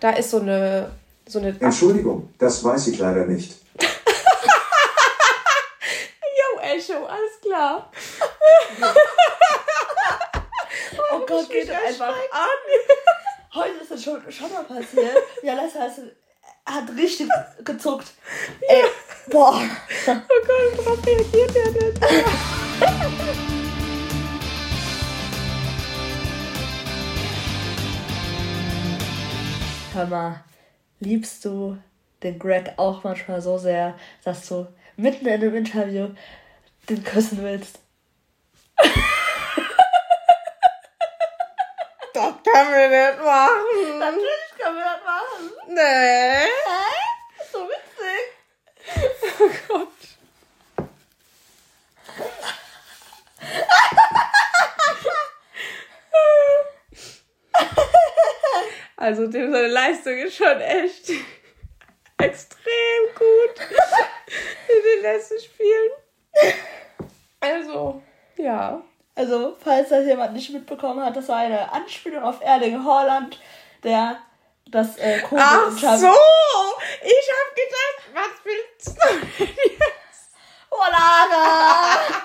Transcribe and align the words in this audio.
Da 0.00 0.10
ist 0.10 0.30
so 0.30 0.40
eine. 0.40 0.92
So 1.26 1.40
eine 1.40 1.54
Entschuldigung, 1.60 2.32
das 2.38 2.64
weiß 2.64 2.86
ich 2.86 2.98
leider 2.98 3.26
nicht. 3.26 3.54
Yo, 6.38 6.60
Echo, 6.62 7.04
alles 7.04 7.38
klar. 7.42 7.92
Oh 11.12 11.20
Gott, 11.26 11.50
geht 11.50 11.70
einfach 11.70 12.08
an. 12.08 12.48
Heute 13.54 13.74
ist 13.82 13.90
das 13.90 14.02
schon, 14.02 14.22
schon 14.32 14.50
mal 14.52 14.64
passiert. 14.64 15.18
Ja, 15.42 15.52
Lessa 15.54 15.84
ist, 15.84 16.00
hat 16.64 16.88
richtig 16.96 17.28
gezuckt. 17.62 18.06
Ey, 18.60 18.84
boah. 19.30 19.60
Oh 20.06 20.14
Gott, 20.46 20.78
worauf 20.78 21.06
reagiert 21.06 21.54
der 21.54 21.72
denn? 21.72 21.94
mal, 30.06 30.44
liebst 31.00 31.44
du 31.44 31.78
den 32.22 32.38
Greg 32.38 32.72
auch 32.76 33.04
manchmal 33.04 33.40
so 33.40 33.58
sehr, 33.58 33.98
dass 34.24 34.46
du 34.48 34.66
mitten 34.96 35.26
in 35.26 35.34
einem 35.34 35.54
Interview 35.54 36.08
den 36.88 37.04
küssen 37.04 37.42
willst? 37.42 37.78
Das 42.14 42.34
können 42.42 42.72
wir 42.72 42.88
nicht 42.88 43.22
machen. 43.22 43.98
Natürlich 43.98 44.50
können 44.58 44.76
wir 44.76 44.84
das 44.84 45.04
machen. 45.04 45.52
Nee. 45.68 46.46
Hä? 46.46 46.84
Ist 47.40 47.52
so 47.52 47.68
witzig. 47.68 48.22
Oh 49.38 49.50
Gott. 49.68 49.97
Also 59.00 59.28
dem 59.28 59.52
seine 59.52 59.68
Leistung 59.68 60.18
ist 60.18 60.36
schon 60.36 60.60
echt 60.60 61.10
extrem 62.18 63.14
gut 63.14 63.60
in 64.68 64.82
den 64.82 65.02
letzten 65.02 65.40
Spielen. 65.40 65.90
Also, 67.38 68.02
ja. 68.36 68.82
Also, 69.14 69.56
falls 69.62 69.90
das 69.90 70.04
jemand 70.04 70.32
nicht 70.32 70.50
mitbekommen 70.50 71.04
hat, 71.04 71.14
das 71.14 71.28
war 71.28 71.36
eine 71.36 71.72
Anspielung 71.72 72.24
auf 72.24 72.40
Erling 72.40 72.84
Haaland, 72.84 73.40
der 73.84 74.18
das 74.66 74.96
äh, 74.98 75.20
Covid 75.20 75.44
Ach 75.44 75.70
so! 75.70 76.14
Ich 77.02 77.30
hab 77.30 77.54
gedacht, 77.54 78.00
was 78.14 78.44
willst 78.44 78.98
du 78.98 79.44
jetzt? 79.44 80.30
Oh, 80.70 80.76
Lara! 80.90 82.00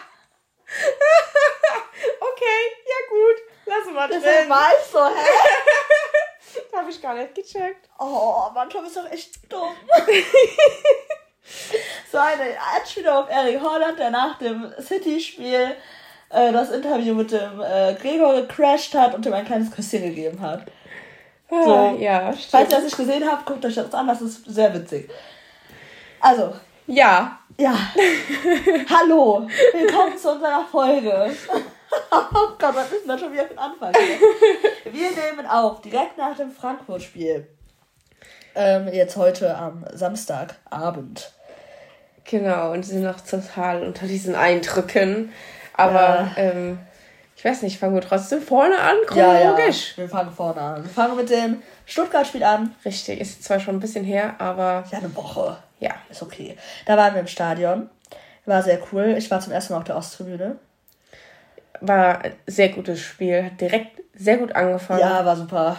Okay, 2.20 2.62
ja 2.90 3.00
gut. 3.10 3.38
Lass 3.66 3.94
mal 3.94 4.08
drin. 4.08 4.50
war 4.50 4.72
ich 4.72 4.86
so, 4.92 5.06
hä? 5.06 5.73
Hab 6.76 6.90
ich 6.90 7.02
gar 7.02 7.14
nicht 7.14 7.36
gecheckt. 7.36 7.88
Oh, 8.00 8.46
manchmal 8.54 8.86
ist 8.86 8.98
doch 8.98 9.10
echt 9.12 9.52
dumm. 9.52 9.70
so 12.12 12.18
eine 12.18 12.44
Anspielung 12.76 13.14
auf 13.14 13.30
Erling 13.30 13.62
Haaland, 13.62 14.00
der 14.00 14.10
nach 14.10 14.38
dem 14.40 14.74
City-Spiel 14.82 15.76
äh, 16.30 16.52
das 16.52 16.72
Interview 16.72 17.14
mit 17.14 17.32
dem 17.32 17.62
äh, 17.62 17.94
Gregor 17.94 18.34
gecrashed 18.42 18.96
hat 18.96 19.14
und 19.14 19.26
ihm 19.26 19.34
ein 19.34 19.46
kleines 19.46 19.72
Küsschen 19.72 20.02
gegeben 20.02 20.42
hat. 20.42 20.64
So. 21.50 21.74
Ah, 21.74 21.92
ja, 21.92 22.22
Falls 22.32 22.44
stimmt. 22.46 22.64
ihr 22.64 22.70
das 22.70 22.84
nicht 22.86 22.98
gesehen 22.98 23.32
habt, 23.32 23.46
guckt 23.46 23.64
euch 23.66 23.76
das 23.76 23.94
an, 23.94 24.08
das 24.08 24.22
ist 24.22 24.44
sehr 24.46 24.74
witzig. 24.74 25.10
Also, 26.20 26.56
Ja, 26.88 27.40
ja. 27.60 27.74
Hallo, 28.90 29.48
willkommen 29.74 30.18
zu 30.18 30.32
unserer 30.32 30.66
Folge. 30.66 31.36
oh 32.12 32.48
Gott, 32.60 32.76
was 32.76 32.92
ist 32.92 33.02
denn 33.02 33.08
da 33.10 33.18
schon 33.18 33.32
wieder 33.34 33.46
für 33.46 33.52
ein 33.54 33.72
Anfang? 33.72 33.94
hier? 33.94 34.92
Wir 34.94 35.10
nehmen 35.12 35.48
auf, 35.48 35.82
direkt 35.82 36.18
nach 36.18 36.36
dem 36.36 36.52
Frankfurt-Spiel. 36.52 37.48
Ähm, 38.56 38.88
jetzt 38.90 39.16
heute 39.18 39.56
am 39.58 39.84
Samstagabend. 39.94 41.32
genau. 42.26 42.72
Und 42.72 42.84
sind 42.84 43.02
noch 43.04 43.20
total 43.22 43.84
unter 43.84 44.06
diesen 44.06 44.36
Eindrücken. 44.36 45.32
Aber, 45.76 46.00
Ja. 46.00 46.32
ähm, 46.38 46.80
ich 47.36 47.44
weiß 47.44 47.64
nicht, 47.64 47.80
fangen 47.80 47.96
wir 47.96 48.02
trotzdem 48.02 48.42
vorne 48.42 48.78
an, 48.78 48.96
Ja, 49.16 49.34
ja, 49.34 49.40
chronologisch. 49.52 49.98
wir 49.98 50.08
fangen 50.08 50.32
vorne 50.32 50.62
an. 50.62 50.84
Wir 50.84 50.90
fangen 50.92 51.16
mit 51.18 51.30
dem 51.30 51.62
Stuttgart-Spiel 51.86 52.44
an. 52.44 52.76
Richtig, 52.86 53.20
ist 53.20 53.44
zwar 53.44 53.60
schon 53.60 53.76
ein 53.76 53.80
bisschen 53.80 54.06
her, 54.06 54.36
aber 54.40 54.84
Ja, 54.92 55.00
eine 55.00 55.14
Woche. 55.16 55.58
ja. 55.80 55.92
Ist 56.10 56.22
okay. 56.22 56.56
Da 56.86 56.96
waren 56.96 57.14
wir 57.16 57.22
im 57.22 57.28
Stadion. 57.28 57.90
War 58.46 58.62
sehr 58.62 58.80
cool. 58.92 59.16
Ich 59.18 59.32
war 59.32 59.40
zum 59.40 59.52
ersten 59.54 59.74
Mal 59.74 59.80
auf 59.80 59.86
der 59.86 59.96
Osttribüne. 59.98 60.58
War 61.82 62.24
ein 62.24 62.34
sehr 62.48 62.70
gutes 62.70 63.00
Spiel. 63.02 63.44
Hat 63.46 63.60
direkt 63.62 64.02
sehr 64.16 64.38
gut 64.38 64.56
angefangen. 64.56 65.00
Ja, 65.02 65.26
war 65.26 65.36
super. 65.36 65.78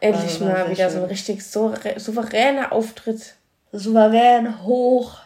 Endlich 0.00 0.40
war- 0.40 0.48
mal 0.48 0.70
wieder 0.70 0.88
so 0.90 0.96
schön. 0.96 1.04
ein 1.04 1.10
richtig 1.10 1.44
so 1.46 1.74
souveräner 1.96 2.72
Auftritt. 2.72 3.34
Souverän, 3.72 4.62
hoch, 4.64 5.16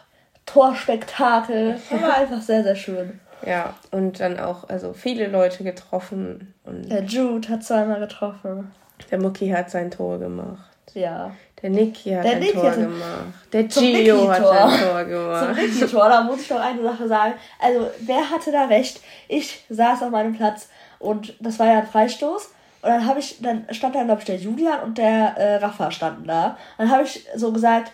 Torspektakel. 0.45 1.79
War 1.89 2.17
einfach 2.17 2.41
sehr, 2.41 2.63
sehr 2.63 2.75
schön. 2.75 3.19
Ja, 3.45 3.73
und 3.91 4.19
dann 4.19 4.39
auch 4.39 4.69
also 4.69 4.93
viele 4.93 5.27
Leute 5.27 5.63
getroffen. 5.63 6.53
Und 6.63 6.89
Der 6.89 7.03
Jude 7.03 7.49
hat 7.49 7.63
zweimal 7.63 7.99
getroffen. 7.99 8.71
der 9.11 9.19
Mucki 9.21 9.49
hat 9.49 9.69
sein 9.69 9.91
Tor 9.91 10.19
gemacht. 10.19 10.71
Ja. 10.93 11.31
Der 11.65 11.71
Niki 11.71 12.11
hat 12.11 12.23
Der 12.23 12.31
ein 12.33 12.39
Niki 12.39 12.53
Tor 12.53 12.69
hat 12.69 12.75
gemacht. 12.75 13.25
Der 13.51 13.69
Zum 13.69 13.83
Gio 13.83 14.29
hat 14.29 14.39
Niki-Tor. 14.39 14.65
ein 14.65 14.79
Tor 14.79 14.99
Zum 14.99 15.09
gemacht. 15.09 15.57
Ricky-Tor, 15.57 16.09
da 16.09 16.21
muss 16.21 16.41
ich 16.41 16.49
noch 16.51 16.59
eine 16.59 16.83
Sache 16.83 17.07
sagen. 17.07 17.33
Also, 17.59 17.89
wer 18.01 18.29
hatte 18.29 18.51
da 18.51 18.65
recht? 18.65 19.01
Ich 19.27 19.65
saß 19.69 20.03
auf 20.03 20.11
meinem 20.11 20.35
Platz 20.35 20.69
und 20.99 21.33
das 21.39 21.57
war 21.57 21.65
ja 21.65 21.79
ein 21.79 21.87
Freistoß. 21.87 22.49
Und 22.83 22.89
dann 22.89 23.07
habe 23.07 23.19
ich, 23.19 23.41
dann 23.41 23.65
stand 23.71 23.95
da, 23.95 24.03
glaube 24.03 24.19
ich, 24.19 24.25
der 24.25 24.35
Julian 24.35 24.81
und 24.81 24.99
der 24.99 25.35
äh, 25.37 25.55
Rafa 25.55 25.89
standen 25.89 26.27
da. 26.27 26.49
Und 26.77 26.85
dann 26.85 26.91
habe 26.91 27.03
ich 27.03 27.25
so 27.35 27.51
gesagt, 27.51 27.91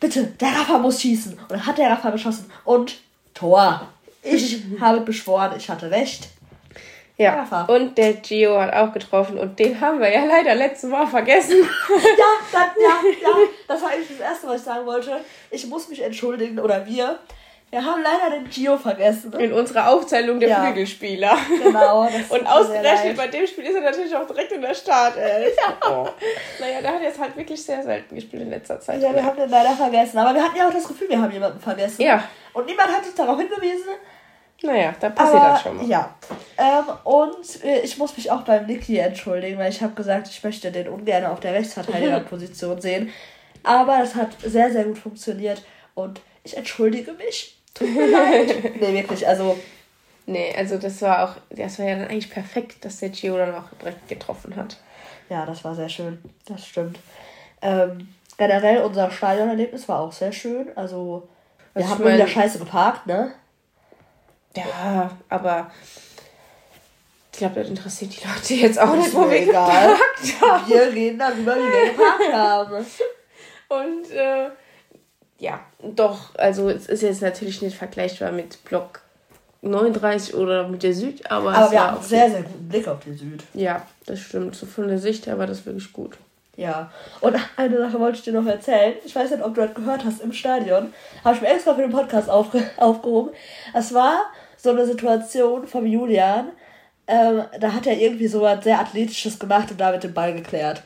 bitte, 0.00 0.24
der 0.24 0.48
Rafa 0.48 0.78
muss 0.78 1.02
schießen. 1.02 1.34
Und 1.34 1.50
dann 1.50 1.66
hat 1.66 1.76
der 1.76 1.90
Rafa 1.90 2.08
geschossen. 2.08 2.50
Und 2.64 2.96
Tor. 3.34 3.86
Ich 4.22 4.62
habe 4.80 5.02
beschworen, 5.02 5.52
ich 5.58 5.68
hatte 5.68 5.90
recht. 5.90 6.28
Ja, 7.16 7.34
Rafa. 7.34 7.62
und 7.72 7.96
der 7.96 8.14
Gio 8.14 8.60
hat 8.60 8.74
auch 8.74 8.92
getroffen 8.92 9.38
und 9.38 9.56
den 9.58 9.80
haben 9.80 10.00
wir 10.00 10.12
ja 10.12 10.24
leider 10.24 10.54
letztes 10.56 10.90
Mal 10.90 11.06
vergessen. 11.06 11.56
Ja, 11.88 12.24
dann, 12.52 12.70
ja, 12.80 13.28
ja. 13.28 13.34
Das 13.68 13.82
war 13.82 13.90
eigentlich 13.90 14.08
das 14.08 14.20
Erste, 14.20 14.48
was 14.48 14.56
ich 14.56 14.62
sagen 14.62 14.84
wollte. 14.84 15.20
Ich 15.50 15.66
muss 15.68 15.88
mich 15.88 16.02
entschuldigen, 16.02 16.58
oder 16.58 16.84
wir. 16.86 17.18
Wir 17.70 17.84
haben 17.84 18.02
leider 18.02 18.36
den 18.36 18.48
Gio 18.50 18.76
vergessen. 18.76 19.32
In 19.32 19.52
unserer 19.52 19.88
Aufzählung 19.90 20.38
der 20.38 20.48
Ja. 20.48 20.64
Flügelspieler. 20.64 21.36
Genau. 21.60 22.04
Das 22.04 22.30
Und 22.38 22.46
ausgerechnet 22.46 23.16
bei 23.16 23.26
dem 23.26 23.46
Spiel 23.48 23.64
ist 23.64 23.74
er 23.74 23.80
natürlich 23.80 24.14
auch 24.14 24.26
direkt 24.26 24.52
in 24.52 24.62
der 24.62 24.74
Startelf. 24.74 25.56
Oh. 25.88 26.06
Naja, 26.60 26.80
der 26.82 26.94
hat 26.94 27.02
jetzt 27.02 27.18
halt 27.18 27.36
wirklich 27.36 27.64
sehr 27.64 27.82
selten 27.82 28.14
gespielt 28.14 28.42
in 28.42 28.50
letzter 28.50 28.78
Zeit. 28.80 29.02
Ja, 29.02 29.12
wir 29.12 29.24
haben 29.24 29.36
den 29.36 29.50
leider 29.50 29.70
vergessen. 29.70 30.18
Aber 30.18 30.34
wir 30.34 30.42
hatten 30.44 30.56
ja 30.56 30.68
auch 30.68 30.72
das 30.72 30.86
Gefühl, 30.86 31.08
wir 31.08 31.20
haben 31.20 31.32
jemanden 31.32 31.58
vergessen. 31.58 32.00
Ja. 32.02 32.22
Und 32.52 32.66
niemand 32.66 32.88
hat 32.92 33.04
uns 33.04 33.14
darauf 33.14 33.38
hingewiesen. 33.40 33.88
Naja, 34.64 34.94
da 34.98 35.10
passiert 35.10 35.42
aber, 35.42 35.52
das 35.52 35.62
schon 35.62 35.76
mal. 35.76 35.86
Ja. 35.86 36.14
Ähm, 36.58 36.84
und 37.04 37.64
äh, 37.64 37.80
ich 37.80 37.98
muss 37.98 38.16
mich 38.16 38.30
auch 38.30 38.42
beim 38.42 38.66
Niki 38.66 38.98
entschuldigen, 38.98 39.58
weil 39.58 39.70
ich 39.70 39.82
habe 39.82 39.94
gesagt, 39.94 40.28
ich 40.28 40.42
möchte 40.42 40.72
den 40.72 40.88
ungern 40.88 41.26
auf 41.26 41.40
der 41.40 41.54
Rechtsverteidigerposition 41.54 42.80
sehen. 42.80 43.10
Aber 43.62 44.00
es 44.02 44.14
hat 44.14 44.30
sehr, 44.42 44.70
sehr 44.72 44.84
gut 44.84 44.98
funktioniert. 44.98 45.62
Und 45.94 46.20
ich 46.42 46.56
entschuldige 46.56 47.12
mich. 47.12 47.58
Tut 47.74 47.94
mir 47.94 48.06
leid. 48.06 48.76
nee, 48.80 48.94
wirklich. 48.94 49.26
Also, 49.26 49.56
Nee, 50.26 50.54
also 50.56 50.78
das 50.78 51.02
war 51.02 51.24
auch, 51.24 51.36
das 51.50 51.78
war 51.78 51.86
ja 51.86 51.96
dann 51.96 52.08
eigentlich 52.08 52.30
perfekt, 52.30 52.84
dass 52.84 53.00
der 53.00 53.10
Gio 53.10 53.36
dann 53.36 53.54
auch 53.54 53.68
direkt 53.78 54.08
getroffen 54.08 54.56
hat. 54.56 54.78
ja, 55.28 55.44
das 55.44 55.64
war 55.64 55.74
sehr 55.74 55.88
schön. 55.88 56.18
Das 56.46 56.66
stimmt. 56.66 56.98
Ähm, 57.60 58.08
generell, 58.38 58.82
unser 58.82 59.10
Stadionerlebnis 59.10 59.88
war 59.88 60.00
auch 60.00 60.12
sehr 60.12 60.32
schön. 60.32 60.68
Also, 60.76 61.28
wir 61.74 61.82
Was 61.82 61.90
haben 61.90 61.98
ich 62.00 62.04
nur 62.04 62.14
wieder 62.14 62.28
scheiße 62.28 62.58
geparkt, 62.58 63.06
ne? 63.06 63.32
Ja, 64.56 65.10
aber 65.28 65.70
ich 67.32 67.38
glaube, 67.38 67.60
das 67.60 67.68
interessiert 67.68 68.12
die 68.16 68.26
Leute 68.26 68.54
jetzt 68.54 68.78
auch 68.78 68.94
nicht, 68.94 69.12
wo 69.12 69.28
wir 69.28 69.42
egal. 69.42 69.96
geparkt 69.96 70.40
haben. 70.40 70.68
Wir 70.68 70.82
reden 70.92 71.18
darüber, 71.18 71.56
wie 71.56 71.72
wir 71.72 71.90
geparkt 71.90 72.32
haben. 72.32 72.86
Und 73.68 74.10
äh, 74.12 74.50
ja, 75.38 75.60
doch, 75.82 76.34
also 76.36 76.70
es 76.70 76.86
ist 76.86 77.02
jetzt 77.02 77.22
natürlich 77.22 77.60
nicht 77.60 77.76
vergleichbar 77.76 78.30
mit 78.30 78.62
Block 78.64 79.00
39 79.62 80.34
oder 80.34 80.68
mit 80.68 80.82
der 80.82 80.94
Süd, 80.94 81.28
aber, 81.30 81.52
Aber 81.54 81.66
es 81.66 81.72
wir 81.72 81.82
haben 81.82 81.96
einen 81.96 82.04
sehr, 82.04 82.30
sehr 82.30 82.42
guten 82.42 82.68
Blick 82.68 82.86
auf 82.86 83.00
die 83.00 83.14
Süd. 83.14 83.42
Ja, 83.54 83.84
das 84.06 84.20
stimmt. 84.20 84.54
So 84.54 84.66
von 84.66 84.88
der 84.88 84.98
Sicht 84.98 85.26
her 85.26 85.38
war 85.38 85.46
das 85.46 85.66
wirklich 85.66 85.92
gut. 85.92 86.16
Ja. 86.56 86.92
Und 87.20 87.36
eine 87.56 87.78
Sache 87.78 87.98
wollte 87.98 88.18
ich 88.18 88.24
dir 88.24 88.32
noch 88.32 88.46
erzählen. 88.46 88.94
Ich 89.04 89.14
weiß 89.14 89.30
nicht, 89.30 89.42
ob 89.42 89.54
du 89.54 89.62
das 89.62 89.74
gehört 89.74 90.04
hast 90.04 90.20
im 90.20 90.32
Stadion. 90.32 90.92
Habe 91.24 91.34
ich 91.34 91.42
mir 91.42 91.48
extra 91.48 91.74
für 91.74 91.82
den 91.82 91.90
Podcast 91.90 92.30
aufge 92.30 92.62
aufgehoben. 92.76 93.30
Es 93.72 93.92
war 93.92 94.22
so 94.64 94.70
eine 94.70 94.86
Situation 94.86 95.68
vom 95.68 95.86
Julian. 95.86 96.52
Ähm, 97.06 97.44
da 97.60 97.72
hat 97.72 97.86
er 97.86 97.98
irgendwie 97.98 98.26
so 98.26 98.40
was 98.40 98.64
sehr 98.64 98.80
Athletisches 98.80 99.38
gemacht 99.38 99.70
und 99.70 99.78
damit 99.78 100.02
den 100.02 100.14
Ball 100.14 100.32
geklärt. 100.32 100.82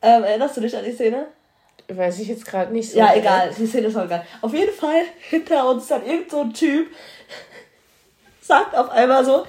Ähm, 0.00 0.22
erinnerst 0.22 0.56
du 0.56 0.60
dich 0.60 0.74
an 0.76 0.84
die 0.84 0.92
Szene? 0.92 1.26
Weiß 1.88 2.20
ich 2.20 2.28
jetzt 2.28 2.46
gerade 2.46 2.72
nicht 2.72 2.92
so. 2.92 2.98
Ja, 2.98 3.06
direkt. 3.06 3.24
egal. 3.24 3.54
Die 3.58 3.66
Szene 3.66 3.88
ist 3.88 3.96
auch 3.96 4.04
egal. 4.04 4.24
Auf 4.40 4.54
jeden 4.54 4.72
Fall 4.72 5.02
hinter 5.28 5.68
uns 5.68 5.88
dann 5.88 6.06
irgend 6.06 6.30
so 6.30 6.42
ein 6.42 6.54
Typ 6.54 6.88
sagt 8.40 8.74
auf 8.76 8.88
einmal 8.90 9.24
so, 9.24 9.44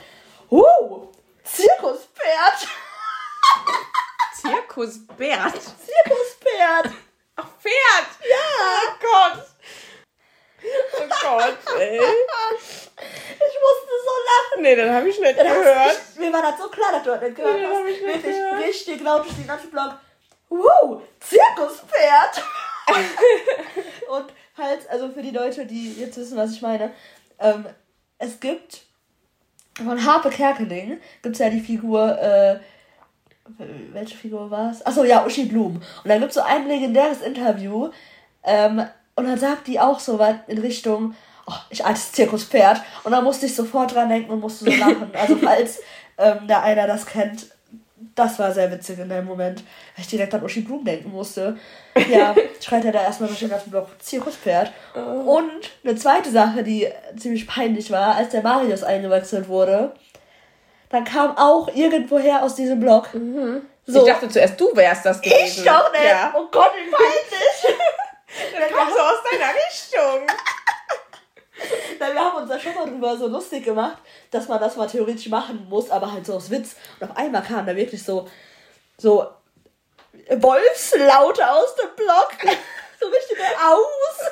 uh, 0.49 1.07
Zirkuspferd. 1.43 2.67
Zirkusbert. 4.41 5.53
Zirkuspferd. 5.53 6.91
Ach, 7.35 7.47
Pferd. 7.59 8.07
Ja. 8.27 8.37
Oh 8.87 8.93
Gott. 8.99 9.50
Oh 10.63 11.07
Gott, 11.23 11.57
ey. 11.79 11.95
Ich 11.97 13.57
musste 13.61 13.93
so 14.05 14.11
lachen. 14.29 14.61
Nee, 14.61 14.75
dann 14.75 14.93
habe 14.93 15.09
ich 15.09 15.19
nicht 15.19 15.37
Das- 15.37 15.43
gehört. 15.47 15.99
Ich, 16.13 16.19
mir 16.19 16.31
war 16.33 16.41
das 16.41 16.59
so 16.59 16.67
klar, 16.69 16.91
dass 16.91 17.03
du 17.03 17.09
das 17.11 17.21
nicht 17.21 17.35
gehört 17.35 17.55
Nee, 17.57 17.65
hast. 17.65 17.85
ich 17.89 18.05
nicht 18.05 18.23
gehört. 18.23 18.63
richtig 18.63 19.01
laut 19.01 19.23
durch 19.25 19.35
den 19.35 19.47
ganzen 19.47 19.71
Block. 19.71 19.97
Wow, 20.49 21.01
Zirkuspferd. 21.19 22.43
Und 24.09 24.33
halt, 24.57 24.89
also 24.89 25.09
für 25.09 25.21
die 25.21 25.31
Leute, 25.31 25.65
die 25.65 25.93
jetzt 25.93 26.17
wissen, 26.17 26.37
was 26.37 26.51
ich 26.51 26.61
meine, 26.61 26.91
ähm, 27.39 27.65
es 28.17 28.39
gibt 28.39 28.81
von 29.77 30.05
Harpe 30.05 30.29
Kerkeling 30.29 30.99
gibt 31.23 31.35
es 31.35 31.39
ja 31.39 31.49
die 31.49 31.61
Figur, 31.61 32.19
äh, 32.19 32.59
welche 33.93 34.17
Figur 34.17 34.51
war 34.51 34.71
es? 34.71 34.85
Achso, 34.85 35.03
ja, 35.03 35.25
Uschi 35.25 35.45
Blum. 35.45 35.77
Und 36.03 36.09
dann 36.09 36.19
gibt 36.19 36.29
es 36.31 36.35
so 36.35 36.41
ein 36.41 36.67
legendäres 36.67 37.21
Interview, 37.21 37.89
ähm, 38.43 38.85
und 39.15 39.25
dann 39.27 39.37
sagt 39.37 39.67
die 39.67 39.79
auch 39.79 39.99
so 39.99 40.19
was 40.19 40.35
in 40.47 40.57
Richtung, 40.59 41.15
oh, 41.47 41.53
ich 41.69 41.85
altes 41.85 42.11
Zirkuspferd. 42.11 42.81
Und 43.03 43.11
dann 43.11 43.23
musste 43.23 43.45
ich 43.45 43.55
sofort 43.55 43.93
dran 43.93 44.09
denken 44.09 44.31
und 44.31 44.39
musste 44.39 44.65
so 44.65 44.71
lachen. 44.71 45.11
Also 45.19 45.35
falls 45.37 45.79
ähm, 46.17 46.47
da 46.47 46.61
einer 46.61 46.87
das 46.87 47.05
kennt, 47.05 47.47
das 48.15 48.39
war 48.39 48.51
sehr 48.51 48.71
witzig 48.71 48.99
in 48.99 49.09
dem 49.09 49.25
Moment, 49.25 49.59
weil 49.95 50.03
ich 50.03 50.07
direkt 50.07 50.33
an 50.33 50.43
Uschi 50.43 50.61
Blum 50.61 50.83
denken 50.83 51.11
musste. 51.11 51.57
Ja, 52.09 52.35
schreit 52.61 52.83
er 52.85 52.91
da 52.91 53.01
erstmal 53.03 53.29
durch 53.29 53.39
den 53.39 53.49
ganzen 53.49 53.69
Block 53.71 53.87
Zirkuspferd. 53.99 54.71
Und 54.95 55.71
eine 55.83 55.95
zweite 55.95 56.29
Sache, 56.31 56.63
die 56.63 56.87
ziemlich 57.17 57.47
peinlich 57.47 57.91
war, 57.91 58.15
als 58.15 58.29
der 58.29 58.41
Marius 58.41 58.83
eingewechselt 58.83 59.47
wurde, 59.47 59.93
dann 60.89 61.05
kam 61.05 61.37
auch 61.37 61.69
irgendwoher 61.73 62.43
aus 62.43 62.55
diesem 62.55 62.79
Block. 62.79 63.09
So, 63.85 64.01
Ich 64.01 64.11
dachte 64.11 64.27
zuerst, 64.27 64.59
du 64.59 64.75
wärst 64.75 65.05
das 65.05 65.21
gewesen. 65.21 65.39
ich 65.45 65.63
doch 65.63 65.91
nicht. 65.91 66.03
Ja. 66.03 66.33
Oh 66.35 66.47
Gott, 66.51 66.71
wie 66.75 66.91
peinlich. 66.91 67.79
Das 68.31 68.69
kam 68.69 68.89
so 68.89 68.99
aus 68.99 69.19
deiner 69.29 69.53
Richtung. 69.53 70.27
Nein, 71.99 72.13
wir 72.13 72.21
haben 72.21 72.37
uns 72.37 72.49
da 72.49 72.59
schon 72.59 72.75
mal 72.75 72.87
drüber 72.87 73.17
so 73.17 73.27
lustig 73.27 73.65
gemacht, 73.65 73.97
dass 74.31 74.47
man 74.47 74.59
das 74.59 74.75
mal 74.75 74.87
theoretisch 74.87 75.27
machen 75.29 75.67
muss, 75.69 75.89
aber 75.89 76.11
halt 76.11 76.25
so 76.25 76.35
aus 76.35 76.49
Witz. 76.49 76.75
Und 76.99 77.11
auf 77.11 77.17
einmal 77.17 77.43
kam 77.43 77.65
da 77.65 77.75
wirklich 77.75 78.03
so, 78.03 78.27
so 78.97 79.27
Wolfslaute 80.29 81.49
aus 81.49 81.75
dem 81.75 81.95
Block. 81.95 82.31
So 83.03 83.07
richtige 83.07 83.41
Aus. 83.41 84.29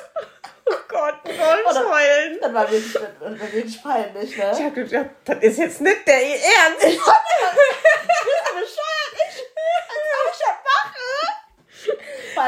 Oh 0.64 0.74
Gott, 0.86 1.14
Wolfsheulen. 1.24 2.38
Das 2.40 2.54
war 2.54 2.70
wirklich, 2.70 2.92
das 2.92 3.02
war 3.20 3.52
wirklich 3.52 3.82
peinlich, 3.82 4.36
ne? 4.36 4.52
Ich 4.52 4.62
hab 4.62 4.74
gedacht, 4.76 5.06
das 5.24 5.38
ist 5.38 5.58
jetzt 5.58 5.80
nicht 5.80 6.06
der 6.06 6.22
Ernst. 6.22 6.80
Bist 6.82 7.00
du 7.00 8.54
bescheuert? 8.54 9.12
Ich, 9.16 9.42
als 9.88 10.06
ob 10.14 10.32
ich 10.32 10.38
das 10.38 10.70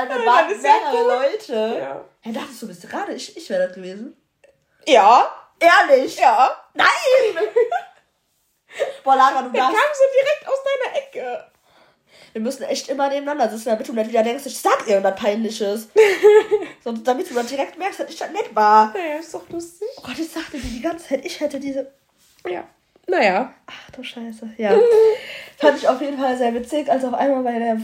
da 0.09 0.17
Ja, 0.19 0.27
waren 0.27 0.61
mehrere. 0.63 1.23
Leute. 1.31 1.79
Ja. 1.81 2.05
Hey, 2.21 2.33
dachtest 2.33 2.63
du, 2.63 2.69
bist 2.69 2.83
du 2.85 2.89
gerade? 2.89 3.13
Ich, 3.13 3.37
ich 3.37 3.49
wäre 3.51 3.67
das 3.67 3.75
gewesen. 3.75 4.17
Ja, 4.87 5.31
Ehrlich? 5.61 6.17
ja. 6.19 6.51
Nein! 6.75 6.89
Boah, 9.05 9.17
Lara, 9.17 9.43
du 9.43 9.51
Der 9.51 9.61
darfst. 9.63 9.77
kam 9.77 9.91
so 9.95 10.05
direkt 10.21 10.49
aus 10.49 10.59
deiner 10.65 10.97
Ecke. 10.99 11.45
Wir 12.33 12.41
müssen 12.41 12.63
echt 12.63 12.89
immer 12.89 13.09
nebeneinander 13.11 13.51
sitzen, 13.55 13.69
damit 13.69 13.87
du 13.87 13.93
nicht 13.93 14.09
wieder 14.09 14.23
denkst, 14.23 14.47
ich 14.47 14.59
sag 14.59 14.89
irgendwas 14.89 15.17
Peinliches. 15.21 15.89
Sonst, 16.83 17.07
damit 17.07 17.29
du 17.31 17.35
dann 17.35 17.47
direkt 17.47 17.77
merkst, 17.79 18.01
dass 18.01 18.09
ich 18.11 18.17
das 18.19 18.31
nicht 18.31 18.55
war. 18.55 18.93
Naja, 18.95 19.17
ist 19.19 19.35
doch 19.35 19.47
lustig. 19.51 19.89
Oh 19.99 20.03
Gott, 20.03 20.19
ich 20.19 20.31
sagte 20.31 20.57
dir 20.59 20.71
die 20.71 20.81
ganze 20.81 21.09
Zeit, 21.09 21.25
ich 21.27 21.39
hätte 21.41 21.61
diese. 21.61 21.93
Ja. 22.49 22.65
Naja. 23.07 23.53
Ach 23.67 23.91
du 23.91 24.03
Scheiße. 24.03 24.49
Ja. 24.57 24.73
Fand 25.59 25.77
ich 25.77 25.87
auf 25.87 26.01
jeden 26.01 26.19
Fall 26.19 26.37
sehr 26.39 26.55
witzig, 26.55 26.91
als 26.91 27.05
auf 27.05 27.13
einmal 27.15 27.43
bei 27.43 27.59
der 27.59 27.77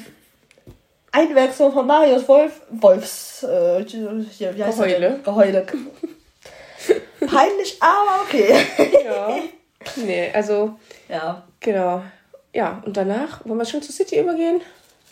Einwechslung 1.12 1.72
von 1.72 1.86
Marius 1.86 2.26
Wolf. 2.28 2.60
Wolfs. 2.70 3.42
Äh, 3.42 3.84
hier, 3.84 4.56
wie 4.56 4.64
heißt 4.64 4.78
Geheule. 4.78 5.20
Geheule. 5.24 5.66
Peinlich, 7.26 7.76
aber 7.80 8.22
okay. 8.22 8.54
Ja. 9.04 9.36
Nee, 9.96 10.30
also, 10.32 10.76
Ja. 11.08 11.42
genau. 11.60 12.02
Ja, 12.52 12.82
und 12.84 12.96
danach, 12.96 13.44
wollen 13.44 13.58
wir 13.58 13.64
schon 13.64 13.82
zur 13.82 13.94
City 13.94 14.20
übergehen? 14.20 14.60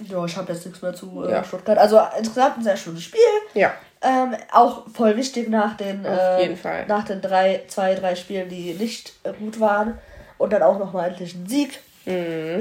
Ja, 0.08 0.24
ich 0.24 0.36
habe 0.36 0.52
jetzt 0.52 0.64
nichts 0.66 0.82
mehr 0.82 0.94
zu 0.94 1.24
äh, 1.26 1.30
Ja. 1.32 1.44
Stuttgart. 1.44 1.78
Also 1.78 2.00
insgesamt 2.18 2.58
ein 2.58 2.64
sehr 2.64 2.76
schönes 2.76 3.02
Spiel. 3.02 3.20
Ja. 3.54 3.72
Ähm, 4.02 4.34
auch 4.52 4.82
voll 4.94 5.16
wichtig 5.16 5.48
nach 5.48 5.76
den, 5.76 6.06
Auf 6.06 6.18
äh, 6.18 6.42
jeden 6.42 6.56
Fall. 6.56 6.86
nach 6.86 7.04
den 7.04 7.20
drei, 7.22 7.62
zwei, 7.68 7.94
drei 7.94 8.14
Spielen, 8.14 8.48
die 8.48 8.74
nicht 8.74 9.14
äh, 9.24 9.32
gut 9.32 9.58
waren. 9.58 9.98
Und 10.38 10.52
dann 10.52 10.62
auch 10.62 10.78
nochmal 10.78 11.08
endlich 11.08 11.34
ein 11.34 11.46
Sieg. 11.48 11.80
Mhm. 12.04 12.12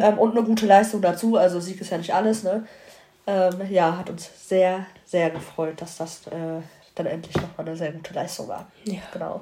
Ähm, 0.01 0.17
und 0.17 0.31
eine 0.37 0.45
gute 0.45 0.65
Leistung 0.65 1.01
dazu. 1.01 1.35
Also 1.35 1.59
Sieg 1.59 1.79
ist 1.81 1.91
ja 1.91 1.97
nicht 1.97 2.13
alles, 2.13 2.43
ne? 2.43 2.65
Ähm, 3.27 3.61
ja, 3.69 3.97
hat 3.97 4.09
uns 4.09 4.29
sehr, 4.47 4.85
sehr 5.05 5.29
gefreut, 5.31 5.81
dass 5.81 5.97
das 5.97 6.27
äh, 6.27 6.61
dann 6.93 7.05
endlich 7.05 7.35
nochmal 7.35 7.67
eine 7.67 7.75
sehr 7.75 7.91
gute 7.91 8.13
Leistung 8.13 8.47
war. 8.47 8.67
Ja. 8.83 8.99
Genau. 9.11 9.41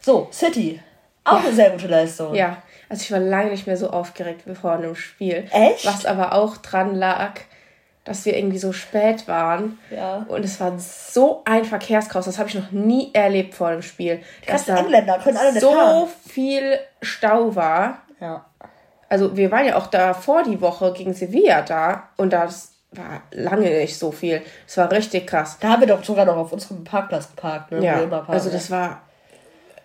So, 0.00 0.28
City. 0.32 0.80
Auch 1.24 1.44
eine 1.44 1.52
sehr 1.52 1.70
gute 1.70 1.86
Leistung. 1.86 2.34
Ja, 2.34 2.62
also 2.88 3.02
ich 3.02 3.12
war 3.12 3.20
lange 3.20 3.50
nicht 3.50 3.66
mehr 3.66 3.76
so 3.76 3.90
aufgeregt 3.90 4.42
wie 4.46 4.54
vor 4.54 4.72
einem 4.72 4.94
Spiel. 4.96 5.46
Echt? 5.50 5.86
Was 5.86 6.06
aber 6.06 6.32
auch 6.32 6.56
dran 6.56 6.94
lag, 6.94 7.34
dass 8.04 8.24
wir 8.24 8.36
irgendwie 8.36 8.58
so 8.58 8.72
spät 8.72 9.28
waren. 9.28 9.78
Ja. 9.90 10.24
Und 10.28 10.44
es 10.44 10.58
war 10.58 10.78
so 10.78 11.42
ein 11.44 11.64
Verkehrschaos, 11.64 12.24
das 12.24 12.38
habe 12.38 12.48
ich 12.48 12.54
noch 12.54 12.72
nie 12.72 13.10
erlebt 13.12 13.54
vor 13.54 13.70
dem 13.70 13.82
Spiel. 13.82 14.22
Dass 14.46 14.66
ganzen 14.66 14.86
Engländer 14.86 15.18
können 15.18 15.36
alle 15.36 15.52
nicht 15.52 15.60
so 15.60 15.72
fahren. 15.72 16.08
viel 16.26 16.78
Stau 17.02 17.54
war. 17.54 17.98
Ja. 18.20 18.46
Also 19.08 19.36
wir 19.36 19.50
waren 19.50 19.66
ja 19.66 19.76
auch 19.76 19.88
da 19.88 20.14
vor 20.14 20.42
die 20.42 20.60
Woche 20.60 20.92
gegen 20.92 21.12
Sevilla 21.14 21.62
da 21.62 22.08
und 22.16 22.32
das 22.32 22.72
war 22.92 23.22
lange 23.32 23.70
nicht 23.70 23.96
so 23.98 24.10
viel. 24.10 24.42
Es 24.66 24.76
war 24.76 24.90
richtig 24.90 25.26
krass. 25.26 25.58
Da 25.60 25.70
haben 25.70 25.80
wir 25.80 25.88
doch 25.88 26.02
sogar 26.02 26.24
noch 26.24 26.36
auf 26.36 26.52
unserem 26.52 26.82
Parkplatz 26.84 27.28
geparkt, 27.30 27.70
ne? 27.72 27.84
Ja, 27.84 27.98
parken. 28.06 28.32
also 28.32 28.50
das 28.50 28.68
war 28.70 29.02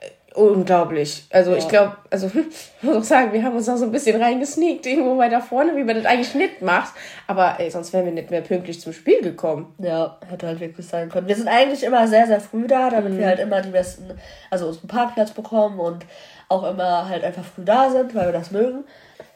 äh, 0.02 0.34
unglaublich. 0.40 1.28
Also 1.32 1.52
Ja. 1.52 1.58
ich 1.58 1.68
glaube, 1.68 1.96
also 2.10 2.28
ich 2.34 2.84
muss 2.84 2.96
auch 2.98 3.04
sagen, 3.04 3.32
wir 3.34 3.44
haben 3.44 3.56
uns 3.56 3.70
auch 3.70 3.78
so 3.78 3.86
ein 3.86 3.92
bisschen 3.92 4.20
reingesneakt 4.22 4.86
irgendwo 4.88 5.18
weiter 5.18 5.40
vorne, 5.42 5.76
wie 5.76 5.84
man 5.84 5.96
das 5.96 6.06
eigentlich 6.06 6.34
nicht 6.36 6.62
macht. 6.62 6.94
Aber 7.28 7.60
ey, 7.60 7.70
sonst 7.70 7.94
wären 7.94 8.06
wir 8.06 8.12
nicht 8.12 8.32
mehr 8.32 8.42
pünktlich 8.42 8.82
zum 8.82 8.92
Spiel 8.94 9.22
gekommen. 9.22 9.76
Ja, 9.78 10.18
hätte 10.28 10.48
halt 10.48 10.60
wirklich 10.60 10.88
sein 10.88 11.10
können. 11.10 11.28
Wir 11.28 11.36
sind 11.36 11.48
eigentlich 11.48 11.84
immer 11.84 12.08
sehr, 12.08 12.26
sehr 12.28 12.42
früh 12.42 12.66
da, 12.68 12.90
damit 12.90 13.14
Mhm. 13.14 13.18
wir 13.20 13.28
halt 13.28 13.40
immer 13.40 13.62
die 13.62 13.70
besten, 13.70 14.10
also 14.50 14.68
unseren 14.68 14.88
Parkplatz 14.88 15.32
bekommen 15.32 15.80
und 15.80 16.06
auch 16.50 16.64
immer 16.70 17.08
halt 17.08 17.24
einfach 17.24 17.44
früh 17.44 17.64
da 17.66 17.90
sind, 17.90 18.14
weil 18.16 18.26
wir 18.28 18.34
das 18.34 18.52
mögen. 18.52 18.84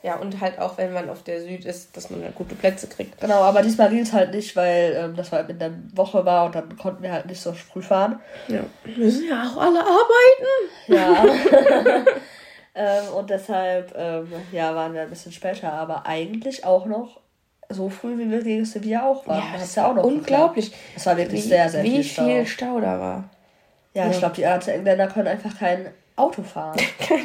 Ja, 0.01 0.15
und 0.15 0.39
halt 0.39 0.59
auch, 0.59 0.77
wenn 0.77 0.93
man 0.93 1.09
auf 1.09 1.23
der 1.23 1.41
Süd 1.41 1.65
ist, 1.65 1.95
dass 1.97 2.09
man 2.09 2.23
halt 2.23 2.35
gute 2.35 2.55
Plätze 2.55 2.87
kriegt. 2.87 3.19
Genau, 3.19 3.41
aber 3.41 3.61
diesmal 3.61 3.89
ging 3.89 3.99
es 3.99 4.13
halt 4.13 4.33
nicht, 4.33 4.55
weil 4.55 4.93
ähm, 4.97 5.15
das 5.15 5.31
halt 5.31 5.49
in 5.49 5.59
der 5.59 5.71
Woche 5.93 6.23
war 6.25 6.45
und 6.45 6.55
dann 6.55 6.77
konnten 6.77 7.03
wir 7.03 7.11
halt 7.11 7.25
nicht 7.25 7.41
so 7.41 7.51
früh 7.53 7.81
fahren. 7.81 8.19
Ja. 8.47 8.61
Wir 8.85 8.97
müssen 9.05 9.27
ja 9.29 9.43
auch 9.43 9.57
alle 9.61 9.79
arbeiten. 9.81 10.67
Ja. 10.87 11.25
ähm, 12.75 13.13
und 13.17 13.29
deshalb, 13.29 13.93
ähm, 13.97 14.27
ja, 14.51 14.73
waren 14.75 14.93
wir 14.93 15.01
ein 15.01 15.09
bisschen 15.09 15.31
später, 15.31 15.71
aber 15.73 16.05
eigentlich 16.05 16.63
auch 16.65 16.85
noch 16.85 17.19
so 17.69 17.89
früh, 17.89 18.17
wie 18.17 18.31
wir 18.31 18.41
gegen 18.41 18.65
Sevilla 18.65 19.05
auch 19.07 19.27
waren. 19.27 19.41
Da 19.53 19.59
hat's 19.59 19.75
ja 19.75 19.87
auch 19.89 19.95
noch 19.95 20.03
unglaublich. 20.03 20.71
geklappt. 20.71 20.93
Es 20.95 21.05
war 21.05 21.17
wirklich 21.17 21.43
Wie, 21.43 21.49
sehr, 21.49 21.69
sehr 21.69 21.83
wie 21.83 21.91
viel 21.95 22.03
Stau. 22.03 22.25
viel 22.25 22.45
Stau 22.47 22.79
da 22.79 22.99
war. 22.99 23.29
Ja, 23.93 24.07
ich 24.07 24.13
Ja. 24.13 24.19
glaube, 24.19 24.35
die 24.35 24.41
ganzen 24.43 24.69
Engländer 24.71 25.07
können 25.07 25.27
einfach 25.27 25.59
kein 26.19 26.25
Auto 26.25 26.43
fahren. 26.43 26.77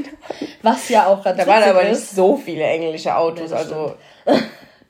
Was 0.62 0.88
ja 0.88 1.06
auch 1.06 1.22
ganz 1.22 1.38
Da 1.38 1.46
waren 1.46 1.62
aber 1.64 1.84
nicht 1.84 2.00
so 2.00 2.36
viele 2.36 2.64
englische 2.64 3.14
Autos. 3.14 3.50
Nee, 3.50 3.56
das 3.56 3.72
also 3.72 3.94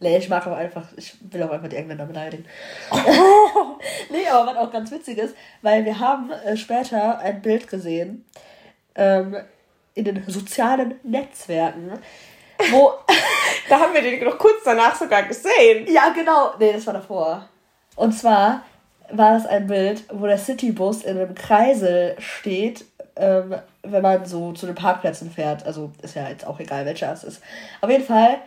Nee, 0.01 0.19
ich 0.19 0.29
mag 0.29 0.47
auch 0.47 0.57
einfach, 0.57 0.85
ich 0.97 1.15
will 1.31 1.43
auch 1.45 1.51
einfach 1.51 1.69
die 1.69 1.77
Engländer 1.77 2.05
beleidigen. 2.05 2.45
nee, 4.11 4.27
aber 4.31 4.51
was 4.51 4.57
auch 4.59 4.71
ganz 4.71 4.91
witzig 4.91 5.17
ist, 5.17 5.35
weil 5.63 5.85
wir 5.87 5.99
haben 5.99 6.31
äh, 6.31 6.57
später 6.57 7.19
ein 7.21 7.41
Bild 7.41 7.69
gesehen 7.69 8.25
ähm, 8.97 9.37
in 9.95 10.05
den 10.05 10.23
sozialen 10.27 10.97
Netzwerken, 11.05 11.93
wo, 12.71 12.93
da 13.71 13.81
haben 13.81 13.95
wir 13.95 14.03
den 14.03 14.23
noch 14.25 14.37
kurz 14.37 14.65
danach 14.65 14.95
sogar 14.95 15.23
gesehen. 15.23 15.87
ja 15.91 16.11
genau, 16.11 16.53
nee, 16.59 16.73
das 16.73 16.87
war 16.87 16.95
davor. 16.95 17.49
Und 17.97 18.13
zwar 18.13 18.63
war 19.11 19.35
das 19.35 19.47
ein 19.47 19.67
Bild, 19.67 20.05
wo 20.13 20.27
der 20.27 20.39
Citybus 20.39 21.03
in 21.03 21.17
einem 21.17 21.35
Kreisel 21.35 22.17
steht, 22.19 22.85
ähm, 23.17 23.55
wenn 23.83 24.03
man 24.03 24.25
so 24.25 24.53
zu 24.53 24.67
den 24.67 24.75
Parkplätzen 24.75 25.31
fährt. 25.31 25.65
Also 25.67 25.93
ist 26.03 26.17
ja 26.17 26.29
jetzt 26.29 26.47
auch 26.47 26.59
egal, 26.61 26.85
welcher 26.87 27.13
es 27.13 27.25
ist. 27.25 27.43
Auf 27.81 27.91
jeden 27.91 28.05
Fall 28.05 28.39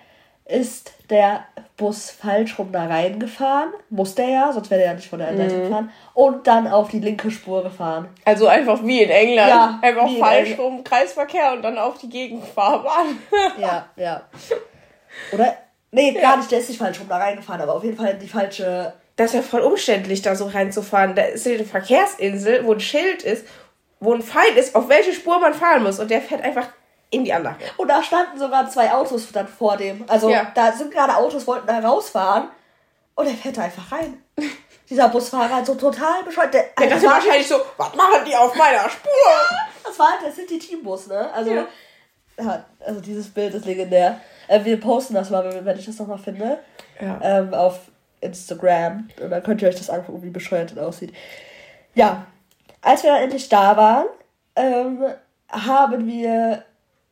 ist 0.48 0.94
der 1.10 1.46
Bus 1.76 2.10
falsch 2.10 2.58
rum 2.58 2.72
da 2.72 2.86
reingefahren. 2.86 3.72
Muss 3.90 4.16
der 4.16 4.30
ja, 4.30 4.52
sonst 4.52 4.70
wäre 4.70 4.80
der 4.80 4.90
ja 4.90 4.94
nicht 4.96 5.10
von 5.10 5.20
der 5.20 5.30
einen 5.30 5.38
Seite 5.38 5.62
gefahren. 5.62 5.92
Und 6.14 6.48
dann 6.48 6.68
auf 6.68 6.90
die 6.90 7.00
linke 7.00 7.30
Spur 7.32 7.64
gefahren. 7.64 8.08
Also 8.26 8.48
einfach 8.48 8.84
wie 8.84 9.04
in 9.04 9.10
England. 9.10 9.50
Ja, 9.50 9.80
einfach 9.82 10.10
falsch 10.18 10.58
rum, 10.58 10.84
Kreisverkehr 10.84 11.54
und 11.54 11.62
dann 11.62 11.78
auf 11.78 11.98
die 11.98 12.10
Gegenfahrbahn. 12.10 13.18
Ja, 13.60 13.88
ja. 13.96 14.22
Oder? 15.32 15.56
Nee, 15.92 16.14
gar 16.14 16.38
nicht, 16.38 16.52
der 16.52 16.60
ist 16.60 16.70
nicht 16.70 16.78
falsch 16.78 17.00
rum 17.00 17.08
da 17.10 17.18
reingefahren, 17.18 17.62
aber 17.62 17.76
auf 17.76 17.84
jeden 17.84 17.98
Fall 17.98 18.16
die 18.16 18.28
falsche. 18.28 18.94
Das 19.16 19.28
ist 19.28 19.36
ja 19.36 19.42
voll 19.42 19.62
umständlich, 19.62 20.22
da 20.22 20.36
so 20.36 20.46
reinzufahren. 20.46 21.16
Da 21.16 21.24
ist 21.24 21.46
ja 21.46 21.54
eine 21.54 21.66
Verkehrsinsel, 21.66 22.66
wo 22.66 22.74
ein 22.74 22.80
Schild 22.80 23.24
ist, 23.24 23.48
wo 24.00 24.14
ein 24.14 24.22
Pfeil 24.22 24.56
ist, 24.58 24.76
auf 24.76 24.90
welche 24.90 25.14
Spur 25.14 25.40
man 25.40 25.54
fahren 25.54 25.84
muss. 25.84 26.00
Und 26.00 26.10
der 26.12 26.22
fährt 26.22 26.42
einfach 26.44 26.68
in 27.10 27.24
die 27.24 27.34
Anlage. 27.34 27.66
Und 27.78 27.88
da 27.88 28.04
standen 28.04 28.38
sogar 28.38 28.70
zwei 28.70 28.92
Autos 28.92 29.32
dann 29.32 29.48
vor 29.48 29.78
dem. 29.78 30.04
Also 30.08 30.30
Ja. 30.30 30.52
da 30.54 30.72
sind 30.72 30.92
gerade 30.92 31.16
Autos, 31.16 31.48
wollten 31.48 31.68
da 31.68 31.80
rausfahren. 31.80 32.50
Und 33.16 33.28
er 33.28 33.34
fährt 33.34 33.58
da 33.58 33.64
einfach 33.64 33.92
rein. 33.92 34.22
Dieser 34.90 35.10
Busfahrer 35.10 35.66
so 35.66 35.76
total 35.76 36.24
bescheuert. 36.24 36.54
Der, 36.54 36.66
Der 36.80 36.88
das, 36.90 37.04
war, 37.04 37.14
wahrscheinlich 37.14 37.48
so, 37.48 37.56
was 37.78 37.94
machen 37.96 38.22
die 38.26 38.36
auf 38.36 38.56
meiner 38.56 38.90
Spur? 38.90 39.12
das 39.84 39.98
war 40.00 40.12
halt 40.12 40.22
der 40.24 40.32
City 40.32 40.60
Teambus, 40.60 41.08
ne? 41.08 41.30
Also, 41.34 41.52
Ja. 41.52 41.66
ja. 42.40 42.66
also 42.86 43.02
dieses 43.02 43.28
Bild 43.30 43.54
ist 43.54 43.66
legendär. 43.66 44.22
Äh, 44.48 44.64
wir 44.64 44.80
posten 44.80 45.14
das 45.16 45.30
mal, 45.30 45.66
wenn, 45.66 45.78
ich 45.80 45.86
das 45.86 45.98
nochmal 46.00 46.20
finde. 46.20 46.60
Ja. 47.02 47.20
Ähm, 47.22 47.54
auf 47.54 47.80
Instagram. 48.22 49.10
Und 49.22 49.30
dann 49.30 49.44
könnt 49.44 49.62
ihr 49.62 49.68
euch 49.68 49.76
das 49.76 49.90
angucken, 49.90 50.24
wie 50.24 50.30
bescheuert 50.30 50.72
das 50.72 50.78
aussieht. 50.78 51.14
Ja. 51.96 52.26
Als 52.88 53.04
wir 53.04 53.12
dann 53.12 53.24
endlich 53.24 53.50
da 53.50 53.76
waren, 53.76 54.06
ähm, 54.56 55.04
haben 55.50 56.08
wir 56.08 56.64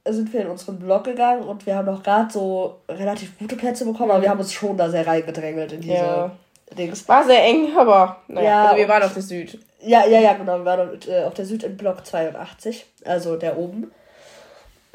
sind 0.08 0.32
wir 0.34 0.42
in 0.42 0.48
unseren 0.48 0.78
Blog 0.80 1.04
gegangen 1.04 1.44
und 1.44 1.66
wir 1.66 1.76
haben 1.76 1.88
noch 1.88 2.04
gerade 2.04 2.32
so 2.32 2.80
relativ 2.88 3.38
gute 3.40 3.56
Plätze 3.56 3.86
bekommen, 3.86 4.12
aber 4.12 4.22
wir 4.22 4.30
haben 4.30 4.40
uns 4.40 4.54
schon 4.54 4.78
da 4.78 4.88
sehr 4.88 5.06
reingedrängelt 5.06 5.72
in 5.72 5.82
diese 5.82 5.96
Ja. 5.96 6.32
Dings. 6.78 7.08
War 7.10 7.24
sehr 7.24 7.44
eng, 7.44 7.76
aber 7.76 8.18
naja, 8.28 8.48
Ja, 8.48 8.66
also 8.66 8.78
wir 8.78 8.88
waren 8.88 9.04
auf 9.04 9.14
der 9.14 9.24
Süd. 9.24 9.60
Ja, 9.82 10.06
ja, 10.06 10.20
ja, 10.20 10.34
genau. 10.34 10.60
Wir 10.60 10.66
waren 10.66 11.00
äh, 11.08 11.24
auf 11.24 11.34
der 11.34 11.46
Süd 11.46 11.64
in 11.64 11.76
Block 11.76 12.06
82, 12.06 12.86
also 13.04 13.36
der 13.36 13.58
oben. 13.58 13.92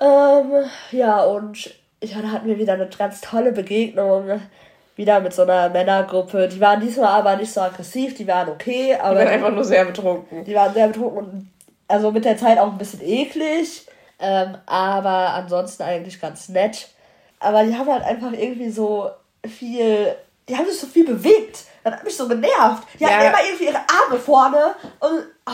Ähm, 0.00 0.64
ja, 0.92 1.22
und 1.24 1.74
ja, 2.02 2.22
da 2.22 2.28
hatten 2.30 2.48
wir 2.48 2.58
wieder 2.58 2.74
eine 2.74 2.88
ganz 2.88 3.20
tolle 3.20 3.52
Begegnung. 3.52 4.40
Wieder 5.00 5.18
mit 5.20 5.32
so 5.32 5.42
einer 5.42 5.70
Männergruppe. 5.70 6.46
Die 6.46 6.60
waren 6.60 6.78
diesmal 6.78 7.08
aber 7.08 7.34
nicht 7.36 7.50
so 7.50 7.62
aggressiv, 7.62 8.14
die 8.16 8.26
waren 8.26 8.50
okay, 8.50 8.94
aber 9.00 9.16
waren 9.20 9.28
einfach 9.28 9.50
nur 9.50 9.64
sehr 9.64 9.86
betrunken. 9.86 10.44
die 10.44 10.54
waren 10.54 10.74
sehr 10.74 10.88
betrunken 10.88 11.16
und 11.18 11.50
also 11.88 12.10
mit 12.12 12.26
der 12.26 12.36
Zeit 12.36 12.58
auch 12.58 12.70
ein 12.70 12.76
bisschen 12.76 13.00
eklig. 13.02 13.86
Ähm, 14.18 14.58
aber 14.66 15.30
ansonsten 15.32 15.84
eigentlich 15.84 16.20
ganz 16.20 16.50
nett. 16.50 16.88
Aber 17.38 17.64
die 17.64 17.74
haben 17.74 17.90
halt 17.90 18.04
einfach 18.04 18.30
irgendwie 18.32 18.68
so 18.68 19.08
viel. 19.48 20.14
Die 20.46 20.54
haben 20.54 20.66
sich 20.66 20.78
so 20.78 20.86
viel 20.86 21.06
bewegt. 21.06 21.64
Das 21.82 21.94
hat 21.94 22.04
mich 22.04 22.14
so 22.14 22.28
genervt. 22.28 22.86
Die 22.98 23.06
hatten 23.06 23.24
Ja. 23.24 23.30
immer 23.30 23.42
irgendwie 23.42 23.64
ihre 23.68 23.78
Arme 23.78 24.20
vorne 24.20 24.74
und. 25.00 25.24
Nee. 25.48 25.52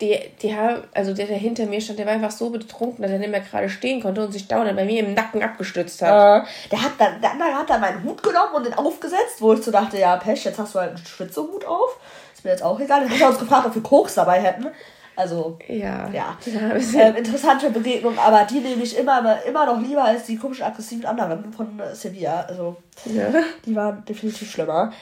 Die, 0.00 0.18
die 0.40 0.54
haben, 0.54 0.82
also 0.94 1.14
der, 1.14 1.26
der 1.26 1.36
hinter 1.36 1.66
mir 1.66 1.80
stand, 1.80 1.98
der 1.98 2.06
war 2.06 2.12
einfach 2.12 2.30
so 2.30 2.50
betrunken, 2.50 3.02
dass 3.02 3.10
er 3.10 3.18
nicht 3.18 3.30
mehr 3.30 3.40
gerade 3.40 3.68
stehen 3.68 4.00
konnte 4.00 4.24
und 4.24 4.32
sich 4.32 4.46
dauernd 4.46 4.76
bei 4.76 4.84
mir 4.84 5.04
im 5.04 5.14
Nacken 5.14 5.42
abgestützt 5.42 6.00
hat. 6.02 6.44
Äh, 6.44 6.46
der 6.70 6.82
hat 6.82 6.92
dann, 6.98 7.20
der 7.20 7.32
andere 7.32 7.54
hat 7.54 7.70
dann 7.70 7.80
meinen 7.80 8.04
Hut 8.04 8.22
genommen 8.22 8.54
und 8.54 8.66
den 8.66 8.74
aufgesetzt, 8.74 9.40
wo 9.40 9.52
ich 9.52 9.62
so 9.62 9.70
dachte, 9.70 9.98
ja, 9.98 10.16
Pech, 10.16 10.44
jetzt 10.44 10.58
hast 10.58 10.74
du 10.74 10.80
halt 10.80 10.90
einen 10.90 11.06
Schwitzehut 11.06 11.64
auf. 11.64 11.98
Ist 12.34 12.44
mir 12.44 12.52
jetzt 12.52 12.62
auch 12.62 12.78
egal. 12.78 13.00
Dann 13.00 13.10
hat 13.10 13.20
er 13.20 13.28
uns 13.28 13.38
gefragt, 13.38 13.66
ob 13.66 13.74
wir 13.74 13.82
Koks 13.82 14.14
dabei 14.14 14.40
hätten. 14.40 14.68
Also, 15.16 15.58
Ja. 15.66 16.08
ja. 16.10 16.36
Ähm, 16.94 17.16
interessante 17.16 17.70
Begegnung, 17.70 18.16
aber 18.16 18.44
die 18.44 18.60
nehme 18.60 18.84
ich 18.84 18.96
immer, 18.96 19.44
immer 19.44 19.66
noch 19.66 19.80
lieber 19.80 20.04
als 20.04 20.26
die 20.26 20.36
komischen 20.36 20.64
aggressiven 20.64 21.04
anderen 21.06 21.52
von 21.52 21.80
äh, 21.80 21.92
Sevilla. 21.92 22.42
Also, 22.42 22.76
ja. 23.04 23.26
die 23.66 23.74
waren 23.74 24.04
definitiv 24.04 24.48
schlimmer. 24.48 24.92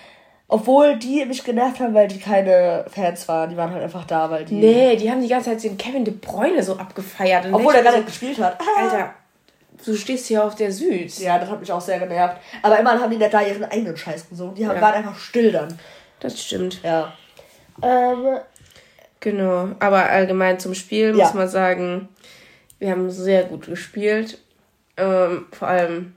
Obwohl 0.49 0.97
die 0.97 1.25
mich 1.25 1.43
genervt 1.43 1.81
haben, 1.81 1.93
weil 1.95 2.07
die 2.07 2.21
keine 2.21 2.85
Fans 2.89 3.27
waren. 3.27 3.51
Die 3.51 3.57
waren 3.57 3.73
halt 3.73 3.83
einfach 3.83 4.05
da, 4.05 4.31
weil 4.31 4.45
die. 4.45 4.55
Nee, 4.55 4.95
die 4.97 5.11
haben 5.11 5.21
die 5.21 5.29
ganze 5.29 5.51
Zeit 5.51 5.65
den 5.65 5.77
Kevin 5.77 6.05
de 6.05 6.15
Bruyne 6.15 6.63
so 6.63 6.77
abgefeiert. 6.77 7.47
Und 7.47 7.55
Obwohl 7.55 7.75
er 7.75 7.83
gar 7.83 7.93
so, 7.93 7.99
nicht 7.99 8.07
gespielt 8.09 8.39
hat. 8.39 8.57
Alter, 8.79 9.15
du 9.85 9.95
stehst 9.97 10.27
hier 10.27 10.45
auf 10.45 10.55
der 10.55 10.71
Süd. 10.71 11.19
Ja, 11.19 11.39
das 11.41 11.51
hat 11.51 11.59
mich 11.59 11.73
auch 11.73 11.81
sehr 11.81 11.99
genervt. 11.99 12.37
Aber 12.63 12.79
immerhin 12.79 13.01
haben 13.01 13.11
die 13.11 13.17
nicht 13.17 13.35
da 13.35 13.43
ihren 13.43 13.65
eigenen 13.65 13.97
Scheiß 13.97 14.29
gesungen. 14.29 14.55
Die 14.55 14.67
haben, 14.67 14.77
Ja. 14.77 14.83
waren 14.83 14.95
einfach 14.95 15.19
still 15.19 15.51
dann. 15.51 15.77
Das 16.21 16.41
stimmt. 16.41 16.81
Ja. 16.85 17.13
Ähm, 17.83 18.39
Genau. 19.21 19.71
Aber 19.81 20.05
allgemein 20.09 20.61
zum 20.61 20.75
Spiel 20.75 21.17
Ja. 21.17 21.25
muss 21.25 21.35
man 21.35 21.49
sagen, 21.49 22.09
wir 22.79 22.91
haben 22.91 23.11
sehr 23.11 23.43
gut 23.45 23.67
gespielt. 23.67 24.39
Ähm, 24.97 25.47
vor 25.51 25.67
allem, 25.69 26.15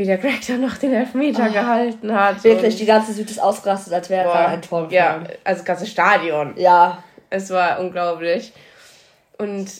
wie 0.00 0.06
der 0.06 0.16
Greg 0.16 0.40
dann 0.46 0.62
noch 0.62 0.78
den 0.78 0.94
Elfmeter 0.94 1.50
gehalten 1.50 2.14
hat. 2.14 2.42
Wirklich, 2.42 2.76
die 2.76 2.86
ganze 2.86 3.12
Süd 3.12 3.30
ist 3.30 3.38
ausgerastet, 3.38 3.92
als 3.92 4.08
wäre 4.08 4.24
gerade 4.24 4.48
ein 4.48 4.62
Tor 4.62 4.88
Ja, 4.90 5.18
gefallen. 5.18 5.38
also 5.44 5.58
das 5.58 5.64
ganze 5.66 5.86
Stadion. 5.86 6.54
Ja. 6.56 7.04
Es 7.28 7.50
war 7.50 7.78
unglaublich. 7.80 8.54
Und 9.36 9.70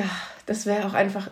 ach, 0.00 0.28
das 0.46 0.64
wäre 0.64 0.86
auch 0.86 0.94
einfach, 0.94 1.28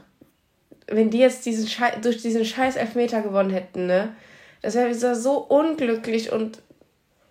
wenn 0.88 1.09
die 1.09 1.21
jetzt 1.21 1.47
diesen 1.47 1.66
Schei 1.66 1.92
durch 2.02 2.21
diesen 2.21 2.45
scheiß 2.45 2.76
Elfmeter 2.76 3.23
gewonnen 3.23 3.49
hätten, 3.49 3.87
ne? 3.87 4.14
Das 4.61 4.75
wäre 4.75 4.95
wieder 4.95 5.14
so 5.14 5.38
unglücklich 5.38 6.33
und 6.33 6.61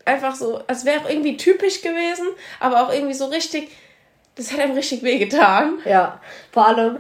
einfach 0.06 0.34
so, 0.34 0.64
es 0.66 0.84
wäre 0.84 1.02
auch 1.02 1.10
irgendwie 1.10 1.38
typisch 1.38 1.84
gewesen, 1.84 2.26
aber 2.60 2.82
auch 2.82 2.92
irgendwie 2.92 3.14
so 3.14 3.26
richtig, 3.26 3.70
das 4.34 4.52
hätte 4.52 4.64
einem 4.64 4.74
richtig 4.74 5.04
wehgetan. 5.04 5.78
Ja. 5.86 6.20
Vor 6.52 6.68
allem, 6.68 6.98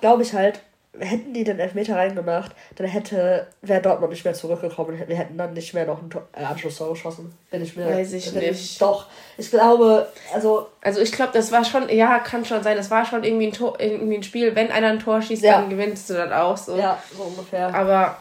glaube 0.00 0.22
ich 0.22 0.32
halt, 0.32 0.60
hätten 0.98 1.32
die 1.32 1.42
den 1.42 1.58
Elfmeter 1.58 1.96
reingemacht, 1.96 2.52
dann 2.76 2.86
hätte, 2.86 3.46
wäre 3.62 3.80
Dortmund 3.80 4.12
nicht 4.12 4.24
mehr 4.24 4.34
zurückgekommen. 4.34 5.02
Wir 5.06 5.16
hätten 5.16 5.38
dann 5.38 5.54
nicht 5.54 5.72
mehr 5.72 5.86
noch 5.86 6.00
einen 6.00 6.10
äh, 6.34 6.44
Anschlusstor 6.44 6.90
geschossen. 6.90 7.34
Bin 7.50 7.62
ich 7.62 7.76
mir. 7.76 7.86
Weiß 7.86 8.12
ich 8.12 8.32
nicht. 8.34 8.80
Doch. 8.80 9.06
Ich 9.38 9.50
glaube, 9.50 10.06
also, 10.34 10.68
Also 10.82 11.00
ich 11.00 11.12
glaube, 11.12 11.32
das 11.32 11.50
war 11.50 11.64
schon, 11.64 11.88
ja, 11.88 12.18
kann 12.18 12.44
schon 12.44 12.62
sein, 12.62 12.76
das 12.76 12.90
war 12.90 13.06
schon 13.06 13.24
irgendwie 13.24 13.46
ein, 13.46 13.52
Tor, 13.52 13.80
irgendwie 13.80 14.16
ein 14.16 14.22
Spiel, 14.22 14.54
wenn 14.54 14.70
einer 14.70 14.88
ein 14.88 14.98
Tor 14.98 15.22
schießt, 15.22 15.42
Ja. 15.42 15.60
dann 15.60 15.70
gewinnst 15.70 16.10
du 16.10 16.14
das 16.14 16.30
auch 16.30 16.56
so. 16.56 16.76
ja, 16.76 16.98
so 17.16 17.22
ungefähr. 17.22 17.74
Aber, 17.74 18.18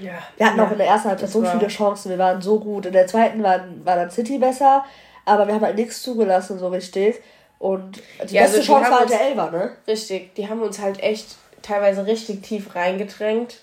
ja. 0.00 0.18
Wir 0.36 0.46
hatten 0.46 0.58
ja. 0.58 0.66
auch 0.66 0.70
in 0.70 0.78
der 0.78 0.86
ersten 0.86 1.08
Halbzeit 1.08 1.30
so 1.30 1.42
viele 1.42 1.68
Chancen, 1.68 2.10
wir 2.10 2.18
waren 2.18 2.42
so 2.42 2.60
gut. 2.60 2.84
In 2.86 2.92
der 2.92 3.06
zweiten 3.06 3.42
waren, 3.42 3.84
war 3.84 3.96
dann 3.96 4.10
City 4.10 4.36
besser, 4.38 4.84
aber 5.24 5.46
wir 5.46 5.54
haben 5.54 5.64
halt 5.64 5.76
nichts 5.76 6.02
zugelassen 6.02 6.58
so 6.58 6.68
richtig. 6.68 7.20
Und 7.58 8.00
die 8.30 8.34
Ja, 8.34 8.42
beste 8.42 8.58
also 8.58 8.72
Chance 8.72 8.90
war 8.90 9.00
halt 9.00 9.10
der 9.10 9.20
Elfer, 9.22 9.50
ne? 9.50 9.72
Richtig, 9.86 10.34
die 10.36 10.48
haben 10.48 10.62
uns 10.62 10.78
halt 10.78 11.02
echt 11.02 11.36
teilweise 11.62 12.06
richtig 12.06 12.42
tief 12.42 12.74
reingedrängt. 12.74 13.56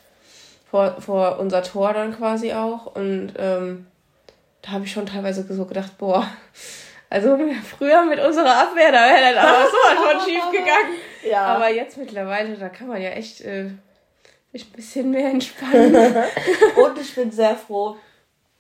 Vor, 0.69 0.99
vor 0.99 1.39
unser 1.39 1.63
Tor 1.63 1.93
dann 1.93 2.15
quasi 2.15 2.51
auch. 2.53 2.87
Und 2.95 3.33
ähm, 3.37 3.87
da 4.61 4.71
habe 4.71 4.85
ich 4.85 4.91
schon 4.91 5.05
teilweise 5.05 5.45
so 5.53 5.65
gedacht, 5.65 5.97
boah, 5.97 6.27
also 7.09 7.37
früher 7.77 8.03
mit 8.03 8.19
unserer 8.19 8.63
Abwehr, 8.63 8.91
da 8.91 9.05
wäre 9.05 9.33
dann 9.33 9.45
aber 9.45 9.65
so 9.65 9.77
schon 9.95 10.21
schief 10.29 10.51
gegangen. 10.51 10.95
Ja. 11.27 11.41
Aber 11.45 11.71
jetzt 11.71 11.97
mittlerweile, 11.97 12.55
da 12.55 12.69
kann 12.69 12.87
man 12.87 13.01
ja 13.01 13.09
echt 13.09 13.41
äh, 13.41 13.71
sich 14.51 14.67
ein 14.67 14.73
bisschen 14.73 15.09
mehr 15.09 15.31
entspannen. 15.31 15.95
Und 16.75 16.99
ich 17.01 17.15
bin 17.15 17.31
sehr 17.31 17.55
froh, 17.55 17.97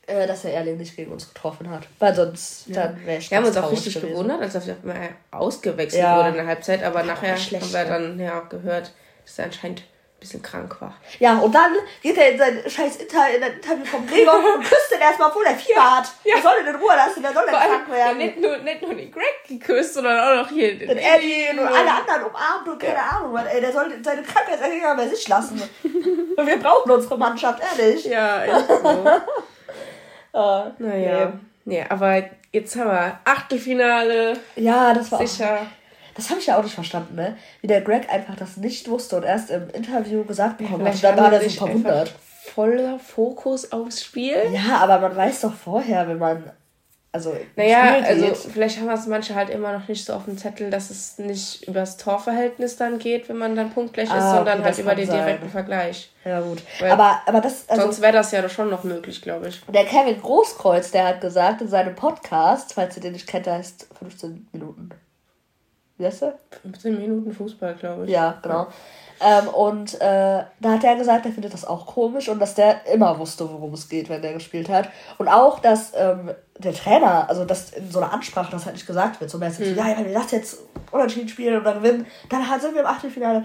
äh, 0.07 0.27
dass 0.27 0.43
der 0.43 0.53
Erling 0.53 0.77
nicht 0.77 0.95
gegen 0.95 1.11
uns 1.11 1.27
getroffen 1.33 1.69
hat. 1.69 1.83
Weil 1.99 2.13
sonst 2.15 2.65
dann 2.67 3.03
wäre 3.05 3.17
ich 3.19 3.29
Wir 3.31 3.37
haben 3.37 3.45
uns 3.45 3.57
auch 3.57 3.71
richtig 3.71 3.93
gewesen. 3.95 4.11
gewundert, 4.13 4.41
als 4.41 4.55
er 4.55 4.75
mal 4.83 5.09
ausgewechselt 5.31 6.01
Ja. 6.03 6.17
wurde 6.17 6.29
in 6.29 6.35
der 6.35 6.47
Halbzeit, 6.47 6.83
aber 6.83 7.03
nachher 7.03 7.37
schlecht, 7.37 7.65
haben 7.65 7.73
wir 7.73 7.79
ja. 7.83 7.85
dann 7.89 8.19
ja 8.19 8.39
gehört, 8.41 8.91
dass 9.25 9.39
er 9.39 9.45
anscheinend 9.45 9.81
ein 9.81 10.19
bisschen 10.19 10.41
krank 10.41 10.79
war. 10.79 10.95
Ja, 11.19 11.37
und 11.39 11.53
dann 11.53 11.73
geht 12.01 12.17
er 12.17 12.29
in 12.31 12.37
sein 12.37 12.61
scheiß 12.65 12.95
Inter 12.97 13.35
in 13.35 13.43
ein 13.43 13.53
Interview 13.53 13.85
vom 13.85 14.07
Gregor 14.07 14.35
und 14.55 14.63
küsst 14.63 14.91
den 14.91 15.01
erstmal, 15.01 15.29
obwohl 15.29 15.45
er 15.45 15.55
Fieber 15.55 15.97
hat. 15.97 16.07
Ja. 16.23 16.35
Der 16.35 16.43
soll 16.43 16.53
ihn 16.61 16.67
in 16.67 16.75
Ruhe 16.75 16.95
lassen, 16.95 17.21
der 17.21 17.33
soll 17.33 17.43
allem, 17.49 17.69
krank 17.69 17.91
werden. 17.91 18.19
ja, 18.21 18.25
nicht, 18.25 18.39
nur, 18.39 18.57
nicht 18.59 18.81
nur 18.81 18.93
den 18.95 19.11
Greg 19.11 19.43
geküsst, 19.47 19.95
sondern 19.95 20.19
auch 20.19 20.43
noch 20.43 20.49
hier 20.49 20.77
den 20.79 20.87
Den 20.87 20.97
Eddie 20.97 21.47
und 21.51 21.59
alle 21.67 21.91
anderen 21.91 22.23
umarmt 22.29 22.67
und 22.67 22.79
keine 22.79 23.01
Ahnung, 23.03 23.33
was, 23.33 23.45
ey, 23.47 23.59
der 23.61 23.73
soll 23.73 23.91
seine 24.03 24.23
Krankheitserreger 24.23 24.95
bei 24.95 25.07
sich 25.07 25.27
lassen. 25.27 25.61
und 26.37 26.47
wir 26.47 26.59
brauchen 26.59 26.91
unsere 26.91 27.17
Mannschaft, 27.17 27.61
ehrlich. 27.77 28.05
Ja, 28.05 28.43
echt 28.45 28.67
so. 28.67 29.05
Äh, 30.35 30.83
naja. 30.83 31.33
Nee, 31.63 31.83
aber 31.87 32.23
jetzt 32.51 32.75
haben 32.75 32.89
wir 32.91 33.19
Achtelfinale, 33.23 34.33
nee. 34.55 34.63
Ja, 34.63 34.93
das 34.93 35.11
war 35.11 35.19
auch, 35.19 35.25
sicher. 35.25 35.59
Das 36.13 36.29
habe 36.29 36.39
ich 36.39 36.47
ja 36.47 36.57
auch 36.57 36.63
nicht 36.63 36.75
verstanden, 36.75 37.15
ne? 37.15 37.37
Wie 37.61 37.67
der 37.67 37.81
Greg 37.81 38.09
einfach 38.11 38.35
das 38.35 38.57
nicht 38.57 38.89
wusste 38.89 39.17
und 39.17 39.23
erst 39.23 39.49
im 39.49 39.69
Interview 39.69 40.23
gesagt 40.23 40.57
bekommen 40.57 40.85
hat. 40.85 41.03
Dann 41.03 41.17
war 41.17 41.33
er 41.33 41.41
sich 41.41 41.57
verwundert. 41.57 42.13
voller 42.53 42.99
Fokus 42.99 43.71
aufs 43.71 44.03
Spiel. 44.03 44.37
Ja, 44.51 44.77
aber 44.77 44.99
man 44.99 45.15
weiß 45.15 45.41
doch 45.41 45.53
vorher, 45.53 46.07
wenn 46.07 46.19
man. 46.19 46.51
Also. 47.15 47.33
Naja, 47.55 48.01
also 48.03 48.33
vielleicht 48.35 48.79
haben 48.79 48.89
es 48.89 49.07
manche 49.07 49.35
halt 49.35 49.49
immer 49.49 49.71
noch 49.71 49.87
nicht 49.87 50.05
so 50.05 50.13
auf 50.13 50.25
dem 50.25 50.37
Zettel, 50.37 50.69
dass 50.69 50.89
es 50.89 51.17
nicht 51.17 51.65
über 51.67 51.79
das 51.79 51.95
Torverhältnis 51.97 52.75
dann 52.75 52.99
geht, 52.99 53.29
wenn 53.29 53.37
man 53.37 53.55
dann 53.55 53.71
punktgleich 53.71 54.07
ist, 54.09 54.13
Ah, 54.13 54.35
sondern 54.35 54.59
okay, 54.59 54.65
halt 54.67 54.79
über 54.79 54.95
den 54.95 55.07
sein. 55.07 55.17
direkten 55.25 55.49
Vergleich. 55.49 56.11
Ja, 56.25 56.41
gut. 56.41 56.61
Weil- 56.79 56.91
Aber, 56.91 57.21
aber 57.25 57.39
das. 57.41 57.69
Also, 57.69 57.83
Sonst 57.83 58.01
wäre 58.01 58.13
das 58.13 58.31
ja 58.31 58.47
schon 58.49 58.69
noch 58.69 58.83
möglich, 58.83 59.21
glaube 59.21 59.47
ich. 59.47 59.61
der 59.67 59.85
Kevin 59.85 60.21
Großkreuz, 60.21 60.91
der 60.91 61.07
hat 61.07 61.21
gesagt 61.21 61.61
in 61.61 61.69
seinem 61.69 61.95
Podcast, 61.95 62.73
falls 62.73 62.97
ihr 62.97 63.01
den 63.01 63.13
nicht 63.13 63.27
kennt, 63.27 63.45
der 63.45 63.53
heißt 63.55 63.87
15 63.97 64.47
Minuten. 64.51 64.89
Wie 65.97 66.05
heißt 66.05 66.23
der? 66.23 66.37
15 66.63 66.97
Minuten 66.99 67.31
Fußball, 67.31 67.75
glaube 67.75 68.03
ich. 68.03 68.11
Ja, 68.11 68.37
genau. 68.43 68.67
Ähm, 69.25 69.47
und 69.47 69.93
äh, 70.01 70.43
da 70.59 70.71
hat 70.71 70.83
er 70.83 70.97
gesagt, 70.97 71.25
er 71.25 71.31
findet 71.31 71.53
das 71.53 71.63
auch 71.63 71.85
komisch 71.85 72.27
und 72.27 72.37
dass 72.39 72.53
der 72.53 72.85
immer 72.93 73.17
wusste, 73.17 73.49
worum 73.49 73.73
es 73.73 73.87
geht, 73.87 74.09
wenn 74.09 74.21
der 74.21 74.33
gespielt 74.33 74.67
hat. 74.67 74.89
Und 75.17 75.29
auch, 75.29 75.59
dass 75.59 75.93
ähm, 75.95 76.31
der 76.57 76.73
Trainer, 76.73 77.27
also 77.29 77.43
dass 77.45 77.71
in 77.71 77.91
so 77.91 77.99
einer 77.99 78.13
Ansprache 78.13 78.51
das 78.51 78.65
halt 78.65 78.75
nicht 78.75 78.87
gesagt 78.87 79.19
wird. 79.19 79.29
So 79.29 79.37
mäßig, 79.37 79.69
Mhm. 79.71 79.75
so, 79.75 79.81
ja, 79.81 79.97
wenn 79.97 80.05
wir 80.05 80.13
das 80.13 80.31
jetzt 80.31 80.59
unentschieden 80.91 81.27
spielen 81.27 81.59
oder 81.61 81.73
gewinnen, 81.73 82.05
dann 82.29 82.49
halt 82.49 82.61
sind 82.61 82.73
wir 82.73 82.81
im 82.81 82.87
Achtelfinale. 82.87 83.43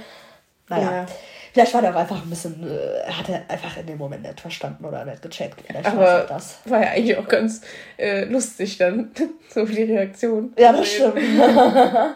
Naja. 0.69 0.93
Ja. 0.93 1.07
Vielleicht 1.53 1.75
war 1.75 1.83
der 1.83 1.91
auch 1.93 1.99
einfach 1.99 2.23
ein 2.23 2.31
bisschen, 2.31 2.63
äh, 2.65 3.11
hat 3.11 3.29
er 3.29 3.43
einfach 3.49 3.77
in 3.77 3.85
dem 3.87 3.99
Moment 3.99 4.23
nicht 4.23 4.41
verstanden 4.41 4.85
oder 4.85 5.05
nicht 5.05 5.21
gecheckt. 5.21 5.61
Vielleicht 5.67 5.85
war 5.87 5.93
Aber 5.95 6.23
auch 6.23 6.29
das. 6.29 6.59
war 6.67 6.81
ja 6.81 6.91
eigentlich 6.91 7.17
auch 7.19 7.27
ganz 7.27 7.63
äh, 7.99 8.25
lustig 8.27 8.79
dann, 8.79 9.11
so 9.53 9.65
die 9.67 9.83
Reaktion. 9.83 10.53
Ja, 10.57 10.73
das 10.73 10.87
stimmt. 10.87 11.17
ja. 11.37 12.15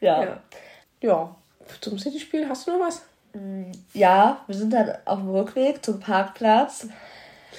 ja. 0.00 0.38
ja, 1.00 1.36
zum 1.80 1.98
City-Spiel 1.98 2.48
hast 2.48 2.66
du 2.68 2.72
noch 2.78 2.86
was? 2.86 3.02
Ja, 3.92 4.44
wir 4.46 4.54
sind 4.54 4.72
dann 4.72 4.92
auf 5.06 5.18
dem 5.18 5.30
Rückweg 5.30 5.84
zum 5.84 5.98
Parkplatz. 5.98 6.86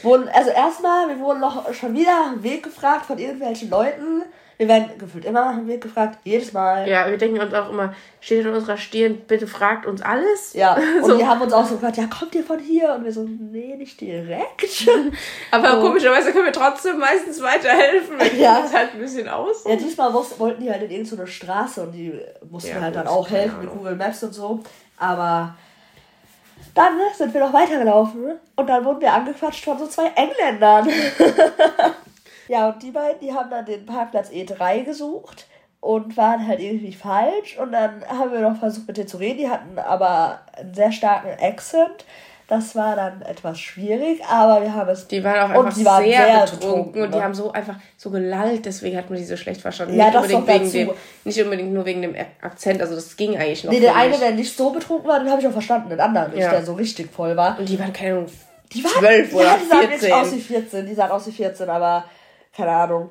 Wurden, 0.03 0.27
also 0.29 0.49
erstmal, 0.51 1.07
wir 1.09 1.19
wurden 1.19 1.39
noch 1.39 1.73
schon 1.73 1.93
wieder 1.95 2.27
einen 2.27 2.43
Weg 2.43 2.63
gefragt 2.63 3.05
von 3.05 3.17
irgendwelchen 3.17 3.69
Leuten. 3.69 4.23
Wir 4.57 4.69
werden 4.69 4.97
gefühlt 4.97 5.25
immer 5.25 5.43
nach 5.51 5.55
dem 5.57 5.67
Weg 5.67 5.81
gefragt, 5.81 6.17
jedes 6.23 6.53
Mal. 6.53 6.87
Ja, 6.87 7.09
wir 7.09 7.17
denken 7.17 7.41
uns 7.41 7.53
auch 7.53 7.69
immer, 7.69 7.93
steht 8.21 8.45
in 8.45 8.53
unserer 8.53 8.77
Stirn, 8.77 9.17
bitte 9.27 9.47
fragt 9.47 9.85
uns 9.85 10.01
alles. 10.01 10.53
Ja, 10.53 10.75
und 11.01 11.05
so. 11.05 11.17
die 11.17 11.25
haben 11.25 11.41
uns 11.41 11.51
auch 11.51 11.65
so 11.65 11.75
gefragt, 11.75 11.97
ja, 11.97 12.05
kommt 12.07 12.33
ihr 12.35 12.43
von 12.43 12.59
hier? 12.59 12.93
Und 12.93 13.03
wir 13.03 13.11
so, 13.11 13.23
nee, 13.27 13.75
nicht 13.75 13.99
direkt. 13.99 14.87
Aber 15.51 15.71
So. 15.71 15.81
komischerweise 15.87 16.31
können 16.31 16.45
wir 16.45 16.53
trotzdem 16.53 16.99
meistens 16.99 17.41
weiterhelfen. 17.41 18.17
Wir 18.17 18.33
Ja. 18.39 18.59
uns 18.59 18.73
halt 18.73 18.93
ein 18.93 18.99
bisschen 18.99 19.27
aus. 19.27 19.65
Ja, 19.67 19.75
diesmal 19.75 20.13
wollten 20.13 20.63
die 20.63 20.71
halt 20.71 20.83
in 20.83 20.91
irgendeine 20.91 21.27
Straße 21.27 21.81
und 21.83 21.91
die 21.91 22.17
mussten 22.49 22.69
Ja, 22.75 22.81
halt 22.81 22.95
dann 22.95 23.07
auch 23.07 23.29
helfen 23.29 23.59
mit. 23.59 23.69
Google 23.69 23.95
Maps 23.97 24.23
und 24.23 24.33
so. 24.33 24.61
Aber 24.97 25.55
dann 26.75 26.99
sind 27.15 27.33
wir 27.33 27.41
noch 27.41 27.53
weitergelaufen 27.53 28.37
und 28.55 28.67
dann 28.67 28.85
wurden 28.85 29.01
wir 29.01 29.13
angequatscht 29.13 29.63
von 29.63 29.79
so 29.79 29.87
zwei 29.87 30.07
Engländern. 30.07 30.89
ja, 32.47 32.69
und 32.69 32.83
die 32.83 32.91
beiden, 32.91 33.21
die 33.21 33.33
haben 33.33 33.49
dann 33.49 33.65
den 33.65 33.85
Parkplatz 33.85 34.29
E3 34.29 34.83
gesucht 34.83 35.47
und 35.79 36.17
waren 36.17 36.45
halt 36.45 36.59
irgendwie 36.59 36.93
falsch. 36.93 37.57
Und 37.57 37.71
dann 37.71 38.05
haben 38.07 38.31
wir 38.31 38.41
noch 38.41 38.57
versucht 38.57 38.87
mit 38.87 38.97
denen 38.97 39.07
zu 39.07 39.17
reden. 39.17 39.37
Die 39.37 39.49
hatten 39.49 39.79
aber 39.79 40.41
einen 40.53 40.73
sehr 40.73 40.91
starken 40.91 41.29
Accent. 41.41 42.05
Das 42.47 42.75
war 42.75 42.95
dann 42.95 43.23
etwas 43.23 43.59
schwierig, 43.59 44.23
aber 44.23 44.61
wir 44.61 44.71
haben 44.71 44.89
es. 44.89 45.07
Die 45.07 45.23
waren 45.23 45.51
auch 45.51 45.57
und 45.57 45.65
einfach 45.65 45.85
waren 45.85 46.03
sehr, 46.03 46.25
sehr 46.25 46.41
betrunken, 46.41 46.59
betrunken, 46.59 47.01
und 47.01 47.11
die 47.13 47.17
ne? 47.17 47.23
haben 47.23 47.33
so 47.33 47.51
einfach 47.51 47.75
so 47.97 48.11
gelallt, 48.11 48.65
deswegen 48.65 48.97
hat 48.97 49.09
man 49.09 49.17
die 49.17 49.25
so 49.25 49.35
schlecht 49.35 49.61
verstanden. 49.61 49.95
Ja, 49.95 50.05
nicht, 50.05 50.15
das 50.15 50.31
unbedingt 50.31 50.73
wegen 50.73 50.87
dem, 50.89 50.95
nicht 51.23 51.41
unbedingt 51.41 51.73
nur 51.73 51.85
wegen 51.85 52.03
dem 52.03 52.15
Akzent, 52.41 52.81
also 52.81 52.93
das 52.93 53.17
ging 53.17 53.35
eigentlich 53.35 53.63
noch. 53.63 53.71
Nee, 53.71 53.79
der 53.79 53.95
eine, 53.95 54.15
der 54.19 54.31
nicht 54.31 54.55
so 54.55 54.69
betrunken 54.69 55.07
war, 55.07 55.19
den 55.19 55.31
habe 55.31 55.41
ich 55.41 55.47
auch 55.47 55.53
verstanden. 55.53 55.89
Den 55.89 55.99
anderen 55.99 56.31
nicht, 56.31 56.41
Ja. 56.41 56.51
der 56.51 56.63
so 56.63 56.73
richtig 56.73 57.11
voll 57.11 57.35
war. 57.35 57.57
Und 57.57 57.67
die 57.67 57.79
waren, 57.79 57.91
keine 57.91 58.13
Ahnung, 58.13 58.27
Die 58.71 58.83
waren, 58.83 58.99
12 58.99 59.33
oder 59.33 59.43
ja, 59.43 59.57
die 59.57 59.65
sahen 59.67 59.81
wirklich 59.81 59.99
14. 60.01 60.13
aus 60.13 60.35
wie 60.35 60.41
14. 60.41 60.85
Die 60.85 60.93
sahen 60.93 61.11
aus 61.11 61.27
wie 61.27 61.31
14, 61.31 61.69
aber 61.69 62.05
keine 62.55 62.71
Ahnung. 62.71 63.09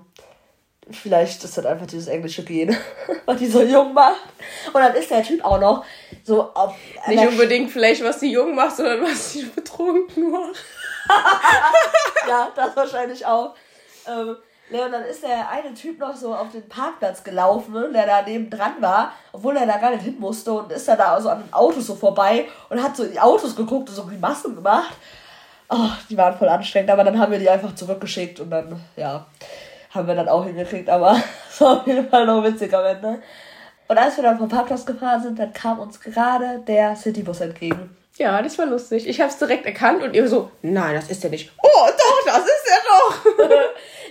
Vielleicht 0.90 1.42
ist 1.42 1.56
das 1.56 1.64
einfach 1.64 1.86
dieses 1.86 2.08
englische 2.08 2.44
Gen, 2.44 2.76
was 3.26 3.38
die 3.38 3.46
so 3.46 3.62
jung 3.62 3.94
macht. 3.94 4.22
Und 4.66 4.80
dann 4.80 4.94
ist 4.94 5.10
der 5.10 5.22
Typ 5.22 5.44
auch 5.44 5.58
noch 5.58 5.84
so 6.22 6.42
auf. 6.54 6.74
Nicht 7.06 7.26
unbedingt 7.26 7.70
vielleicht, 7.70 8.04
was 8.04 8.20
die 8.20 8.30
jung 8.30 8.54
macht, 8.54 8.76
sondern 8.76 9.02
was 9.02 9.32
die 9.32 9.42
betrunken 9.54 10.30
macht. 10.30 10.56
Ja, 12.26 12.48
das 12.56 12.74
wahrscheinlich 12.74 13.26
auch. 13.26 13.54
Ähm, 14.08 14.36
ja, 14.70 14.86
und 14.86 14.92
dann 14.92 15.04
ist 15.04 15.22
der 15.22 15.48
eine 15.50 15.74
Typ 15.74 15.98
noch 15.98 16.16
so 16.16 16.34
auf 16.34 16.50
den 16.52 16.66
Parkplatz 16.68 17.22
gelaufen, 17.22 17.74
ne, 17.74 17.90
der 17.92 18.06
da 18.06 18.22
neben 18.22 18.48
dran 18.48 18.80
war, 18.80 19.12
obwohl 19.32 19.56
er 19.56 19.66
da 19.66 19.76
gar 19.76 19.90
nicht 19.90 20.04
hin 20.04 20.18
musste 20.18 20.52
und 20.54 20.72
ist 20.72 20.88
dann 20.88 20.96
da 20.96 21.20
so 21.20 21.28
an 21.28 21.42
den 21.44 21.52
Autos 21.52 21.86
so 21.86 21.94
vorbei 21.94 22.46
und 22.70 22.82
hat 22.82 22.96
so 22.96 23.04
in 23.04 23.12
die 23.12 23.20
Autos 23.20 23.54
geguckt 23.54 23.90
und 23.90 23.94
so 23.94 24.06
Grimassen 24.06 24.54
gemacht. 24.54 24.96
Oh, 25.68 25.90
die 26.08 26.16
waren 26.16 26.36
voll 26.36 26.48
anstrengend, 26.48 26.90
aber 26.90 27.04
dann 27.04 27.18
haben 27.18 27.32
wir 27.32 27.38
die 27.38 27.48
einfach 27.50 27.74
zurückgeschickt 27.74 28.40
und 28.40 28.50
dann, 28.50 28.80
ja, 28.96 29.26
haben 29.94 30.06
wir 30.08 30.14
dann 30.14 30.28
auch 30.28 30.44
hingekriegt, 30.44 30.88
aber 30.90 31.16
es 31.50 31.60
war 31.60 31.80
auf 31.80 31.86
jeden 31.86 32.08
Fall 32.08 32.26
noch 32.26 32.42
witzig 32.44 32.72
am 32.74 32.84
Ende. 32.84 33.22
Und 33.86 33.98
als 33.98 34.16
wir 34.16 34.24
dann 34.24 34.38
vom 34.38 34.48
Parkplatz 34.48 34.86
gefahren 34.86 35.22
sind, 35.22 35.38
dann 35.38 35.52
kam 35.52 35.78
uns 35.78 36.00
gerade 36.00 36.58
der 36.66 36.96
Citybus 36.96 37.40
entgegen. 37.40 37.94
Ja, 38.16 38.40
das 38.40 38.56
war 38.58 38.66
lustig. 38.66 39.06
Ich 39.08 39.20
habe 39.20 39.30
es 39.30 39.38
direkt 39.38 39.66
erkannt 39.66 40.02
und 40.02 40.14
ihr 40.14 40.26
so, 40.28 40.50
nein, 40.62 40.94
das 40.94 41.10
ist 41.10 41.22
der 41.22 41.30
nicht. 41.30 41.50
Oh, 41.62 41.86
doch, 41.88 42.24
das 42.26 42.44
ist 42.44 42.70
er 42.70 43.46
doch. 43.46 43.48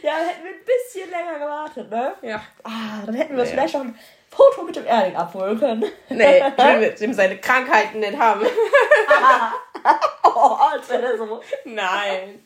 Ja, 0.03 0.11
dann 0.17 0.27
hätten 0.27 0.43
wir 0.43 0.51
ein 0.51 0.65
bisschen 0.65 1.09
länger 1.09 1.39
gewartet, 1.39 1.89
ne? 1.89 2.13
ja. 2.23 2.41
Ah, 2.65 3.05
dann 3.05 3.15
hätten 3.15 3.35
wir 3.35 3.39
uns 3.41 3.49
Ja. 3.51 3.55
vielleicht 3.55 3.73
noch 3.75 3.81
ein 3.85 3.97
Foto 4.29 4.63
mit 4.63 4.75
dem 4.75 4.85
Erling 4.85 5.15
abholen 5.15 5.57
können. 5.57 5.85
Nee, 6.09 6.43
ich 6.57 6.63
will 6.65 6.79
mit 6.81 6.99
ihm 6.99 7.13
seine 7.13 7.37
Krankheiten 7.37 8.01
nicht 8.01 8.17
haben. 8.19 8.41
oh, 10.25 10.57
als 10.73 10.89
wäre 10.89 11.17
so. 11.17 11.41
Nein. 11.63 12.43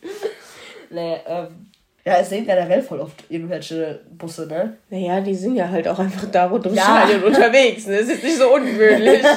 Nee, 0.92 1.20
ähm. 1.26 1.67
Ja, 2.08 2.16
es 2.22 2.30
sehen 2.30 2.46
generell 2.46 2.82
voll 2.82 3.00
oft 3.02 3.24
irgendwelche 3.30 4.00
Busse, 4.18 4.48
ne? 4.48 4.78
Naja, 4.90 5.20
die 5.20 5.36
sind 5.36 5.56
ja 5.58 5.68
halt 5.70 5.88
auch 5.90 6.00
einfach 6.00 6.26
da 6.32 6.46
rund 6.46 6.66
ums 6.66 6.78
Ja. 6.80 6.84
Stadion 7.06 7.24
unterwegs. 7.24 7.86
Ne? 7.86 7.98
Das 7.98 8.08
ist 8.08 8.24
nicht 8.24 8.38
so 8.38 8.54
ungewöhnlich. 8.54 9.22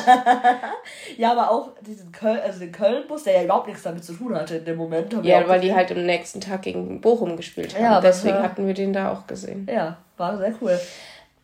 Ja, 1.17 1.33
aber 1.33 1.51
auch 1.51 1.71
diesen 1.87 2.13
Köln, 2.13 2.39
also 2.45 2.61
den 2.61 2.73
Köln-Bus, 2.73 3.25
der 3.25 3.35
ja 3.35 3.43
überhaupt 3.45 3.67
nichts 3.67 3.83
damit 3.83 4.05
zu 4.05 4.13
tun 4.15 4.35
hatte 4.35 4.57
in 4.57 4.65
dem 4.65 4.77
Moment. 4.77 5.13
ja, 5.23 5.47
weil 5.49 5.61
die 5.61 5.75
halt 5.75 5.91
am 5.93 6.07
nächsten 6.07 6.41
Tag 6.41 6.63
gegen 6.63 7.01
Bochum 7.01 7.37
gespielt 7.37 7.75
haben. 7.75 7.83
Ja, 7.85 8.01
Deswegen 8.01 8.35
es 8.37 8.43
war- 8.43 8.49
hatten 8.51 8.67
wir 8.67 8.75
den 8.75 8.93
da 8.93 9.13
auch 9.13 9.27
gesehen. 9.27 9.67
Ja, 9.71 9.97
war 10.17 10.39
sehr 10.39 10.55
cool. 10.63 10.79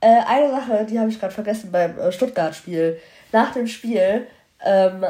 Äh, 0.00 0.20
eine 0.28 0.50
Sache, 0.50 0.86
die 0.88 0.98
habe 0.98 1.10
ich 1.10 1.18
gerade 1.20 1.34
vergessen 1.34 1.70
beim 1.72 1.98
äh, 1.98 2.12
Stuttgart-Spiel. 2.12 2.98
Nach 3.32 3.52
dem 3.52 3.66
Spiel 3.66 4.26
ähm, 4.64 5.04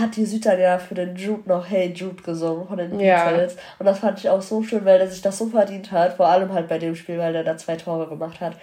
hat 0.00 0.16
die 0.16 0.24
Südtanja 0.24 0.78
für 0.78 0.94
den 0.94 1.16
Jude 1.16 1.48
noch 1.48 1.68
Hey 1.68 1.92
Jude 1.92 2.22
gesungen 2.22 2.66
von 2.66 2.78
den 2.78 2.98
Ja. 2.98 3.28
Beatles. 3.30 3.56
Und 3.78 3.86
das 3.86 3.98
fand 3.98 4.18
ich 4.18 4.28
auch 4.28 4.42
so 4.42 4.62
schön, 4.62 4.84
weil 4.84 5.00
er 5.00 5.08
sich 5.08 5.22
das 5.22 5.38
so 5.38 5.46
verdient 5.46 5.92
hat. 5.92 6.14
Vor 6.14 6.26
allem 6.26 6.52
halt 6.52 6.68
bei 6.68 6.78
dem 6.78 6.94
Spiel, 6.94 7.18
weil 7.18 7.34
er 7.34 7.44
da 7.44 7.56
zwei 7.56 7.76
Tore 7.76 8.08
gemacht 8.08 8.40
hat. 8.40 8.54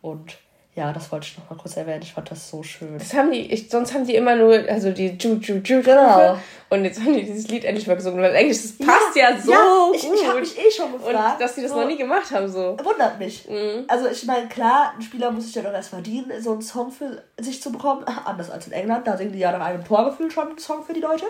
Und 0.00 0.36
ja, 0.74 0.90
das 0.90 1.12
wollte 1.12 1.26
ich 1.26 1.36
noch 1.36 1.50
mal 1.50 1.56
kurz 1.56 1.76
erwähnen. 1.76 2.00
Ich 2.02 2.14
fand 2.14 2.30
das 2.30 2.48
so 2.48 2.62
schön. 2.62 2.98
Das 2.98 3.12
haben 3.12 3.30
die, 3.30 3.52
ich, 3.52 3.68
sonst 3.68 3.92
haben 3.92 4.06
die 4.06 4.14
immer 4.14 4.34
nur, 4.36 4.54
also 4.70 4.90
die 4.90 5.08
Jude, 5.08 5.44
Jude, 5.44 5.60
Jude. 5.60 5.82
Genau. 5.82 6.38
Und 6.70 6.84
jetzt 6.86 6.98
haben 6.98 7.12
die 7.12 7.24
dieses 7.24 7.48
Lied 7.48 7.66
endlich 7.66 7.86
mal 7.86 7.96
gesungen, 7.96 8.22
weil 8.22 8.34
Englisch, 8.34 8.62
das 8.62 8.78
passt 8.78 9.14
ja, 9.14 9.38
so 9.38 9.52
ja, 9.52 9.90
ich, 9.94 10.02
gut. 10.02 10.14
ich 10.18 10.26
habe 10.26 10.40
mich 10.40 10.58
eh 10.58 10.70
schon 10.70 10.94
und 10.94 11.04
gefragt. 11.04 11.42
dass 11.42 11.56
die 11.56 11.62
das 11.62 11.72
so, 11.72 11.80
noch 11.80 11.86
nie 11.86 11.98
gemacht 11.98 12.30
haben, 12.30 12.48
so. 12.48 12.78
Wundert 12.82 13.18
mich. 13.18 13.46
Mhm. 13.50 13.84
Also 13.86 14.08
ich 14.08 14.24
meine, 14.24 14.48
klar, 14.48 14.94
ein 14.96 15.02
Spieler 15.02 15.30
muss 15.30 15.44
sich 15.44 15.54
ja 15.54 15.60
doch 15.60 15.74
erst 15.74 15.90
verdienen, 15.90 16.32
so 16.40 16.52
einen 16.52 16.62
Song 16.62 16.90
für 16.90 17.22
sich 17.38 17.60
zu 17.60 17.70
bekommen. 17.70 18.04
Anders 18.04 18.50
als 18.50 18.66
in 18.66 18.72
England, 18.72 19.06
da 19.06 19.18
singen 19.18 19.32
die 19.32 19.40
ja 19.40 19.52
nach 19.52 19.66
einem 19.66 19.84
Torgefühl 19.84 20.30
schon 20.30 20.48
einen 20.48 20.58
Song 20.58 20.82
für 20.82 20.94
die 20.94 21.00
Leute. 21.00 21.26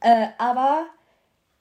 Äh, 0.00 0.26
aber 0.36 0.86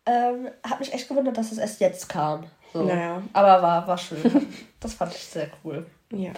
ähm, 0.08 0.50
hat 0.68 0.80
mich 0.80 0.92
echt 0.92 1.08
gewundert, 1.08 1.38
dass 1.38 1.52
es 1.52 1.60
erst 1.60 1.80
jetzt 1.80 2.10
kam. 2.10 2.46
So. 2.74 2.82
Naja. 2.84 3.22
Aber 3.34 3.62
war, 3.62 3.88
war 3.88 3.98
schön. 4.00 4.48
Das 4.80 4.96
fand 4.96 5.16
ich 5.16 5.24
sehr 5.24 5.48
cool. 5.64 5.86
Ja. 6.12 6.32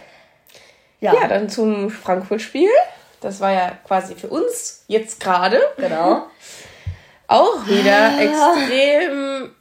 Ja, 1.00 1.14
Ja, 1.14 1.28
dann 1.28 1.50
zum 1.50 1.90
Frankfurt-Spiel. 1.90 2.70
Das 3.22 3.40
war 3.40 3.52
ja 3.52 3.72
quasi 3.88 4.16
für 4.16 4.28
uns 4.28 4.84
jetzt 4.88 5.20
gerade 5.20 5.60
genau. 5.78 6.28
auch 7.28 7.66
wieder 7.68 8.12
Ah. 8.12 8.22
extrem 8.22 9.52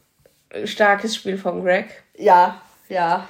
starkes 0.66 1.14
Spiel 1.16 1.38
von 1.38 1.62
Greg. 1.64 2.02
Ja, 2.16 2.60
ja. 2.88 3.26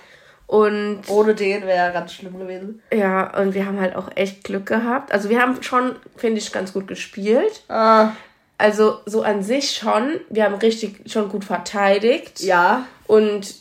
Und 0.47 1.03
Ohne 1.09 1.35
den 1.35 1.67
wäre 1.67 1.93
ganz 1.93 2.13
schlimm 2.13 2.39
gewesen. 2.39 2.83
ja, 2.93 3.35
und 3.39 3.55
wir 3.55 3.65
haben 3.65 3.81
halt 3.81 3.97
auch 3.97 4.11
echt 4.15 4.45
Glück 4.45 4.67
gehabt. 4.67 5.11
Also 5.13 5.29
wir 5.31 5.41
haben 5.41 5.63
schon, 5.63 5.97
finde 6.17 6.39
ich, 6.39 6.53
ganz 6.53 6.73
gut 6.73 6.87
gespielt. 6.87 7.63
Ah, 7.69 8.11
Also 8.59 9.01
so 9.07 9.23
an 9.23 9.43
sich 9.43 9.71
schon. 9.77 10.21
Wir 10.29 10.45
haben 10.45 10.55
richtig 10.57 11.11
schon 11.11 11.29
gut 11.31 11.45
verteidigt. 11.45 12.41
ja. 12.41 12.87
Und 13.07 13.55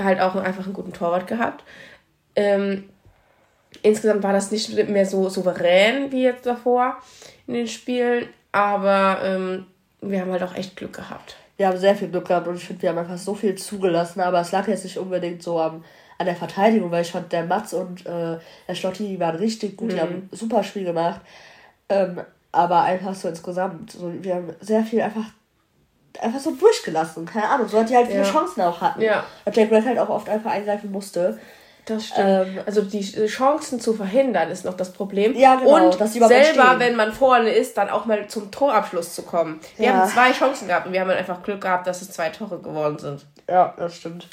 halt 0.00 0.20
auch 0.20 0.34
einfach 0.36 0.64
einen 0.64 0.72
guten 0.74 0.92
Torwart 0.94 1.26
gehabt. 1.26 1.62
Ähm, 2.36 2.88
insgesamt 3.82 4.22
war 4.22 4.32
das 4.32 4.50
nicht 4.50 4.88
mehr 4.88 5.06
so 5.06 5.28
souverän 5.28 6.10
wie 6.12 6.24
jetzt 6.24 6.46
davor 6.46 6.96
in 7.46 7.54
den 7.54 7.68
Spielen. 7.68 8.28
Aber 8.52 9.18
ähm, 9.22 9.66
wir 10.00 10.20
haben 10.20 10.32
halt 10.32 10.42
auch 10.42 10.54
echt 10.54 10.76
Glück 10.76 10.92
gehabt. 10.92 11.36
Wir 11.56 11.68
haben 11.68 11.78
sehr 11.78 11.94
viel 11.94 12.08
Glück 12.08 12.26
gehabt 12.28 12.48
und 12.48 12.56
ich 12.56 12.64
finde, 12.64 12.82
wir 12.82 12.88
haben 12.90 12.98
einfach 12.98 13.18
so 13.18 13.34
viel 13.34 13.54
zugelassen, 13.54 14.20
aber 14.20 14.40
es 14.40 14.50
lag 14.50 14.66
jetzt 14.66 14.84
nicht 14.84 14.98
unbedingt 14.98 15.42
so 15.42 15.60
am, 15.60 15.84
an 16.18 16.26
der 16.26 16.34
Verteidigung, 16.34 16.90
weil 16.90 17.02
ich 17.02 17.12
fand, 17.12 17.32
der 17.32 17.44
Mats 17.44 17.74
und 17.74 18.06
äh, 18.06 18.38
der 18.66 18.74
Schlotti, 18.74 19.06
die 19.08 19.20
waren 19.20 19.36
richtig 19.36 19.76
gut, 19.76 19.92
die 19.92 20.00
haben 20.00 20.28
ein 20.32 20.36
super 20.36 20.64
Spiel 20.64 20.84
gemacht. 20.84 21.20
Ähm, 21.88 22.20
aber 22.52 22.82
einfach 22.82 23.14
so 23.14 23.28
insgesamt, 23.28 23.92
so, 23.92 24.10
wir 24.22 24.36
haben 24.36 24.48
sehr 24.60 24.82
viel 24.84 25.02
einfach, 25.02 25.24
einfach 26.20 26.40
so 26.40 26.52
durchgelassen, 26.52 27.26
keine 27.26 27.48
Ahnung, 27.48 27.68
so 27.68 27.76
dass 27.78 27.88
die 27.90 27.96
halt 27.96 28.06
viele 28.06 28.20
Ja. 28.20 28.24
Chancen 28.30 28.62
auch 28.62 28.80
hatten. 28.80 29.02
Ja. 29.02 29.24
Und 29.44 29.54
Jack 29.54 29.70
Red 29.70 29.84
halt 29.84 29.98
auch 29.98 30.08
oft 30.08 30.28
einfach 30.28 30.50
eingreifen 30.50 30.90
musste. 30.90 31.38
Das 31.86 32.06
stimmt. 32.06 32.26
Ähm, 32.28 32.58
also 32.66 32.82
die 32.82 33.00
Chancen 33.26 33.80
zu 33.80 33.94
verhindern 33.94 34.50
ist 34.50 34.64
noch 34.64 34.74
das 34.74 34.92
Problem. 34.92 35.34
Ja, 35.36 35.56
genau, 35.56 35.86
Und 35.86 35.92
selber, 35.92 36.30
entstehen. 36.34 36.78
wenn 36.78 36.96
man 36.96 37.12
vorne 37.12 37.50
ist, 37.50 37.76
dann 37.76 37.88
auch 37.90 38.04
mal 38.06 38.26
zum 38.28 38.50
Torabschluss 38.50 39.14
zu 39.14 39.22
kommen. 39.22 39.60
Wir 39.76 39.86
Ja. 39.86 39.92
haben 39.94 40.08
zwei 40.10 40.32
Chancen 40.32 40.68
gehabt 40.68 40.86
und 40.86 40.92
wir 40.92 41.00
haben 41.00 41.10
einfach 41.10 41.42
Glück 41.42 41.60
gehabt, 41.60 41.86
dass 41.86 42.02
es 42.02 42.10
zwei 42.10 42.28
Tore 42.28 42.58
geworden 42.58 42.98
sind. 42.98 43.26
Ja, 43.48 43.74
das 43.76 43.96
stimmt. 43.96 44.28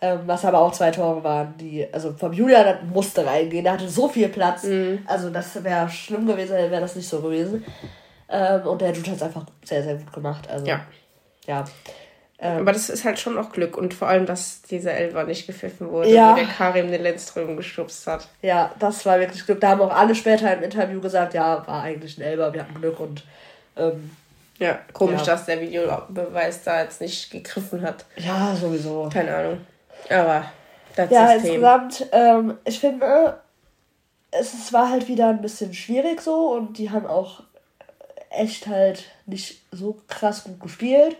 Ähm, 0.00 0.20
was 0.26 0.44
aber 0.44 0.58
auch 0.58 0.72
zwei 0.72 0.90
Tore 0.90 1.24
waren, 1.24 1.54
die, 1.58 1.86
also 1.92 2.12
vom 2.12 2.32
Julian 2.32 2.90
musste 2.92 3.24
reingehen, 3.24 3.64
der 3.64 3.72
hatte 3.74 3.88
so 3.88 4.08
viel 4.08 4.28
Platz. 4.28 4.64
Mhm. 4.64 5.00
Also 5.06 5.30
das 5.30 5.62
wäre 5.64 5.88
schlimm 5.88 6.26
gewesen, 6.26 6.54
wäre 6.54 6.80
das 6.80 6.96
nicht 6.96 7.08
so 7.08 7.20
gewesen. 7.20 7.64
Ähm, 8.28 8.62
und 8.66 8.80
der 8.80 8.92
Jude 8.92 9.10
hat 9.10 9.16
es 9.16 9.22
einfach 9.22 9.44
sehr, 9.64 9.82
sehr 9.82 9.94
gut 9.96 10.12
gemacht. 10.12 10.48
Also, 10.50 10.66
Ja. 10.66 10.80
Ja. 11.46 11.64
Aber 12.38 12.72
das 12.72 12.90
ist 12.90 13.04
halt 13.06 13.18
schon 13.18 13.34
noch 13.34 13.50
Glück 13.52 13.78
und 13.78 13.94
vor 13.94 14.08
allem, 14.08 14.26
dass 14.26 14.60
dieser 14.62 14.92
Elfer 14.92 15.24
nicht 15.24 15.46
gepfiffen 15.46 15.90
wurde, 15.90 16.10
Ja. 16.10 16.32
wo 16.32 16.36
der 16.36 16.44
Karim 16.44 16.90
den 16.90 17.02
Lenzström 17.02 17.56
geschubst 17.56 18.06
hat. 18.06 18.28
Ja, 18.42 18.74
das 18.78 19.06
war 19.06 19.18
wirklich 19.18 19.46
Glück. 19.46 19.60
Da 19.60 19.70
haben 19.70 19.80
auch 19.80 19.90
alle 19.94 20.14
später 20.14 20.52
im 20.54 20.62
Interview 20.62 21.00
gesagt, 21.00 21.32
ja, 21.32 21.66
war 21.66 21.82
eigentlich 21.82 22.18
ein 22.18 22.22
Elber, 22.22 22.52
wir 22.52 22.60
hatten 22.62 22.74
Glück 22.74 23.00
und 23.00 23.24
ähm, 23.78 24.10
Ja, 24.58 24.78
komisch, 24.92 25.20
Ja. 25.20 25.26
dass 25.26 25.46
der 25.46 25.60
Videobeweis 25.62 26.62
da 26.62 26.82
jetzt 26.82 27.00
nicht 27.00 27.30
gegriffen 27.30 27.80
hat. 27.82 28.04
ja, 28.16 28.54
sowieso. 28.54 29.08
Keine 29.12 29.34
Ahnung. 29.34 29.58
Aber 30.10 30.44
das 30.94 31.10
Ja, 31.10 31.28
System. 31.32 31.44
insgesamt, 31.54 32.06
ähm, 32.12 32.58
ich 32.64 32.78
finde, 32.80 33.38
es, 34.30 34.52
es 34.54 34.72
war 34.74 34.90
halt 34.90 35.08
wieder 35.08 35.28
ein 35.28 35.40
bisschen 35.42 35.72
schwierig 35.72 36.20
so 36.20 36.52
und 36.52 36.76
die 36.78 36.90
haben 36.90 37.06
auch 37.06 37.42
echt 38.30 38.66
halt 38.66 39.04
nicht 39.24 39.62
so 39.72 39.98
krass 40.08 40.44
gut 40.44 40.60
gespielt. 40.60 41.16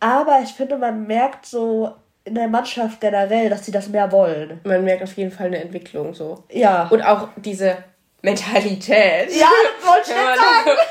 Aber 0.00 0.40
ich 0.42 0.50
finde, 0.50 0.76
man 0.78 1.06
merkt 1.06 1.46
so 1.46 1.94
in 2.24 2.34
der 2.34 2.48
Mannschaft 2.48 3.00
generell, 3.00 3.48
dass 3.48 3.64
sie 3.64 3.72
das 3.72 3.88
mehr 3.88 4.12
wollen. 4.12 4.60
Man 4.64 4.84
merkt 4.84 5.02
auf 5.02 5.16
jeden 5.16 5.30
Fall 5.30 5.46
eine 5.46 5.60
Entwicklung 5.60 6.14
so. 6.14 6.44
Ja. 6.50 6.86
Und 6.88 7.02
auch 7.02 7.28
diese 7.36 7.78
Mentalität. 8.22 9.34
Ja, 9.34 9.48
das 9.78 9.88
wollte 9.88 10.10
ich 10.10 10.16
nicht 10.16 10.38
sagen. 10.38 10.78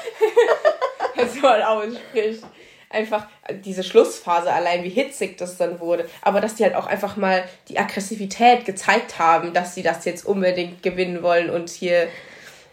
Das 1.16 1.42
mal 1.42 1.64
ausspricht. 1.64 2.44
Einfach 2.92 3.26
diese 3.66 3.84
Schlussphase 3.84 4.54
allein, 4.54 4.84
wie 4.84 4.90
hitzig 4.90 5.36
das 5.40 5.58
dann 5.58 5.80
wurde. 5.80 6.08
Aber 6.22 6.42
dass 6.42 6.54
die 6.54 6.64
halt 6.64 6.76
auch 6.76 6.86
einfach 6.86 7.18
mal 7.18 7.44
die 7.70 7.80
Aggressivität 7.80 8.66
gezeigt 8.66 9.18
haben, 9.18 9.52
dass 9.52 9.74
sie 9.74 9.82
das 9.82 10.06
jetzt 10.06 10.28
unbedingt 10.28 10.84
gewinnen 10.84 11.24
wollen 11.24 11.50
und 11.50 11.70
hier, 11.70 12.08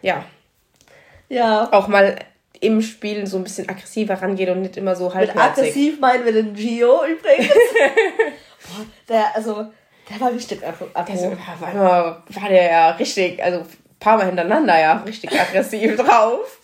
ja. 0.03 0.27
Ja. 1.31 1.73
Auch 1.73 1.89
mal 1.89 2.19
im 2.65 2.81
Spiel 2.83 3.27
so 3.27 3.37
ein 3.37 3.45
bisschen 3.45 3.69
aggressiver 3.69 4.15
rangehen 4.15 4.51
und 4.51 4.63
nicht 4.63 4.77
immer 4.77 4.97
so 4.97 5.13
halbherzig. 5.13 5.35
Mit 5.35 5.59
aggressiv 5.59 6.01
meinen 6.01 6.25
wir 6.25 6.33
den 6.33 6.55
Gio 6.55 7.05
übrigens. 7.05 7.49
Boah, 7.55 8.87
der, 9.09 9.37
also, 9.37 9.67
der 10.09 10.21
war 10.21 10.33
richtig 10.33 10.63
aggressiv. 10.67 11.31
war, 11.73 12.25
war 12.29 12.49
der 12.49 12.71
ja 12.71 12.91
richtig, 12.93 13.43
also 13.43 13.61
ein 13.61 13.67
paar 14.01 14.17
Mal 14.17 14.27
hintereinander 14.27 14.79
ja 14.79 15.03
richtig 15.07 15.39
aggressiv 15.39 15.97
drauf. 16.05 16.61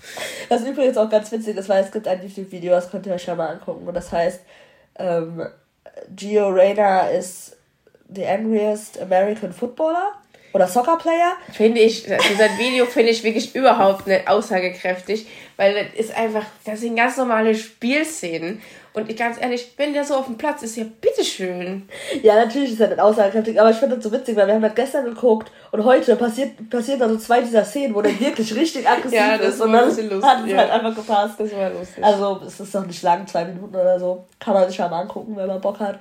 Das 0.49 0.63
ist 0.63 0.69
übrigens 0.69 0.97
auch 0.97 1.11
ganz 1.11 1.31
witzig 1.33 1.57
ist, 1.57 1.69
weil 1.69 1.85
es 1.85 1.93
gibt 1.93 2.09
ein 2.09 2.23
YouTube-Video, 2.23 2.73
das 2.73 2.91
könnt 2.91 3.07
ihr 3.07 3.15
euch 3.15 3.27
ja 3.27 3.35
mal 3.35 3.49
angucken. 3.49 3.87
Und 3.87 3.95
das 3.95 4.11
heißt, 4.11 4.41
ähm, 4.99 5.47
Gio 6.17 6.49
Reyna 6.49 7.09
ist 7.09 7.57
the 8.09 8.27
angriest 8.27 9.01
American 9.01 9.53
Footballer 9.53 10.20
oder 10.53 10.67
Soccer 10.67 10.97
Player. 10.97 11.33
Finde 11.53 11.81
ich, 11.81 12.03
sein 12.03 12.59
Video 12.59 12.87
finde 12.87 13.11
ich 13.11 13.23
wirklich 13.23 13.55
überhaupt 13.55 14.07
nicht 14.07 14.29
aussagekräftig, 14.29 15.27
weil 15.57 15.75
das 15.75 16.07
ist 16.07 16.17
einfach, 16.17 16.45
das 16.65 16.81
sind 16.81 16.97
ganz 16.97 17.17
normale 17.17 17.55
Spielszenen. 17.55 18.61
Und 18.93 19.09
ich 19.09 19.17
ganz 19.17 19.41
ehrlich, 19.41 19.73
wenn 19.77 19.93
der 19.93 20.05
so 20.05 20.17
auf 20.17 20.27
dem 20.27 20.37
Platz 20.37 20.63
ist, 20.63 20.77
ja 20.77 20.85
bitteschön. 21.01 21.89
Ja, 22.23 22.35
natürlich 22.35 22.73
ist 22.73 22.81
er 22.81 22.89
nicht 22.89 22.99
aussagekräftig, 22.99 23.61
aber 23.61 23.71
ich 23.71 23.77
finde 23.77 23.95
das 23.95 24.05
so 24.05 24.11
witzig, 24.11 24.35
weil 24.35 24.49
wir 24.49 24.55
haben 24.55 24.63
das 24.63 24.75
gestern 24.75 25.05
geguckt 25.05 25.53
und 25.71 25.85
heute 25.85 26.17
passiert, 26.17 26.69
passiert 26.69 27.01
also 27.01 27.17
zwei 27.17 27.41
dieser 27.41 27.65
Szenen, 27.65 27.95
wo 27.95 28.03
der 28.03 28.19
wirklich 28.19 28.53
richtig 28.53 28.89
aggressiv 28.89 29.13
ja, 29.13 29.39
das 29.39 29.55
ist. 29.55 29.61
Und 29.61 29.73
dann 29.73 29.87
lustig, 29.87 30.11
hat 30.25 30.45
es 30.45 30.51
ja. 30.51 30.57
halt 30.59 30.71
einfach 30.71 30.97
gepasst. 30.97 31.39
Das 31.39 31.55
war 31.55 31.71
lustig. 31.71 32.03
Also 32.03 32.41
es 32.45 32.59
ist 32.59 32.75
doch 32.75 32.85
nicht 32.85 33.03
lang, 33.03 33.27
zwei 33.29 33.45
Minuten 33.45 33.77
oder 33.77 34.01
so. 34.01 34.25
Kann 34.41 34.55
man 34.55 34.69
sich 34.69 34.79
ja 34.79 34.89
mal 34.89 35.03
angucken, 35.03 35.37
wenn 35.37 35.47
man 35.47 35.61
Bock 35.61 35.79
hat. 35.79 36.01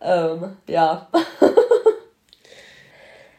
Ähm, 0.00 0.56
ja. 0.66 1.06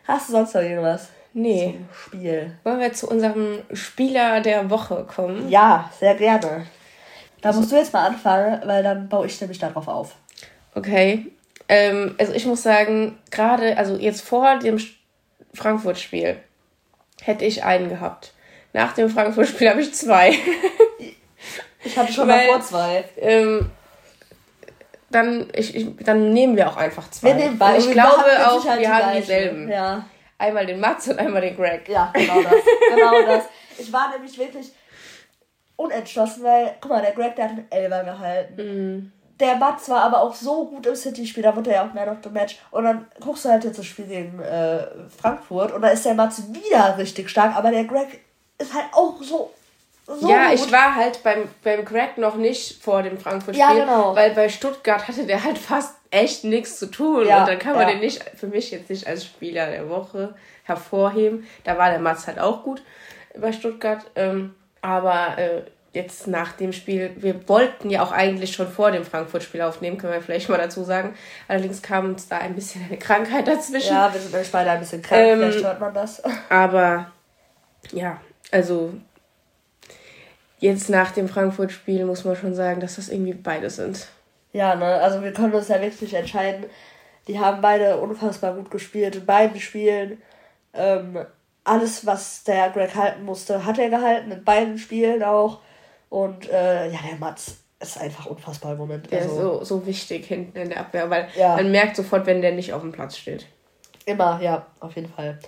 Hast 0.05 0.29
du 0.29 0.33
sonst 0.33 0.53
noch 0.53 0.61
irgendwas? 0.61 1.09
Nee. 1.33 1.73
Zum 1.73 1.87
Spiel. 1.93 2.57
Wollen 2.63 2.79
wir 2.79 2.93
zu 2.93 3.09
unserem 3.09 3.59
Spieler 3.73 4.41
der 4.41 4.69
Woche 4.69 5.05
kommen? 5.05 5.49
Ja, 5.49 5.89
sehr 5.99 6.15
gerne. 6.15 6.67
Da 7.41 7.51
musst 7.51 7.71
du 7.71 7.75
jetzt 7.75 7.93
mal 7.93 8.07
anfangen, 8.07 8.61
weil 8.65 8.83
dann 8.83 9.09
baue 9.09 9.25
ich 9.25 9.39
nämlich 9.41 9.59
darauf 9.59 9.87
auf. 9.87 10.15
Okay. 10.75 11.31
Ähm, 11.67 12.15
also 12.17 12.33
ich 12.33 12.45
muss 12.45 12.63
sagen, 12.63 13.17
gerade, 13.31 13.77
also 13.77 13.97
jetzt 13.97 14.21
vor 14.21 14.59
dem 14.59 14.77
Frankfurt-Spiel 15.53 16.37
hätte 17.21 17.45
ich 17.45 17.63
einen 17.63 17.89
gehabt. 17.89 18.33
Nach 18.73 18.93
dem 18.93 19.09
Frankfurt-Spiel 19.09 19.69
habe 19.71 19.81
ich 19.81 19.93
zwei. 19.93 20.33
ich 21.83 21.97
hatte 21.97 22.13
schon 22.13 22.27
mal 22.27 22.45
vor 22.45 22.61
zwei. 22.61 23.05
Ähm, 23.17 23.69
dann, 25.13 25.47
ich, 25.53 25.75
ich, 25.75 25.87
dann 26.03 26.33
nehmen 26.33 26.55
wir 26.55 26.67
auch 26.69 26.77
einfach 26.77 27.09
zwei. 27.09 27.29
Wir 27.29 27.35
nehmen 27.35 27.57
beide. 27.57 27.79
Ich 27.79 27.91
glaube 27.91 28.23
auch, 28.47 28.63
wir 28.63 28.95
haben 28.95 29.15
dieselben. 29.17 29.69
Ja. 29.69 30.05
Einmal 30.37 30.65
den 30.65 30.79
Mats 30.79 31.07
und 31.07 31.19
einmal 31.19 31.41
den 31.41 31.55
Greg. 31.55 31.87
Ja, 31.87 32.11
genau 32.13 32.41
das. 32.41 32.53
genau 32.89 33.21
das. 33.25 33.43
Ich 33.77 33.91
war 33.93 34.11
nämlich 34.11 34.37
wirklich 34.37 34.71
unentschlossen, 35.75 36.43
weil, 36.43 36.75
guck 36.81 36.91
mal, 36.91 37.01
der 37.01 37.11
Greg, 37.11 37.35
der 37.35 37.45
hat 37.45 37.51
einen 37.51 37.71
Elber 37.71 38.03
gehalten. 38.03 38.55
Mhm. 38.55 39.11
Der 39.39 39.55
Mats 39.55 39.89
war 39.89 40.03
aber 40.03 40.21
auch 40.21 40.33
so 40.33 40.65
gut 40.65 40.85
im 40.85 40.95
City-Spiel, 40.95 41.43
da 41.43 41.55
wurde 41.55 41.71
er 41.71 41.77
ja 41.77 41.89
auch 41.89 41.93
Man 41.93 42.07
of 42.07 42.17
the 42.23 42.29
Match. 42.29 42.59
Und 42.71 42.83
dann 42.83 43.07
guckst 43.19 43.45
du 43.45 43.49
halt 43.49 43.63
jetzt 43.63 43.79
das 43.79 43.85
Spiel 43.85 44.05
gegen 44.05 44.39
äh, 44.39 44.85
Frankfurt 45.19 45.71
und 45.71 45.81
da 45.81 45.89
ist 45.89 46.05
der 46.05 46.13
Mats 46.13 46.43
wieder 46.53 46.97
richtig 46.97 47.29
stark, 47.29 47.55
aber 47.55 47.71
der 47.71 47.85
Greg 47.85 48.21
ist 48.59 48.73
halt 48.73 48.85
auch 48.93 49.21
so 49.21 49.51
so 50.05 50.29
ja, 50.29 50.49
gut. 50.49 50.55
ich 50.55 50.71
war 50.71 50.95
halt 50.95 51.23
beim, 51.23 51.47
beim 51.63 51.85
Crack 51.85 52.17
noch 52.17 52.35
nicht 52.35 52.83
vor 52.83 53.03
dem 53.03 53.17
Frankfurt-Spiel, 53.17 53.59
ja, 53.59 53.73
genau. 53.73 54.15
weil 54.15 54.31
bei 54.31 54.49
Stuttgart 54.49 55.07
hatte 55.07 55.25
der 55.25 55.43
halt 55.43 55.57
fast 55.57 55.95
echt 56.11 56.43
nichts 56.43 56.77
zu 56.77 56.87
tun 56.87 57.25
ja, 57.25 57.39
und 57.39 57.47
dann 57.47 57.57
kann 57.57 57.73
man 57.73 57.87
ja. 57.87 57.93
den 57.93 58.01
nicht, 58.01 58.23
für 58.35 58.47
mich 58.47 58.71
jetzt 58.71 58.89
nicht 58.89 59.07
als 59.07 59.25
Spieler 59.25 59.67
der 59.67 59.89
Woche 59.89 60.35
hervorheben. 60.63 61.47
Da 61.63 61.77
war 61.77 61.89
der 61.89 61.99
Mats 61.99 62.27
halt 62.27 62.39
auch 62.39 62.63
gut 62.63 62.83
bei 63.37 63.51
Stuttgart, 63.53 64.05
ähm, 64.15 64.53
aber 64.81 65.37
äh, 65.37 65.61
jetzt 65.93 66.27
nach 66.27 66.51
dem 66.53 66.73
Spiel, 66.73 67.11
wir 67.15 67.47
wollten 67.47 67.89
ja 67.89 68.03
auch 68.03 68.11
eigentlich 68.11 68.53
schon 68.53 68.67
vor 68.67 68.91
dem 68.91 69.05
Frankfurt-Spiel 69.05 69.61
aufnehmen, 69.61 69.97
können 69.97 70.13
wir 70.13 70.21
vielleicht 70.21 70.49
mal 70.49 70.57
dazu 70.57 70.83
sagen. 70.83 71.15
Allerdings 71.47 71.81
kam 71.81 72.09
uns 72.09 72.27
da 72.27 72.39
ein 72.39 72.55
bisschen 72.55 72.83
eine 72.85 72.97
Krankheit 72.97 73.47
dazwischen. 73.47 73.93
Ja, 73.93 74.13
wir 74.13 74.19
sind 74.19 74.51
beide 74.51 74.71
ein 74.71 74.79
bisschen 74.79 75.01
krank, 75.01 75.21
ähm, 75.21 75.39
vielleicht 75.39 75.63
hört 75.63 75.79
man 75.79 75.93
das. 75.93 76.21
Aber 76.49 77.11
ja, 77.91 78.19
also 78.51 78.93
jetzt 80.63 80.89
nach 80.89 81.11
dem 81.11 81.27
Frankfurt-Spiel 81.27 82.05
muss 82.05 82.23
man 82.23 82.37
schon 82.37 82.55
sagen, 82.55 82.79
dass 82.79 82.95
das 82.95 83.09
irgendwie 83.09 83.33
beide 83.33 83.69
sind. 83.69 84.07
Ja, 84.53 84.75
ne, 84.75 84.85
also 84.85 85.21
wir 85.21 85.33
können 85.33 85.53
uns 85.53 85.67
ja 85.67 85.81
wirklich 85.81 86.13
entscheiden. 86.13 86.65
Die 87.27 87.37
haben 87.37 87.61
beide 87.61 87.97
unfassbar 87.97 88.53
gut 88.55 88.71
gespielt 88.71 89.17
in 89.17 89.25
beiden 89.25 89.59
Spielen. 89.59 90.21
Ähm, 90.73 91.25
alles, 91.65 92.05
was 92.05 92.45
der 92.45 92.69
Greg 92.69 92.95
halten 92.95 93.25
musste, 93.25 93.65
hat 93.65 93.77
er 93.77 93.89
gehalten, 93.89 94.31
in 94.31 94.43
beiden 94.45 94.77
Spielen 94.77 95.21
auch. 95.21 95.59
Und 96.09 96.49
äh, 96.49 96.89
ja, 96.89 96.99
der 97.09 97.17
Mats 97.19 97.57
ist 97.81 97.99
einfach 97.99 98.27
unfassbar 98.27 98.73
im 98.73 98.77
Moment. 98.77 99.11
Der 99.11 99.23
also, 99.23 99.33
ist 99.33 99.41
so, 99.41 99.79
so 99.79 99.85
wichtig 99.85 100.27
hinten 100.27 100.57
in 100.57 100.69
der 100.69 100.79
Abwehr, 100.79 101.09
weil 101.09 101.27
ja. 101.35 101.57
man 101.57 101.71
merkt 101.71 101.97
sofort, 101.97 102.25
wenn 102.25 102.41
der 102.41 102.53
nicht 102.53 102.71
auf 102.71 102.81
dem 102.81 102.93
Platz 102.93 103.17
steht. 103.17 103.47
Immer, 104.05 104.39
ja, 104.41 104.65
auf 104.79 104.95
jeden 104.95 105.09
Fall. 105.09 105.39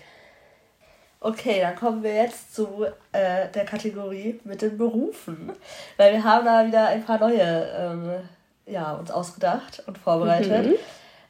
Okay, 1.25 1.59
dann 1.59 1.75
kommen 1.75 2.03
wir 2.03 2.13
jetzt 2.13 2.53
zu 2.53 2.85
äh, 3.11 3.47
der 3.51 3.65
Kategorie 3.65 4.39
mit 4.43 4.61
den 4.61 4.77
Berufen. 4.77 5.51
Weil 5.97 6.13
wir 6.13 6.23
haben 6.23 6.45
da 6.45 6.67
wieder 6.67 6.85
ein 6.85 7.03
paar 7.03 7.19
neue 7.19 7.41
ähm, 7.41 8.11
ja, 8.67 8.93
uns 8.93 9.09
ausgedacht 9.09 9.81
und 9.87 9.97
vorbereitet. 9.97 10.67
Mhm. 10.67 10.75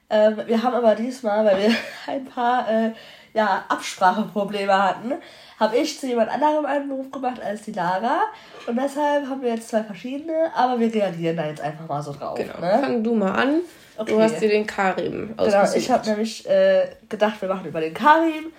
Ähm, 0.10 0.41
wir 0.47 0.62
haben 0.62 0.75
aber 0.75 0.95
diesmal, 0.95 1.45
weil 1.45 1.60
wir 1.60 1.75
ein 2.08 2.25
paar 2.25 2.69
äh, 2.69 2.91
ja, 3.34 3.63
Abspracheprobleme 3.69 4.84
hatten, 4.84 5.13
habe 5.62 5.77
ich 5.77 5.97
zu 5.97 6.08
jemand 6.08 6.29
anderem 6.29 6.65
einen 6.65 6.89
Beruf 6.89 7.10
gemacht 7.10 7.41
als 7.41 7.62
die 7.62 7.71
Lara. 7.71 8.23
Und 8.67 8.75
deshalb 8.75 9.29
haben 9.29 9.41
wir 9.41 9.51
jetzt 9.55 9.69
zwei 9.69 9.84
verschiedene, 9.84 10.51
aber 10.53 10.77
wir 10.77 10.93
reagieren 10.93 11.38
da 11.38 11.45
jetzt 11.47 11.62
einfach 11.62 11.88
mal 11.88 12.01
so 12.01 12.12
drauf. 12.12 12.38
Genau. 12.38 12.60
Ne? 12.60 12.79
Fang 12.81 13.01
du 13.01 13.15
mal 13.15 13.31
an. 13.31 13.62
Okay. 13.95 14.12
Du 14.12 14.21
hast 14.21 14.41
dir 14.41 14.49
den 14.49 14.67
Karim 14.67 15.34
ausgesucht. 15.38 15.63
Genau, 15.63 15.77
ich 15.77 15.89
habe 15.89 16.10
nämlich 16.10 16.49
äh, 16.49 16.89
gedacht, 17.08 17.41
wir 17.41 17.47
machen 17.47 17.65
über 17.65 17.79
den 17.79 17.93
Karim. 17.93 18.51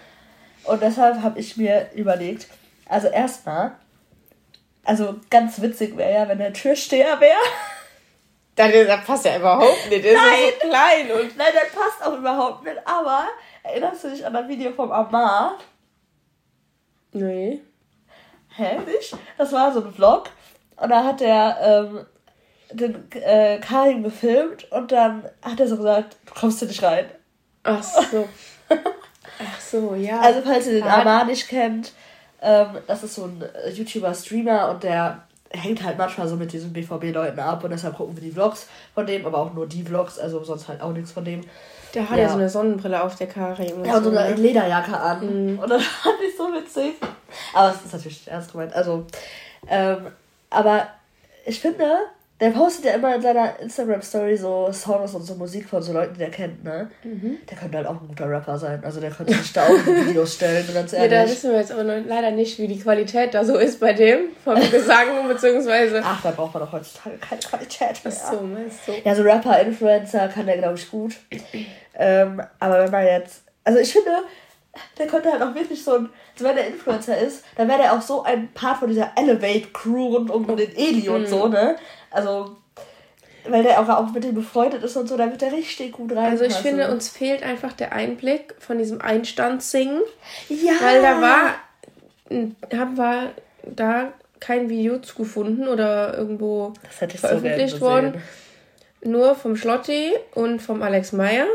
Und 0.67 0.83
deshalb 0.83 1.23
habe 1.23 1.39
ich 1.39 1.57
mir 1.57 1.91
überlegt, 1.95 2.47
also 2.89 3.09
erstmal, 3.09 3.73
also 4.85 5.17
ganz 5.31 5.61
witzig 5.61 5.97
wäre 5.97 6.13
ja, 6.13 6.29
wenn 6.29 6.39
der 6.39 6.53
Türsteher 6.53 7.21
wäre. 7.21 7.37
Das 8.57 9.05
passt 9.05 9.27
ja 9.27 9.37
überhaupt 9.37 9.91
nicht. 9.91 10.05
Der 10.05 10.13
ist 10.13 10.19
ja 10.19 10.51
so 10.63 10.69
klein. 10.69 11.11
Und 11.13 11.37
Nein, 11.37 11.53
der 11.53 11.79
passt 11.79 12.03
auch 12.03 12.17
überhaupt 12.17 12.65
nicht. 12.65 12.79
Aber 12.87 13.27
erinnerst 13.63 14.05
du 14.05 14.11
dich 14.11 14.25
an 14.25 14.33
das 14.33 14.49
Video 14.49 14.73
vom 14.73 14.91
Amar? 14.91 15.59
Nee. 17.13 17.61
Hä, 18.57 18.79
nicht? 18.87 19.15
Das 19.37 19.53
war 19.53 19.73
so 19.73 19.85
ein 19.85 19.93
Vlog. 19.93 20.31
Und 20.77 20.89
da 20.89 21.05
hat 21.05 21.21
er 21.21 21.59
ähm, 21.61 22.07
den 22.71 23.13
äh, 23.13 23.59
Karim 23.59 24.03
gefilmt 24.03 24.71
und 24.73 24.91
dann 24.93 25.29
hat 25.43 25.61
er 25.61 25.69
so 25.69 25.77
gesagt, 25.77 26.17
du 26.27 26.35
kommst 26.35 26.59
hier 26.59 26.69
nicht 26.69 26.83
rein. 26.83 27.11
Ach 27.63 27.83
so. 27.83 28.29
So, 29.71 29.95
ja. 29.95 30.21
Also 30.21 30.41
falls 30.45 30.67
ihr 30.67 30.75
den 30.75 30.85
Amar 30.85 31.25
nicht 31.25 31.49
kennt, 31.49 31.93
ähm, 32.43 32.69
das 32.87 33.03
ist 33.03 33.15
so 33.15 33.25
ein 33.25 33.43
äh, 33.43 33.71
YouTuber-Streamer 33.71 34.71
und 34.71 34.83
der 34.83 35.23
hängt 35.51 35.83
halt 35.83 35.97
manchmal 35.97 36.29
so 36.29 36.37
mit 36.37 36.53
diesen 36.53 36.73
BVB-Leuten 36.73 37.39
ab 37.39 37.65
und 37.65 37.71
deshalb 37.71 37.97
gucken 37.97 38.17
wir 38.17 38.23
die 38.23 38.31
Vlogs 38.31 38.67
von 38.95 39.07
dem, 39.07 39.25
aber 39.27 39.39
auch 39.39 39.55
nur 39.55 39.67
die 39.67 39.83
Vlogs, 39.83 40.19
also 40.19 40.43
sonst 40.45 40.69
halt 40.69 40.81
auch 40.81 40.93
nichts 40.93 41.13
von 41.13 41.25
dem. 41.25 41.43
Der 41.95 42.11
hat 42.11 42.19
ja, 42.19 42.25
ja 42.25 42.29
so 42.29 42.35
eine 42.35 42.49
Sonnenbrille 42.51 43.03
auf 43.03 43.17
der 43.17 43.29
Karim. 43.29 43.85
Ja, 43.85 43.97
und 43.97 44.05
so 44.05 44.11
eine 44.11 44.31
ne? 44.31 44.35
Lederjacke 44.35 44.99
an. 44.99 45.53
Mhm. 45.53 45.59
Und 45.59 45.71
das 45.71 45.83
fand 46.03 46.17
ich 46.29 46.37
so 46.37 46.45
witzig. 46.53 46.95
Aber 47.55 47.71
es 47.71 47.85
ist 47.85 47.93
natürlich 47.93 48.29
ernst 48.29 48.53
gemeint. 48.53 48.75
Also, 48.75 49.07
ähm, 49.69 50.09
aber 50.51 50.89
ich 51.47 51.59
finde, 51.61 51.91
der 52.39 52.51
postet 52.51 52.85
ja 52.85 52.93
immer 52.93 53.15
in 53.15 53.23
seiner 53.23 53.59
Instagram-Story 53.61 54.37
so 54.37 54.71
Songs 54.71 55.15
und 55.15 55.23
so 55.23 55.35
Musik 55.37 55.67
von 55.69 55.81
so 55.81 55.95
Leuten, 55.95 56.15
die 56.15 56.23
er 56.23 56.31
kennt, 56.31 56.63
ne? 56.65 56.91
Mhm. 57.03 57.39
Der 57.49 57.57
könnte 57.57 57.79
halt 57.79 57.87
auch 57.87 58.01
ein 58.01 58.09
guter 58.09 58.29
Rapper 58.29 58.59
sein. 58.59 58.85
Also 58.85 59.01
der 59.01 59.11
könnte 59.11 59.33
sich 59.33 59.53
da 59.55 59.65
auch 59.65 59.87
Videos 59.87 60.35
stellen, 60.35 60.67
ganz 60.75 60.93
ehrlich. 60.93 61.13
Ja, 61.13 61.25
da 61.25 61.31
wissen 61.31 61.51
wir 61.53 61.59
jetzt 61.59 61.73
aber 61.73 61.83
leider 61.85 62.31
nicht, 62.33 62.59
wie 62.59 62.69
die 62.69 62.79
Qualität 62.79 63.33
da 63.33 63.43
so 63.43 63.57
ist 63.57 63.81
bei 63.81 63.95
dem, 63.95 64.27
vom 64.45 64.55
Gesang, 64.71 65.07
beziehungsweise... 65.29 66.03
Ach, 66.05 66.23
da 66.23 66.31
braucht 66.33 66.53
man 66.53 66.63
doch 66.65 66.73
heutzutage 66.73 67.17
keine 67.17 67.41
Qualität 67.41 68.05
mehr. 68.05 68.13
Ach 68.27 68.33
so, 68.33 68.41
meinst 68.43 68.81
du? 68.87 68.93
Ja, 69.03 69.15
so 69.15 69.23
Rapper, 69.23 69.59
Influencer 69.61 70.29
kann 70.29 70.45
der, 70.45 70.59
glaube 70.59 70.75
ich, 70.77 70.91
gut. 70.91 71.15
ähm, 71.95 72.43
aber 72.61 72.85
wenn 72.85 72.91
man 72.91 73.07
jetzt... 73.07 73.45
Also 73.65 73.79
ich 73.81 73.93
finde, 73.93 74.11
der 74.99 75.07
könnte 75.07 75.33
halt 75.33 75.43
auch 75.43 75.55
wirklich 75.55 75.83
so 75.83 75.95
ein, 75.95 76.11
also 76.35 76.45
wenn 76.45 76.57
der 76.57 76.67
Influencer 76.69 77.17
ist, 77.19 77.45
dann 77.57 77.67
wäre 77.67 77.79
der 77.81 77.93
auch 77.95 78.03
so 78.03 78.23
ein 78.23 78.53
Part 78.53 78.79
von 78.79 78.89
dieser 78.91 79.11
Elevate-Crew 79.17 80.15
rund 80.17 80.31
um 80.31 80.47
den 80.57 80.77
Eli 80.77 81.09
und 81.09 81.23
Mhm. 81.23 81.27
so, 81.27 81.49
ne? 81.49 81.77
Also, 82.11 82.57
weil 83.49 83.63
der 83.63 83.81
auch, 83.81 83.89
auch 83.89 84.13
mit 84.13 84.25
dem 84.25 84.35
befreundet 84.35 84.83
ist 84.83 84.97
und 84.97 85.09
so, 85.09 85.17
da 85.17 85.31
wird 85.31 85.43
der 85.43 85.53
richtig 85.53 85.93
gut 85.93 86.13
rein. 86.13 86.31
Also 86.31 86.45
ich 86.45 86.55
finde, 86.55 86.91
uns 86.91 87.09
fehlt 87.09 87.43
einfach 87.43 87.73
der 87.73 87.93
Einblick 87.93 88.55
von 88.59 88.79
diesem 88.79 89.01
Einstandssingen. 89.01 90.01
Ja. 90.49 90.73
Weil 90.81 91.03
da 91.03 91.21
war, 91.21 92.79
haben 92.79 92.97
wir 92.97 93.33
da 93.65 94.13
kein 94.41 94.69
Video 94.69 94.99
zu 94.99 95.17
gefunden 95.17 95.69
oder 95.69 96.17
irgendwo 96.17 96.73
Das 96.83 97.01
hätte 97.01 97.15
ich 97.15 97.21
so 97.21 97.29
veröffentlicht 97.29 97.79
gern 97.79 97.81
worden. 97.81 98.23
Nur 99.03 99.35
vom 99.35 99.57
Schlotti 99.57 100.13
und 100.35 100.61
vom 100.61 100.83
Alex 100.83 101.13
Meyer. 101.13 101.47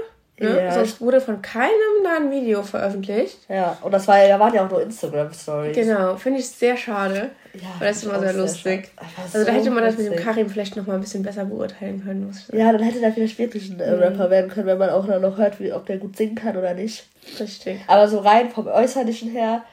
Ne? 0.41 0.63
Ja. 0.63 0.71
Sonst 0.71 0.99
wurde 0.99 1.21
von 1.21 1.41
keinem 1.41 1.69
da 2.03 2.17
ein 2.17 2.31
Video 2.31 2.63
veröffentlicht. 2.63 3.37
Ja, 3.47 3.77
und 3.81 3.91
das 3.91 4.07
war 4.07 4.21
ja, 4.21 4.27
da 4.27 4.39
waren 4.39 4.53
ja 4.53 4.65
auch 4.65 4.69
nur 4.69 4.81
Instagram-Stories. 4.81 5.75
Genau, 5.75 6.15
finde 6.15 6.39
ich 6.39 6.49
sehr 6.49 6.75
schade. 6.75 7.29
Ja, 7.53 7.61
weil 7.79 7.89
das 7.89 7.97
ist 7.97 8.03
immer 8.03 8.19
sehr 8.19 8.33
sehr 8.33 8.41
lustig. 8.41 8.89
Aber 8.95 9.07
Also 9.23 9.39
da 9.39 9.45
so 9.45 9.51
hätte 9.51 9.71
man 9.71 9.83
das 9.83 9.97
mit 9.97 10.07
dem. 10.07 10.15
Karim 10.15 10.49
vielleicht 10.49 10.75
noch 10.75 10.87
mal 10.87 10.95
ein 10.95 11.01
bisschen 11.01 11.21
besser 11.21 11.45
beurteilen 11.45 12.03
können, 12.03 12.25
muss 12.27 12.39
ich 12.39 12.45
sagen. 12.45 12.59
Ja, 12.59 12.71
dann 12.71 12.81
hätte 12.81 12.99
der 12.99 13.11
vielleicht 13.11 13.37
wirklich 13.37 13.69
ein 13.69 13.79
äh, 13.79 13.91
Rapper 13.91 14.29
werden 14.29 14.49
können, 14.49 14.67
wenn 14.67 14.77
man 14.77 14.89
auch 14.89 15.05
dann 15.05 15.21
noch 15.21 15.37
hört, 15.37 15.59
wie, 15.59 15.71
ob 15.73 15.85
der 15.85 15.97
gut 15.97 16.15
singen 16.15 16.35
kann 16.35 16.57
oder 16.57 16.73
nicht. 16.73 17.07
Richtig. 17.39 17.81
Aber 17.87 18.07
so 18.07 18.19
rein 18.19 18.49
vom 18.49 18.67
Äußerlichen 18.67 19.31
her, 19.31 19.63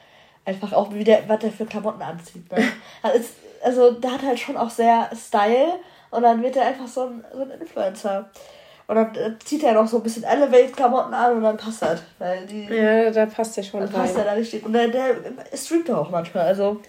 einfach 0.45 0.73
auch 0.73 0.93
wie 0.93 1.03
der, 1.03 1.23
was 1.27 1.39
der 1.39 1.51
für 1.51 1.65
Klamotten 1.65 2.01
anzieht. 2.01 2.51
Ne? 2.51 2.57
Ist, 3.15 3.33
also 3.63 3.91
der 3.91 4.11
hat 4.13 4.23
halt 4.23 4.39
schon 4.39 4.57
auch 4.57 4.69
sehr 4.69 5.09
Style 5.15 5.73
und 6.11 6.23
dann 6.23 6.43
wird 6.43 6.57
er 6.57 6.67
einfach 6.67 6.87
so 6.87 7.05
ein, 7.05 7.23
so 7.33 7.41
ein 7.41 7.51
Influencer. 7.51 8.29
Und 8.89 8.95
dann 8.95 9.13
äh, 9.15 9.37
zieht 9.45 9.61
er 9.63 9.73
noch 9.73 9.87
so 9.87 9.97
ein 9.97 10.03
bisschen 10.03 10.23
Elevate-Klamotten 10.23 11.13
an 11.13 11.37
und 11.37 11.43
dann 11.43 11.57
passt 11.57 11.83
das. 11.83 12.01
Weil 12.17 12.47
die, 12.47 12.63
Ja, 12.65 13.11
da 13.11 13.27
passt 13.27 13.55
er 13.55 13.63
schon 13.63 13.81
dann 13.81 13.91
passt 13.91 14.15
er 14.15 14.21
rein. 14.21 14.27
da 14.29 14.33
richtig. 14.33 14.65
Und 14.65 14.73
der, 14.73 14.87
der 14.87 15.15
streamt 15.55 15.91
auch 15.91 16.09
manchmal. 16.09 16.47
Also, 16.47 16.81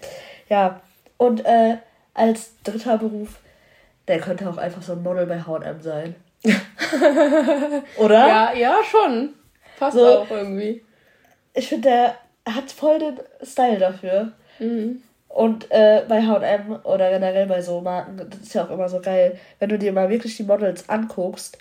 ja. 0.49 0.81
Und 1.17 1.45
äh, 1.45 1.77
als 2.15 2.53
dritter 2.63 2.97
Beruf, 2.97 3.37
der 4.07 4.19
könnte 4.19 4.49
auch 4.49 4.57
einfach 4.57 4.81
so 4.81 4.93
ein 4.93 5.03
Model 5.03 5.27
bei 5.27 5.41
HM 5.41 5.79
sein. 5.81 6.15
Oder? 7.97 8.27
Ja, 8.27 8.53
ja, 8.53 8.75
schon. 8.83 9.33
Passt 9.79 9.95
So. 9.97 10.19
auch 10.19 10.29
irgendwie. 10.31 10.83
Ich 11.53 11.67
finde, 11.69 11.89
der 11.89 12.15
hat 12.55 12.71
voll 12.71 12.97
den 12.97 13.19
Style 13.43 13.77
dafür. 13.77 14.31
Mhm. 14.57 15.03
Und 15.27 15.69
äh, 15.71 16.03
bei 16.09 16.21
HM 16.21 16.79
oder 16.83 17.09
generell 17.09 17.45
bei 17.45 17.61
so 17.61 17.79
Marken, 17.79 18.17
das 18.29 18.41
ist 18.41 18.53
ja 18.53 18.65
auch 18.65 18.71
immer 18.71 18.89
so 18.89 18.99
geil, 18.99 19.39
wenn 19.59 19.69
du 19.69 19.77
dir 19.77 19.93
mal 19.93 20.09
wirklich 20.09 20.35
die 20.35 20.43
Models 20.43 20.89
anguckst, 20.89 21.57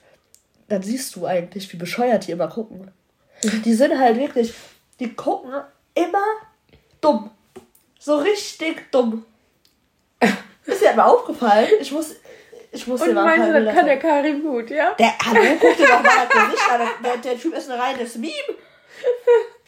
dann 0.70 0.82
siehst 0.82 1.14
du 1.16 1.26
eigentlich, 1.26 1.70
wie 1.72 1.76
bescheuert 1.76 2.26
die 2.26 2.32
immer 2.32 2.48
gucken. 2.48 2.90
Die 3.64 3.74
sind 3.74 3.98
halt 3.98 4.16
wirklich, 4.18 4.54
die 4.98 5.12
gucken 5.14 5.52
immer 5.94 6.24
dumm. 7.00 7.30
So 7.98 8.16
richtig 8.18 8.90
dumm. 8.90 9.24
Ist 10.66 10.82
dir 10.82 10.94
mal 10.94 11.04
aufgefallen? 11.06 11.68
Ich 11.80 11.90
muss, 11.90 12.14
ich 12.70 12.86
muss 12.86 13.00
dir 13.02 13.08
Und 13.08 13.14
meinst 13.16 13.48
du, 13.48 13.64
das 13.64 13.74
kann 13.74 13.86
der. 13.86 13.98
Karim 13.98 14.42
gut, 14.42 14.70
ja? 14.70 14.92
Der, 14.94 15.18
hallo, 15.18 15.40
guck 15.60 15.76
dir 15.76 15.86
doch 15.86 16.02
mal 16.02 16.26
das 16.28 16.46
Gesicht 16.46 16.70
an. 16.70 16.88
Der, 17.04 17.16
der 17.16 17.38
Typ 17.38 17.54
ist 17.56 17.70
ein 17.70 17.80
reines 17.80 18.14
Meme. 18.16 18.32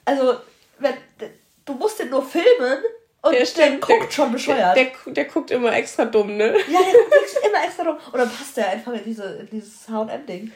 Also, 0.05 0.37
wenn, 0.79 0.95
du 1.65 1.73
musst 1.75 1.99
den 1.99 2.11
nur 2.11 2.25
filmen 2.25 2.79
und 3.23 3.33
Ja, 3.33 3.39
der 3.41 3.47
stimmt. 3.47 3.81
guckt 3.81 4.03
Der- 4.05 4.11
schon 4.11 4.33
bescheuert. 4.33 4.77
Der, 4.77 4.85
der, 4.85 5.13
der 5.15 5.25
guckt 5.25 5.51
immer 5.51 5.73
extra 5.75 6.05
dumm, 6.05 6.37
ne? 6.37 6.57
ja, 6.69 6.79
der 6.81 7.01
guckt 7.03 7.47
immer 7.47 7.65
extra 7.65 7.85
dumm. 7.85 7.97
Und 8.13 8.19
dann 8.19 8.31
passt 8.31 8.57
der 8.57 8.69
einfach 8.71 8.93
in, 8.93 9.05
diese, 9.05 9.25
in 9.25 9.49
dieses 9.51 9.89
H&M-Ding. 9.89 10.53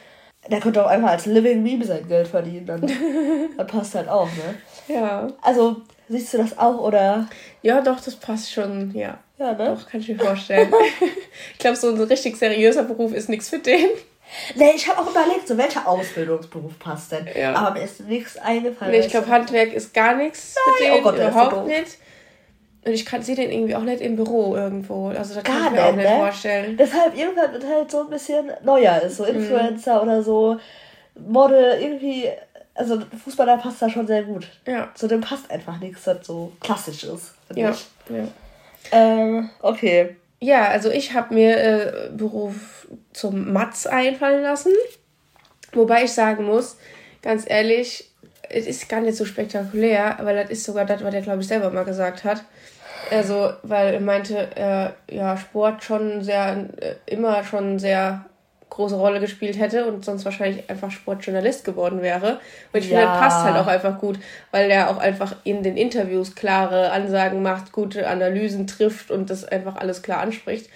Der 0.49 0.59
könnte 0.59 0.83
auch 0.83 0.89
einfach 0.89 1.09
als 1.09 1.25
Living 1.25 1.63
Meme 1.63 1.85
sein 1.85 2.07
Geld 2.07 2.27
verdienen. 2.27 2.65
Dann, 2.65 2.81
dann 3.57 3.67
passt 3.67 3.95
halt 3.95 4.09
auch, 4.09 4.27
ne? 4.27 4.93
Ja. 4.93 5.27
Also, 5.41 5.77
siehst 6.09 6.33
du 6.33 6.37
das 6.37 6.57
auch 6.57 6.79
oder? 6.79 7.27
Ja, 7.61 7.81
doch, 7.81 7.99
das 7.99 8.15
passt 8.15 8.51
schon, 8.51 8.91
ja. 8.93 9.17
Ja, 9.37 9.53
ne? 9.53 9.75
Doch, 9.75 9.87
kann 9.89 10.01
ich 10.01 10.07
mir 10.07 10.17
vorstellen. 10.17 10.71
ich 11.53 11.59
glaube, 11.59 11.75
so 11.75 11.89
ein 11.89 12.01
richtig 12.01 12.37
seriöser 12.37 12.83
Beruf 12.83 13.13
ist 13.13 13.29
nichts 13.29 13.49
für 13.49 13.59
den. 13.59 13.89
Nee, 14.55 14.71
ich 14.75 14.87
habe 14.87 14.99
auch 15.01 15.09
überlegt, 15.09 15.47
so 15.47 15.57
welcher 15.57 15.87
Ausbildungsberuf 15.87 16.77
passt 16.79 17.11
denn? 17.11 17.27
Ja. 17.35 17.53
Aber 17.53 17.79
mir 17.79 17.85
ist 17.85 18.01
nichts 18.01 18.37
eingefallen. 18.37 18.91
Nee, 18.91 18.99
ich 18.99 19.09
glaube? 19.09 19.27
Handwerk 19.27 19.73
ist 19.73 19.93
gar 19.93 20.15
nichts 20.15 20.55
für 20.55 20.83
Nein, 20.83 20.93
den, 20.93 20.99
oh 20.99 21.03
Gott, 21.03 21.17
so 21.17 21.21
überhaupt 21.21 21.53
doof. 21.53 21.65
nicht. 21.65 21.97
Und 22.87 22.93
ich 22.93 23.05
sehe 23.21 23.35
den 23.35 23.51
irgendwie 23.51 23.75
auch 23.75 23.81
nicht 23.81 24.01
im 24.01 24.15
Büro 24.15 24.55
irgendwo. 24.55 25.09
Also, 25.09 25.35
das 25.35 25.43
kann 25.43 25.57
Gar 25.57 25.65
ich 25.67 25.71
mir 25.73 25.85
auch 25.85 25.91
nicht, 25.91 25.97
nicht 26.05 26.09
ne? 26.09 26.17
vorstellen. 26.19 26.77
Deshalb 26.77 27.17
irgendwann 27.17 27.51
wird 27.51 27.65
halt 27.67 27.91
so 27.91 28.01
ein 28.01 28.09
bisschen 28.09 28.51
neuer 28.63 29.01
ist, 29.01 29.17
so 29.17 29.23
Mhm. 29.25 29.29
Influencer 29.35 30.01
oder 30.01 30.23
so, 30.23 30.57
Model, 31.15 31.81
irgendwie, 31.81 32.29
also 32.75 33.01
Fußballer 33.25 33.57
passt 33.57 33.81
da 33.81 33.89
schon 33.89 34.07
sehr 34.07 34.23
gut. 34.23 34.47
Ja. 34.65 34.89
Zu 34.95 35.07
dem 35.07 35.19
passt 35.19 35.51
einfach 35.51 35.79
nichts, 35.81 36.05
das 36.05 36.25
so 36.25 36.53
klassisch 36.61 37.03
ist. 37.03 37.33
Ja. 37.53 37.71
ich. 37.71 37.85
Ja. 38.09 38.27
Ähm, 38.91 39.49
okay. 39.61 40.15
Ja, 40.39 40.69
also 40.69 40.89
ich 40.89 41.13
habe 41.13 41.33
mir 41.33 41.57
äh, 41.57 42.09
Beruf 42.15 42.87
zum 43.11 43.51
Matz 43.51 43.85
einfallen 43.85 44.43
lassen. 44.43 44.71
Wobei 45.73 46.05
ich 46.05 46.13
sagen 46.13 46.45
muss, 46.45 46.77
ganz 47.21 47.43
ehrlich, 47.49 48.09
es 48.49 48.65
ist 48.65 48.87
gar 48.87 49.01
nicht 49.01 49.17
so 49.17 49.25
spektakulär, 49.25 50.17
weil 50.21 50.35
das 50.35 50.49
ist 50.49 50.63
sogar 50.63 50.85
das, 50.85 51.03
was 51.03 51.13
er, 51.13 51.21
glaube 51.21 51.41
ich, 51.41 51.47
selber 51.47 51.69
mal 51.69 51.83
gesagt 51.83 52.23
hat. 52.23 52.43
Also, 53.11 53.51
weil 53.63 53.93
er 53.93 53.99
meinte, 54.01 54.49
äh, 54.55 55.15
ja, 55.15 55.37
Sport 55.37 55.83
schon 55.83 56.23
sehr, 56.23 56.65
äh, 56.77 56.95
immer 57.05 57.43
schon 57.43 57.79
sehr 57.79 58.25
große 58.69 58.95
Rolle 58.95 59.19
gespielt 59.19 59.57
hätte 59.57 59.85
und 59.85 60.03
sonst 60.03 60.25
wahrscheinlich 60.25 60.69
einfach 60.69 60.91
Sportjournalist 60.91 61.63
geworden 61.63 62.01
wäre. 62.01 62.39
Und 62.73 62.79
ich 62.79 62.87
finde, 62.87 63.03
Ja. 63.03 63.11
das 63.11 63.19
passt 63.19 63.43
halt 63.45 63.55
auch 63.55 63.67
einfach 63.67 63.97
gut, 63.97 64.19
weil 64.51 64.67
der 64.67 64.89
auch 64.89 64.97
einfach 64.97 65.35
in 65.45 65.63
den 65.63 65.77
Interviews 65.77 66.35
klare 66.35 66.91
Ansagen 66.91 67.41
macht, 67.41 67.71
gute 67.71 68.07
Analysen 68.07 68.67
trifft 68.67 69.09
und 69.09 69.29
das 69.29 69.45
einfach 69.45 69.77
alles 69.77 70.01
klar 70.01 70.19
anspricht. 70.19 70.69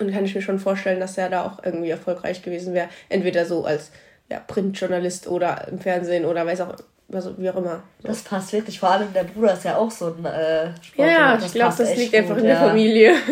Und 0.00 0.12
kann 0.12 0.24
ich 0.24 0.34
mir 0.34 0.42
schon 0.42 0.58
vorstellen, 0.58 1.00
dass 1.00 1.16
er 1.16 1.28
da 1.28 1.44
auch 1.44 1.64
irgendwie 1.64 1.90
erfolgreich 1.90 2.42
gewesen 2.42 2.74
wäre. 2.74 2.88
Entweder 3.08 3.44
so 3.46 3.64
als 3.64 3.90
ja, 4.30 4.40
Printjournalist 4.40 5.26
oder 5.28 5.66
im 5.68 5.78
Fernsehen 5.78 6.24
oder 6.24 6.44
weiß 6.44 6.60
auch, 6.60 6.74
also 7.12 7.34
wie 7.38 7.48
auch 7.50 7.56
immer. 7.56 7.82
Das 8.02 8.22
passt 8.22 8.52
wirklich. 8.52 8.78
Vor 8.78 8.90
allem 8.90 9.12
der 9.12 9.24
Bruder 9.24 9.54
ist 9.54 9.64
ja 9.64 9.76
auch 9.76 9.90
so 9.90 10.06
ein 10.14 10.24
äh, 10.24 10.64
Ja, 10.66 10.72
Sportler. 10.82 11.10
ja, 11.12 11.34
Das 11.36 11.46
ich 11.46 11.52
glaube, 11.52 11.74
das 11.78 11.96
liegt 11.96 12.14
einfach 12.14 12.34
gut, 12.34 12.38
in 12.42 12.44
der 12.48 12.54
ja. 12.60 12.68
Familie. 12.68 13.14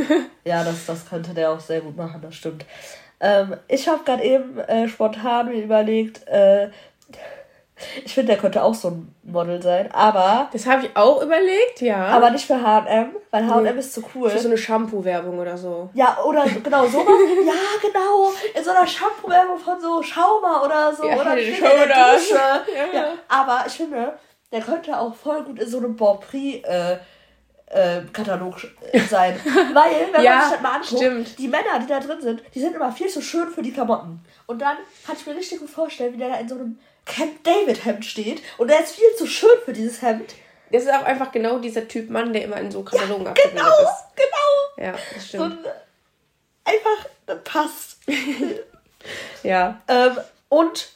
Ja, 0.44 0.62
das, 0.62 0.86
das 0.86 1.08
könnte 1.08 1.34
der 1.34 1.50
auch 1.50 1.58
sehr 1.58 1.80
gut 1.80 1.96
machen, 1.96 2.20
das 2.22 2.36
stimmt. 2.36 2.64
Ähm, 3.18 3.56
ich 3.66 3.88
habe 3.88 4.04
gerade 4.04 4.22
eben 4.22 4.58
äh, 4.60 4.86
spontan 4.86 5.48
mir 5.48 5.60
überlegt, 5.60 6.24
äh, 6.28 6.68
ich 8.04 8.14
finde, 8.14 8.32
der 8.32 8.40
könnte 8.40 8.62
auch 8.62 8.74
so 8.74 8.88
ein 8.88 9.14
Model 9.22 9.60
sein, 9.62 9.90
aber, 9.92 10.48
Das 10.52 10.66
habe 10.66 10.86
ich 10.86 10.96
auch 10.96 11.22
überlegt, 11.22 11.80
ja. 11.80 12.06
aber 12.06 12.30
nicht 12.30 12.46
für 12.46 12.60
H&M, 12.60 13.10
weil 13.30 13.46
H&M 13.50 13.78
ist 13.78 13.92
zu 13.92 14.02
cool. 14.14 14.30
für 14.30 14.38
so 14.38 14.48
eine 14.48 14.56
Shampoo-Werbung 14.56 15.38
oder 15.38 15.56
so. 15.58 15.90
Ja, 15.94 16.18
oder 16.24 16.44
genau 16.62 16.86
so. 16.86 16.98
ja, 17.00 17.52
genau. 17.82 18.32
In 18.54 18.64
so 18.64 18.70
einer 18.70 18.86
Shampoo-Werbung 18.86 19.58
von 19.58 19.78
so 19.80 20.02
Schauma 20.02 20.64
oder 20.64 20.94
so. 20.94 21.06
Ja, 21.06 21.16
oder 21.20 21.36
Shoulders. 21.38 22.28
Dusche. 22.28 22.34
Ja. 22.74 22.98
Ja. 23.00 23.08
aber 23.28 23.64
ich 23.66 23.74
finde, 23.74 24.14
der 24.52 24.60
könnte 24.62 24.98
auch 24.98 25.14
voll 25.14 25.42
gut 25.42 25.58
in 25.60 25.68
so 25.68 25.78
einem 25.78 25.96
Bon 25.96 26.18
Prix 26.20 26.66
äh, 26.66 26.96
äh, 27.66 28.00
Katalog 28.12 28.56
sein. 29.10 29.38
Weil, 29.74 29.90
wenn 30.12 30.22
Ja, 30.22 30.34
man 30.36 30.42
sich 30.44 30.52
das 30.52 30.60
mal 30.62 30.72
anguckt, 30.76 30.96
stimmt. 30.96 31.38
die 31.38 31.48
Männer, 31.48 31.78
die 31.82 31.86
da 31.88 31.98
drin 32.00 32.20
sind, 32.20 32.42
die 32.54 32.60
sind 32.60 32.74
immer 32.74 32.92
viel 32.92 33.08
zu 33.08 33.20
schön 33.20 33.48
für 33.50 33.60
die 33.62 33.72
Klamotten. 33.72 34.20
Und 34.46 34.62
dann 34.62 34.76
kann 35.04 35.16
ich 35.18 35.26
mir 35.26 35.34
richtig 35.36 35.58
gut 35.58 35.68
vorstellen, 35.70 36.14
wie 36.14 36.18
der 36.18 36.28
da 36.28 36.36
in 36.36 36.48
so 36.48 36.54
einem 36.54 36.78
Camp 37.06 37.42
David 37.44 37.84
Hemd 37.86 38.04
steht. 38.04 38.42
Und 38.58 38.68
der 38.68 38.80
ist 38.82 38.94
viel 38.94 39.14
zu 39.16 39.26
schön 39.26 39.48
für 39.64 39.72
dieses 39.72 40.02
Hemd. 40.02 40.34
Das 40.70 40.82
ist 40.82 40.92
auch 40.92 41.04
einfach 41.04 41.32
genau 41.32 41.58
dieser 41.58 41.86
Typ 41.88 42.10
Mann, 42.10 42.32
der 42.32 42.42
immer 42.42 42.56
in 42.58 42.70
so 42.70 42.82
Katalogen 42.82 43.26
abgebildet 43.26 43.58
Genau, 43.62 43.70
ist. 43.82 44.04
genau. 44.16 44.84
Ja, 44.86 44.92
das 45.14 45.22
So 45.22 45.28
stimmt. 45.28 45.64
ein, 45.66 45.72
einfach, 46.74 47.08
das 47.26 47.38
passt. 47.44 47.98
Ja. 49.44 49.80
Ähm, 49.86 50.16
und 50.48 50.88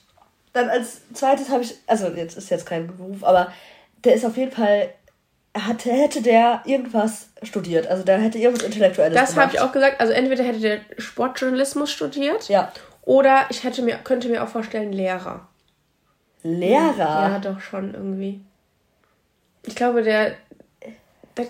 dann 0.53 0.69
als 0.69 1.03
zweites 1.15 1.49
habe 1.49 1.63
ich, 1.63 1.77
also 1.87 2.09
jetzt 2.09 2.37
ist 2.37 2.51
jetzt 2.51 2.67
kein 2.67 2.89
Beruf, 2.89 3.23
aber 3.23 3.53
der 4.05 4.15
ist 4.15 4.25
auf 4.25 4.37
jeden 4.37 4.51
Fall, 4.51 4.93
hatte, 5.57 5.93
hätte 5.93 6.21
der 6.23 6.63
irgendwas 6.65 7.29
studiert. 7.45 7.87
Also 7.87 8.03
der 8.03 8.19
hätte 8.19 8.39
irgendwas 8.39 8.67
Intellektuelles 8.67 9.15
Das 9.17 9.31
gemacht. 9.31 9.47
habe 9.47 9.55
ich 9.57 9.61
auch 9.61 9.71
gesagt. 9.71 10.01
Also 10.01 10.13
entweder 10.13 10.43
hätte 10.43 10.59
der 10.59 10.81
Sportjournalismus 10.99 11.93
studiert 11.93 12.49
Ja. 12.49 12.73
oder 13.03 13.47
ich 13.51 13.63
hätte 13.63 13.83
mir, 13.83 13.97
könnte 13.99 14.29
mir 14.29 14.43
auch 14.43 14.49
vorstellen, 14.49 14.93
Lehrer. 14.93 15.47
Lehrer. 16.43 16.95
Ja, 16.99 17.39
doch 17.39 17.61
schon 17.61 17.95
irgendwie. 17.95 18.41
Ich 19.67 19.75
glaube, 19.75 20.03
der, 20.03 20.33
der 21.37 21.47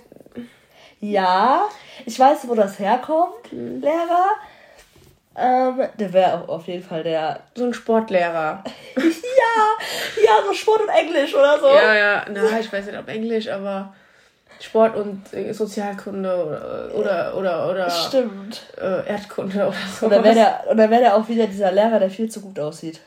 Ja, 1.00 1.66
ich 2.06 2.18
weiß, 2.18 2.48
wo 2.48 2.54
das 2.54 2.78
herkommt, 2.78 3.52
Mhm. 3.52 3.80
Lehrer. 3.80 4.26
Ähm, 5.36 5.80
der 5.98 6.12
wäre 6.12 6.34
auch 6.42 6.48
auf 6.48 6.66
jeden 6.66 6.82
Fall 6.82 7.02
der. 7.04 7.40
so 7.54 7.64
ein 7.64 7.72
Sportlehrer. 7.74 8.64
Ja, 8.96 10.22
ja, 10.24 10.32
so 10.46 10.52
Sport 10.52 10.82
und 10.82 10.88
Englisch 10.90 11.34
oder 11.34 11.58
so. 11.58 11.66
Ja, 11.68 11.94
ja, 11.94 12.24
na, 12.30 12.60
ich 12.60 12.70
weiß 12.72 12.86
nicht, 12.86 12.98
ob 12.98 13.08
Englisch, 13.08 13.48
aber 13.48 13.94
Sport 14.60 14.96
und 14.96 15.32
äh, 15.32 15.52
Sozialkunde 15.52 16.44
oder 16.44 16.90
oder 16.94 17.36
oder, 17.36 17.70
oder 17.70 17.90
Stimmt. 17.90 18.62
äh, 18.76 19.08
Erdkunde 19.08 19.66
oder 19.68 19.76
so. 19.98 20.06
Und 20.06 20.12
dann 20.12 20.22
wäre 20.24 20.34
der, 20.34 20.64
und 20.68 20.76
dann 20.76 20.90
wär 20.90 20.98
der 21.00 21.16
auch 21.16 21.26
wieder 21.28 21.46
dieser 21.46 21.72
Lehrer, 21.72 21.98
der 21.98 22.10
viel 22.10 22.30
zu 22.30 22.42
gut 22.42 22.60
aussieht. 22.60 23.00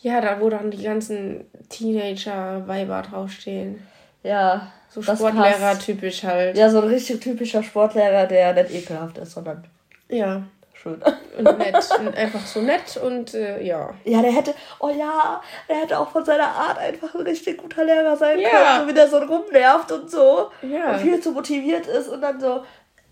Ja, 0.00 0.20
da 0.20 0.40
wo 0.40 0.48
dann 0.48 0.70
die 0.70 0.82
ganzen 0.82 1.44
Teenager-Weiber 1.68 3.02
draufstehen. 3.02 3.86
Ja. 4.22 4.72
So 4.90 5.02
das 5.02 5.18
Sportlehrer 5.18 5.58
passt. 5.58 5.82
typisch 5.86 6.22
halt. 6.24 6.56
Ja, 6.56 6.70
so 6.70 6.80
ein 6.80 6.88
richtig 6.88 7.20
typischer 7.20 7.62
Sportlehrer, 7.62 8.26
der 8.26 8.54
nicht 8.54 8.70
ekelhaft 8.72 9.18
ist, 9.18 9.32
sondern 9.32 9.64
Ja. 10.08 10.42
schön. 10.72 11.02
Und 11.36 11.58
nett. 11.58 11.88
und 11.98 12.16
einfach 12.16 12.44
so 12.46 12.60
nett 12.62 12.96
und 12.96 13.34
äh, 13.34 13.62
ja. 13.62 13.90
Ja, 14.04 14.22
der 14.22 14.32
hätte, 14.32 14.54
oh 14.80 14.88
ja, 14.88 15.40
der 15.68 15.76
hätte 15.76 15.98
auch 15.98 16.10
von 16.10 16.24
seiner 16.24 16.48
Art 16.48 16.78
einfach 16.78 17.14
ein 17.14 17.20
richtig 17.22 17.58
guter 17.58 17.84
Lehrer 17.84 18.16
sein 18.16 18.38
Ja. 18.38 18.48
können, 18.48 18.80
so 18.82 18.88
wie 18.88 18.94
der 18.94 19.08
so 19.08 19.18
rumnervt 19.18 19.92
und 19.92 20.10
so. 20.10 20.50
Ja. 20.62 20.92
Und 20.92 21.00
viel 21.00 21.20
zu 21.20 21.32
motiviert 21.32 21.86
ist 21.86 22.08
und 22.08 22.20
dann 22.22 22.40
so, 22.40 22.62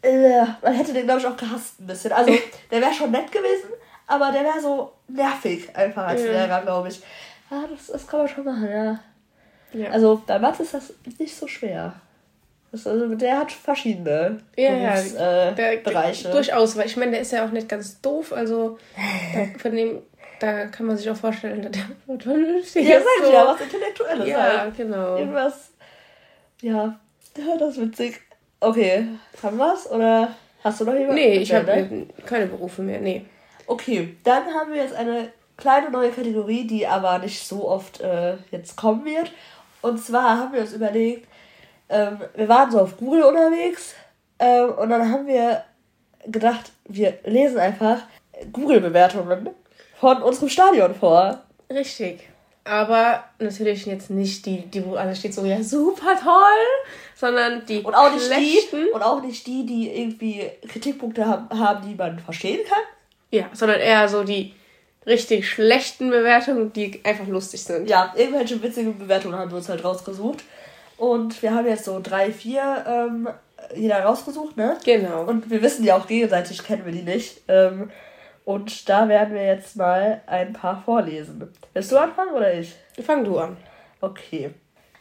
äh, 0.02 0.44
man 0.62 0.72
hätte 0.72 0.92
den, 0.92 1.04
glaube 1.04 1.20
ich, 1.20 1.26
auch 1.26 1.36
gehasst 1.36 1.80
ein 1.80 1.86
bisschen. 1.86 2.12
Also, 2.12 2.32
der 2.70 2.80
wäre 2.80 2.92
schon 2.94 3.10
nett 3.10 3.30
gewesen, 3.30 3.70
aber 4.06 4.32
der 4.32 4.42
wäre 4.44 4.60
so 4.60 4.92
nervig 5.08 5.68
einfach 5.76 6.06
als 6.08 6.22
Ja. 6.24 6.32
Lehrer, 6.32 6.62
glaube 6.62 6.88
ich. 6.88 7.00
Ja, 7.50 7.64
das, 7.70 7.86
das 7.88 8.06
kann 8.06 8.20
man 8.20 8.28
schon 8.28 8.44
machen, 8.44 8.68
ja. 8.70 8.98
Ja. 9.72 9.90
Also, 9.90 10.22
bei 10.26 10.38
Mathe 10.38 10.62
ist 10.62 10.74
das 10.74 10.92
nicht 11.18 11.36
so 11.36 11.46
schwer. 11.46 11.94
Das, 12.72 12.86
also, 12.86 13.14
der 13.14 13.38
hat 13.40 13.52
verschiedene 13.52 14.38
Ja, 14.56 14.72
ja, 14.74 14.90
Berufs, 14.94 15.14
äh, 15.14 15.52
der, 15.54 15.76
Bereiche. 15.78 16.30
Durchaus, 16.30 16.76
weil 16.76 16.86
ich 16.86 16.96
meine, 16.96 17.12
der 17.12 17.20
ist 17.20 17.32
ja 17.32 17.44
auch 17.44 17.50
nicht 17.50 17.68
ganz 17.68 18.00
doof, 18.00 18.32
also 18.32 18.78
da, 19.34 19.58
von 19.58 19.72
dem, 19.74 20.02
da 20.40 20.66
kann 20.66 20.86
man 20.86 20.96
sich 20.96 21.08
auch 21.10 21.16
vorstellen, 21.16 21.62
dass 21.62 21.72
der 21.72 21.84
Ja, 22.82 23.00
sag 23.00 23.24
so. 23.26 23.32
ja, 23.32 23.46
was 23.46 23.60
Intellektuelles 23.60 24.28
Ja, 24.28 24.60
halt. 24.60 24.76
genau. 24.76 25.16
Irgendwas. 25.16 25.70
Ja, 26.62 26.98
ja, 27.36 27.56
das 27.58 27.76
ist 27.76 27.80
witzig. 27.80 28.20
Okay, 28.60 29.06
haben 29.42 29.58
wir's? 29.58 29.90
Oder 29.90 30.34
hast 30.64 30.80
du 30.80 30.84
noch 30.84 30.94
jemanden? 30.94 31.14
Nee, 31.16 31.36
ich 31.38 31.50
Ja, 31.50 31.58
habe 31.58 31.76
ne? 31.76 32.06
keine 32.24 32.46
Berufe 32.46 32.82
mehr, 32.82 33.00
nee. 33.00 33.24
Okay, 33.66 34.16
dann 34.24 34.44
haben 34.54 34.72
wir 34.72 34.82
jetzt 34.82 34.94
eine 34.94 35.32
kleine 35.56 35.90
neue 35.90 36.10
Kategorie, 36.10 36.66
die 36.66 36.86
aber 36.86 37.18
nicht 37.18 37.46
so 37.46 37.68
oft 37.68 38.00
äh, 38.00 38.36
jetzt 38.50 38.76
kommen 38.76 39.04
wird. 39.04 39.32
Und 39.82 40.02
zwar 40.02 40.38
haben 40.38 40.52
wir 40.52 40.60
uns 40.60 40.72
überlegt, 40.72 41.26
ähm, 41.88 42.20
wir 42.34 42.48
waren 42.48 42.70
so 42.70 42.80
auf 42.80 42.96
Google 42.96 43.22
unterwegs 43.22 43.94
ähm, 44.38 44.70
und 44.70 44.90
dann 44.90 45.10
haben 45.10 45.26
wir 45.26 45.64
gedacht, 46.26 46.72
wir 46.86 47.18
lesen 47.24 47.58
einfach 47.58 48.02
Google-Bewertungen 48.52 49.50
von 49.98 50.22
unserem 50.22 50.48
Stadion 50.48 50.94
vor. 50.94 51.42
Richtig. 51.70 52.28
Aber 52.64 53.24
natürlich 53.38 53.86
jetzt 53.86 54.10
nicht 54.10 54.44
die, 54.44 54.62
die 54.66 54.84
wo 54.84 54.96
alles 54.96 55.20
steht 55.20 55.32
so, 55.32 55.44
ja, 55.44 55.62
super 55.62 56.16
toll, 56.20 56.92
sondern 57.14 57.64
die 57.64 57.80
Und 57.80 57.94
auch 57.94 58.12
nicht 58.12 58.26
schlechten. 58.26 58.86
die, 58.86 58.90
und 58.90 59.02
auch 59.02 59.22
nicht 59.22 59.46
die, 59.46 59.64
die 59.64 59.88
irgendwie 59.88 60.50
Kritikpunkte 60.68 61.26
haben, 61.26 61.48
haben, 61.56 61.88
die 61.88 61.94
man 61.94 62.18
verstehen 62.18 62.66
kann. 62.68 62.82
Ja, 63.30 63.50
sondern 63.52 63.80
eher 63.80 64.08
so 64.08 64.24
die 64.24 64.54
richtig 65.06 65.48
schlechten 65.48 66.10
Bewertungen, 66.10 66.72
die 66.72 67.00
einfach 67.04 67.26
lustig 67.26 67.62
sind. 67.62 67.88
Ja, 67.88 68.12
irgendwelche 68.16 68.62
witzigen 68.62 68.98
Bewertungen 68.98 69.38
haben 69.38 69.50
wir 69.50 69.58
uns 69.58 69.68
halt 69.68 69.84
rausgesucht. 69.84 70.44
Und 70.96 71.42
wir 71.42 71.54
haben 71.54 71.66
jetzt 71.66 71.84
so 71.84 72.00
drei, 72.02 72.32
vier 72.32 72.84
ähm, 72.88 73.28
jeder 73.74 74.02
rausgesucht, 74.04 74.56
ne? 74.56 74.76
Genau. 74.84 75.24
Und 75.24 75.50
wir 75.50 75.62
wissen 75.62 75.84
ja 75.84 75.96
auch 75.96 76.06
gegenseitig, 76.06 76.62
kennen 76.62 76.84
wir 76.84 76.92
die 76.92 77.02
nicht. 77.02 77.42
Ähm, 77.48 77.90
und 78.44 78.88
da 78.88 79.08
werden 79.08 79.34
wir 79.34 79.44
jetzt 79.44 79.76
mal 79.76 80.22
ein 80.26 80.52
paar 80.52 80.82
vorlesen. 80.84 81.52
Willst 81.74 81.92
du 81.92 81.98
anfangen 81.98 82.32
oder 82.32 82.54
ich? 82.54 82.74
Fang 83.02 83.24
du 83.24 83.38
an. 83.38 83.56
Okay. 84.00 84.54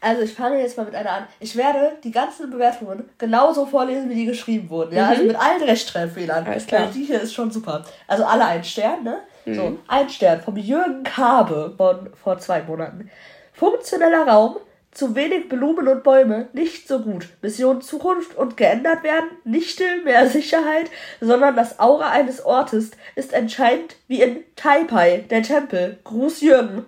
Also 0.05 0.21
ich 0.21 0.35
fange 0.35 0.61
jetzt 0.61 0.77
mal 0.77 0.85
mit 0.85 0.93
einer 0.93 1.09
an. 1.09 1.27
Ich 1.39 1.55
werde 1.55 1.93
die 2.03 2.11
ganzen 2.11 2.51
Bewertungen 2.51 3.09
genauso 3.17 3.65
vorlesen, 3.65 4.07
wie 4.07 4.13
die 4.13 4.25
geschrieben 4.25 4.69
wurden. 4.69 4.95
Ja, 4.95 5.07
also 5.07 5.23
mit 5.23 5.35
allen 5.35 5.63
Rechtschreibfehlern. 5.63 6.45
Alles 6.45 6.67
klar. 6.67 6.83
Weil 6.83 6.91
Die 6.91 7.05
hier 7.05 7.19
ist 7.19 7.33
schon 7.33 7.49
super. 7.49 7.83
Also 8.05 8.23
alle 8.23 8.45
ein 8.45 8.63
Stern, 8.63 9.03
ne? 9.03 9.17
So, 9.47 9.79
ein 9.87 10.07
Stern 10.09 10.41
vom 10.41 10.57
Jürgen 10.57 11.03
Kabe 11.03 11.73
von 11.75 12.11
vor 12.13 12.37
zwei 12.37 12.61
Monaten. 12.61 13.09
Funktioneller 13.53 14.27
Raum, 14.27 14.57
zu 14.91 15.15
wenig 15.15 15.49
Blumen 15.49 15.87
und 15.87 16.03
Bäume, 16.03 16.49
nicht 16.53 16.87
so 16.87 16.99
gut. 16.99 17.29
Mission 17.41 17.81
Zukunft 17.81 18.35
und 18.35 18.57
geändert 18.57 19.03
werden, 19.03 19.29
nicht 19.43 19.81
mehr 20.03 20.29
Sicherheit, 20.29 20.91
sondern 21.19 21.55
das 21.55 21.79
Aura 21.79 22.11
eines 22.11 22.45
Ortes 22.45 22.91
ist 23.15 23.33
entscheidend 23.33 23.95
wie 24.07 24.21
in 24.21 24.43
Taipei, 24.55 25.25
der 25.31 25.41
Tempel. 25.41 25.97
Gruß 26.03 26.41
Jürgen. 26.41 26.85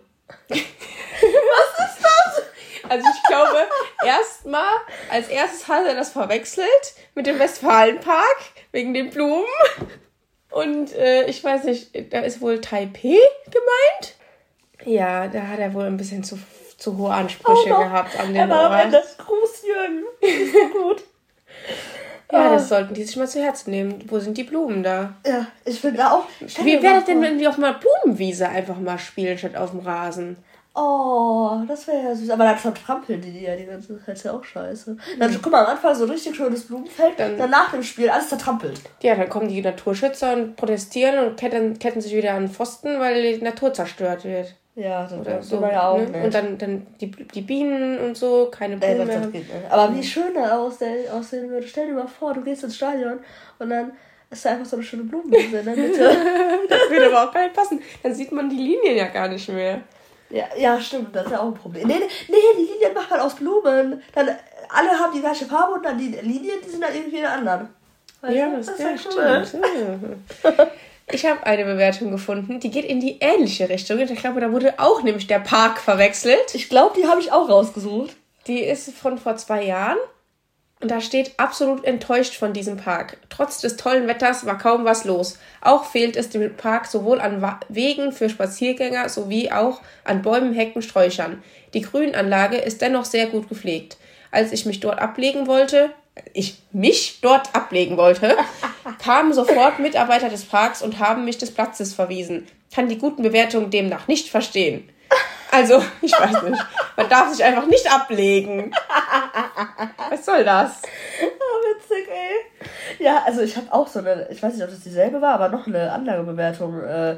Also 2.89 3.07
ich 3.15 3.23
glaube, 3.27 3.57
erstmal, 4.05 4.73
als 5.09 5.27
erstes 5.29 5.67
hat 5.67 5.85
er 5.85 5.95
das 5.95 6.11
verwechselt 6.11 6.67
mit 7.15 7.27
dem 7.27 7.39
Westfalenpark 7.39 8.37
wegen 8.71 8.93
den 8.93 9.09
Blumen. 9.09 9.45
Und 10.51 10.93
äh, 10.95 11.25
ich 11.25 11.43
weiß 11.43 11.65
nicht, 11.65 12.13
da 12.13 12.19
ist 12.21 12.41
wohl 12.41 12.61
Taipei 12.61 13.17
gemeint. 13.45 14.15
Ja, 14.85 15.27
da 15.27 15.41
hat 15.47 15.59
er 15.59 15.73
wohl 15.73 15.85
ein 15.85 15.97
bisschen 15.97 16.23
zu, 16.23 16.39
zu 16.77 16.97
hohe 16.97 17.11
Ansprüche 17.13 17.73
Oh, 17.75 17.79
gehabt 17.79 18.17
an 18.19 18.33
den 18.33 18.49
am 18.49 18.51
Ort. 18.51 18.83
Ende 18.85 19.03
Gruß 19.17 19.63
Jürgen. 19.65 20.03
Ist 20.21 20.53
so 20.53 20.79
gut. 20.79 21.03
Ja, 22.29 22.49
das 22.49 22.67
sollten 22.67 22.93
die 22.93 23.05
sich 23.05 23.15
mal 23.15 23.27
zu 23.27 23.41
Herzen 23.41 23.71
nehmen. 23.71 24.03
Wo 24.07 24.19
sind 24.19 24.37
die 24.37 24.43
Blumen 24.43 24.83
da? 24.83 25.15
Ja, 25.25 25.47
ich 25.63 25.79
finde 25.79 26.11
auch. 26.11 26.25
Wie 26.41 26.81
wäre 26.83 26.95
das 26.95 27.05
denn, 27.05 27.21
wenn 27.21 27.39
wir 27.39 27.47
auf 27.47 27.57
einer 27.57 27.75
Blumenwiese 27.79 28.49
einfach 28.49 28.77
mal 28.79 28.99
spielen, 28.99 29.37
statt 29.37 29.55
auf 29.55 29.71
dem 29.71 29.79
Rasen? 29.79 30.35
Oh, 30.79 31.57
das 31.67 31.87
wäre 31.87 32.03
ja 32.03 32.15
süß. 32.15 32.29
Aber 32.29 32.43
dann 32.43 32.57
vertrampeln 32.57 33.19
die 33.19 33.31
die 33.31 33.41
ja 33.45 33.55
die 33.55 33.65
ganze 33.65 33.99
Zeit. 34.05 34.15
ist 34.15 34.25
ja 34.25 34.33
auch 34.33 34.43
scheiße. 34.43 34.95
Dann, 35.17 35.39
guck 35.41 35.51
mal, 35.51 35.63
am 35.65 35.71
Anfang 35.71 35.95
so 35.95 36.03
ein 36.03 36.11
richtig 36.11 36.35
schönes 36.35 36.67
Blumenfeld. 36.67 37.19
Dann- 37.19 37.37
Dann, 37.37 37.49
nach 37.49 37.71
dem 37.71 37.81
Spiel 37.83 38.09
alles 38.09 38.29
zertrampelt. 38.29 38.79
Ja, 39.01 39.15
dann 39.15 39.27
kommen 39.29 39.47
die 39.47 39.61
Naturschützer 39.61 40.33
und 40.33 40.55
protestieren 40.55 41.17
und 41.25 41.37
ketten, 41.39 41.79
ketten 41.79 41.99
sich 42.01 42.13
wieder 42.15 42.33
an 42.33 42.43
den 42.45 42.51
Pfosten, 42.51 42.99
weil 42.99 43.21
die 43.37 43.43
Natur 43.43 43.73
zerstört 43.73 44.23
wird. 44.23 44.53
Ja, 44.75 45.03
das 45.07 45.13
Oder 45.13 45.41
so, 45.41 45.59
ja 45.61 45.89
auch 45.89 45.97
ne? 45.97 46.23
Und 46.25 46.33
dann, 46.35 46.57
dann 46.59 46.85
die, 47.01 47.09
die 47.09 47.41
Bienen 47.41 47.97
und 47.97 48.15
so, 48.15 48.49
keine 48.51 48.73
Ey, 48.75 48.93
Blumen 48.93 48.97
das, 48.99 49.07
mehr. 49.07 49.19
das 49.21 49.31
geht 49.31 49.53
nicht. 49.53 49.71
Aber 49.71 49.95
wie 49.95 50.03
schön 50.03 50.35
das 50.35 50.51
aussehen, 50.51 51.09
aussehen 51.11 51.49
würde. 51.49 51.67
Stell 51.67 51.87
dir 51.87 51.93
mal 51.93 52.07
vor, 52.07 52.35
du 52.35 52.41
gehst 52.41 52.63
ins 52.63 52.75
Stadion 52.75 53.17
und 53.57 53.69
dann 53.71 53.93
ist 54.29 54.45
da 54.45 54.51
einfach 54.51 54.67
so 54.67 54.75
eine 54.75 54.83
schöne 54.85 55.03
Blumenwiese 55.05 55.57
in 55.57 55.65
der 55.65 55.75
Mitte. 55.75 56.11
Das 56.69 56.79
würde 56.91 57.07
aber 57.07 57.27
auch 57.27 57.33
gar 57.33 57.41
nicht 57.43 57.55
passen. 57.55 57.81
Dann 58.03 58.13
sieht 58.13 58.31
man 58.31 58.49
die 58.49 58.57
Linien 58.57 58.97
ja 58.97 59.07
gar 59.07 59.27
nicht 59.29 59.49
mehr. 59.49 59.81
Ja, 60.29 60.45
ja, 60.57 60.79
stimmt, 60.79 61.15
das 61.15 61.25
ist 61.25 61.31
ja 61.31 61.39
auch 61.39 61.45
ein 61.47 61.53
Problem. 61.53 61.87
Nee, 61.87 61.99
nee, 62.27 62.35
die 62.57 62.61
Linien 62.73 62.93
macht 62.93 63.09
man 63.09 63.19
aus 63.21 63.35
Blumen. 63.35 64.01
Dann 64.13 64.29
alle 64.69 64.89
haben 64.89 65.13
die 65.13 65.21
gleiche 65.21 65.45
Farbe 65.45 65.75
und 65.75 65.85
dann 65.85 65.97
die 65.97 66.07
Linien, 66.07 66.57
die 66.65 66.69
sind 66.69 66.83
dann 66.83 66.93
irgendwie 66.93 67.17
in 67.17 67.21
der 67.23 67.33
anderen. 67.33 67.69
Weißt 68.21 68.35
Ja, 68.35 68.49
du? 68.49 68.57
das, 68.57 68.67
ist 68.67 68.79
ja, 68.79 68.89
cool. 68.89 69.45
stimmt. 69.45 70.67
Ich 71.09 71.25
habe 71.25 71.45
eine 71.45 71.63
Bewertung 71.63 72.11
gefunden, 72.11 72.59
die 72.59 72.69
geht 72.69 72.83
in 72.83 72.99
die 72.99 73.19
ähnliche 73.21 73.69
Richtung. 73.69 73.97
Ich 73.99 74.13
glaube, 74.19 74.41
da 74.41 74.51
wurde 74.51 74.73
auch 74.77 75.03
nämlich 75.03 75.25
der 75.25 75.39
Park 75.39 75.79
verwechselt. 75.79 76.53
Ich 76.53 76.67
glaube, 76.67 76.99
die 76.99 77.07
habe 77.07 77.21
ich 77.21 77.31
auch 77.31 77.47
rausgesucht. 77.47 78.13
Die 78.47 78.59
ist 78.59 78.91
von 78.93 79.17
vor 79.17 79.37
zwei 79.37 79.63
Jahren. 79.63 79.97
Und 80.79 80.91
da 80.91 81.01
steht 81.01 81.31
absolut 81.37 81.83
enttäuscht 81.85 82.35
von 82.35 82.53
diesem 82.53 82.77
Park. 82.77 83.17
Trotz 83.29 83.61
des 83.61 83.77
tollen 83.77 84.07
Wetters 84.07 84.45
war 84.45 84.59
kaum 84.59 84.85
was 84.85 85.05
los. 85.05 85.39
Auch 85.61 85.85
fehlt 85.85 86.15
es 86.15 86.29
dem 86.29 86.55
Park 86.55 86.85
sowohl 86.85 87.19
an 87.19 87.43
Wegen 87.69 88.11
für 88.11 88.29
Spaziergänger 88.29 89.09
sowie 89.09 89.51
auch 89.51 89.81
an 90.03 90.21
Bäumen, 90.21 90.53
Hecken, 90.53 90.83
Sträuchern. 90.83 91.41
Die 91.73 91.81
Grünanlage 91.81 92.57
ist 92.57 92.81
dennoch 92.81 93.05
sehr 93.05 93.25
gut 93.25 93.49
gepflegt. 93.49 93.97
Als 94.29 94.51
ich 94.51 94.67
mich 94.67 94.79
dort 94.79 94.99
ablegen 94.99 95.47
wollte, 95.47 95.89
ich 96.33 96.59
mich 96.71 97.19
dort 97.21 97.55
ablegen 97.55 97.97
wollte, 97.97 98.37
kamen 99.03 99.33
sofort 99.33 99.79
Mitarbeiter 99.79 100.29
des 100.29 100.45
Parks 100.45 100.83
und 100.83 100.99
haben 100.99 101.25
mich 101.25 101.39
des 101.39 101.51
Platzes 101.51 101.95
verwiesen. 101.95 102.45
Kann 102.73 102.87
die 102.87 102.99
guten 102.99 103.23
Bewertungen 103.23 103.71
demnach 103.71 104.07
nicht 104.07 104.29
verstehen. 104.29 104.87
Also, 105.51 105.81
ich 106.01 106.11
weiß 106.11 106.43
nicht. 106.43 106.65
Man 106.95 107.09
darf 107.09 107.33
sich 107.33 107.43
einfach 107.43 107.65
nicht 107.65 107.91
ablegen. 107.91 108.73
Was 110.09 110.25
soll 110.25 110.43
das? 110.43 110.81
Ah, 111.21 111.75
witzig, 111.75 112.07
ey. 112.09 112.65
Ja, 113.03 113.23
also 113.25 113.41
ich 113.41 113.55
habe 113.55 113.71
auch 113.71 113.87
so 113.87 113.99
eine, 113.99 114.27
ich 114.29 114.41
weiß 114.41 114.53
nicht, 114.53 114.63
ob 114.63 114.69
das 114.69 114.81
dieselbe 114.81 115.21
war, 115.21 115.35
aber 115.35 115.49
noch 115.49 115.67
eine 115.67 115.91
andere 115.91 116.23
Bewertung 116.23 116.81
äh, 116.81 117.17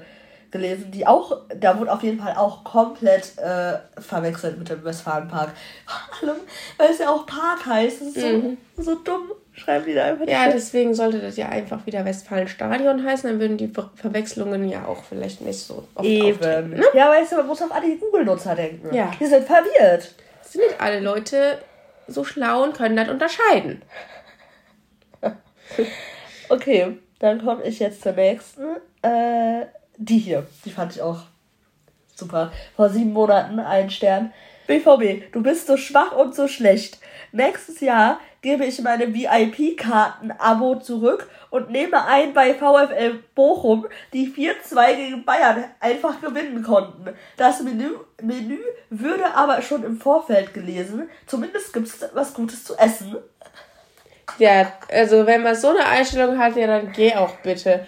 gelesen, 0.51 0.91
die 0.91 1.05
auch, 1.05 1.41
da 1.55 1.77
wurde 1.79 1.91
auf 1.91 2.03
jeden 2.03 2.19
Fall 2.19 2.35
auch 2.35 2.63
komplett 2.63 3.37
äh, 3.37 3.77
verwechselt 3.99 4.57
mit 4.57 4.69
dem 4.69 4.83
Westfalenpark. 4.83 5.51
Vor 6.19 6.29
allem, 6.29 6.39
weil 6.77 6.89
es 6.89 6.99
ja 6.99 7.09
auch 7.09 7.25
Park 7.25 7.65
heißt. 7.65 8.01
Das 8.01 8.07
ist 8.09 8.19
so, 8.21 8.57
so 8.77 8.95
dumm. 8.95 9.31
Schreiben 9.59 9.85
die 9.85 9.93
da 9.93 10.05
einfach 10.05 10.25
Ja, 10.27 10.45
nicht. 10.45 10.55
deswegen 10.55 10.93
sollte 10.93 11.19
das 11.19 11.37
ja 11.37 11.49
einfach 11.49 11.85
wieder 11.85 12.05
Westfalenstadion 12.05 13.05
heißen. 13.05 13.29
Dann 13.29 13.39
würden 13.39 13.57
die 13.57 13.67
Ver 13.67 13.91
Verwechslungen 13.95 14.67
ja 14.69 14.85
auch 14.85 15.03
vielleicht 15.03 15.41
nicht 15.41 15.59
so 15.59 15.79
oft 15.95 15.97
auftreten. 15.97 16.73
Eben. 16.73 16.83
Ja, 16.93 17.09
weißt 17.09 17.33
du, 17.33 17.37
man 17.37 17.47
muss 17.47 17.61
auf 17.61 17.71
alle 17.71 17.95
Google-Nutzer 17.97 18.55
denken. 18.55 18.93
Ja. 18.95 19.11
Die 19.19 19.25
sind 19.25 19.45
verwirrt. 19.45 20.15
Sind 20.43 20.61
nicht 20.65 20.79
alle 20.81 20.99
Leute 21.01 21.59
so 22.07 22.23
schlau 22.23 22.63
und 22.63 22.75
können 22.75 22.95
das 22.95 23.09
unterscheiden. 23.09 23.81
Okay, 26.49 26.97
dann 27.19 27.43
komme 27.45 27.63
ich 27.63 27.77
jetzt 27.79 28.01
zur 28.01 28.13
nächsten. 28.13 28.63
Äh, 29.03 29.65
die 29.97 30.17
hier. 30.17 30.47
Die 30.65 30.71
fand 30.71 30.95
ich 30.95 31.01
auch 31.01 31.19
super. 32.15 32.51
Vor 32.75 32.89
sieben 32.89 33.13
Monaten 33.13 33.59
ein 33.59 33.89
Stern. 33.91 34.33
BVB, 34.67 35.31
du 35.31 35.43
bist 35.43 35.67
so 35.67 35.77
schwach 35.77 36.11
und 36.15 36.33
so 36.35 36.47
schlecht. 36.47 36.99
Nächstes 37.31 37.79
Jahr 37.81 38.19
gebe 38.41 38.65
ich 38.65 38.81
meine 38.81 39.13
VIP-Karten-Abo 39.13 40.75
zurück 40.75 41.29
und 41.49 41.69
nehme 41.71 42.05
ein 42.05 42.33
bei 42.33 42.53
VfL 42.53 43.19
Bochum, 43.35 43.87
die 44.13 44.27
4-2 44.27 44.95
gegen 44.95 45.25
Bayern 45.25 45.65
einfach 45.79 46.21
gewinnen 46.21 46.63
konnten. 46.63 47.13
Das 47.37 47.61
Menü, 47.61 47.91
Menü 48.21 48.59
würde 48.89 49.33
aber 49.35 49.61
schon 49.61 49.83
im 49.83 49.99
Vorfeld 49.99 50.53
gelesen. 50.53 51.09
Zumindest 51.25 51.73
gibt 51.73 51.87
es 51.87 52.05
was 52.13 52.33
Gutes 52.33 52.63
zu 52.63 52.75
essen. 52.77 53.17
Ja, 54.37 54.71
also 54.91 55.25
wenn 55.25 55.43
man 55.43 55.55
so 55.55 55.69
eine 55.69 55.85
Einstellung 55.85 56.37
hat, 56.37 56.55
ja, 56.55 56.67
dann 56.67 56.91
geh 56.91 57.15
auch 57.15 57.35
bitte. 57.37 57.85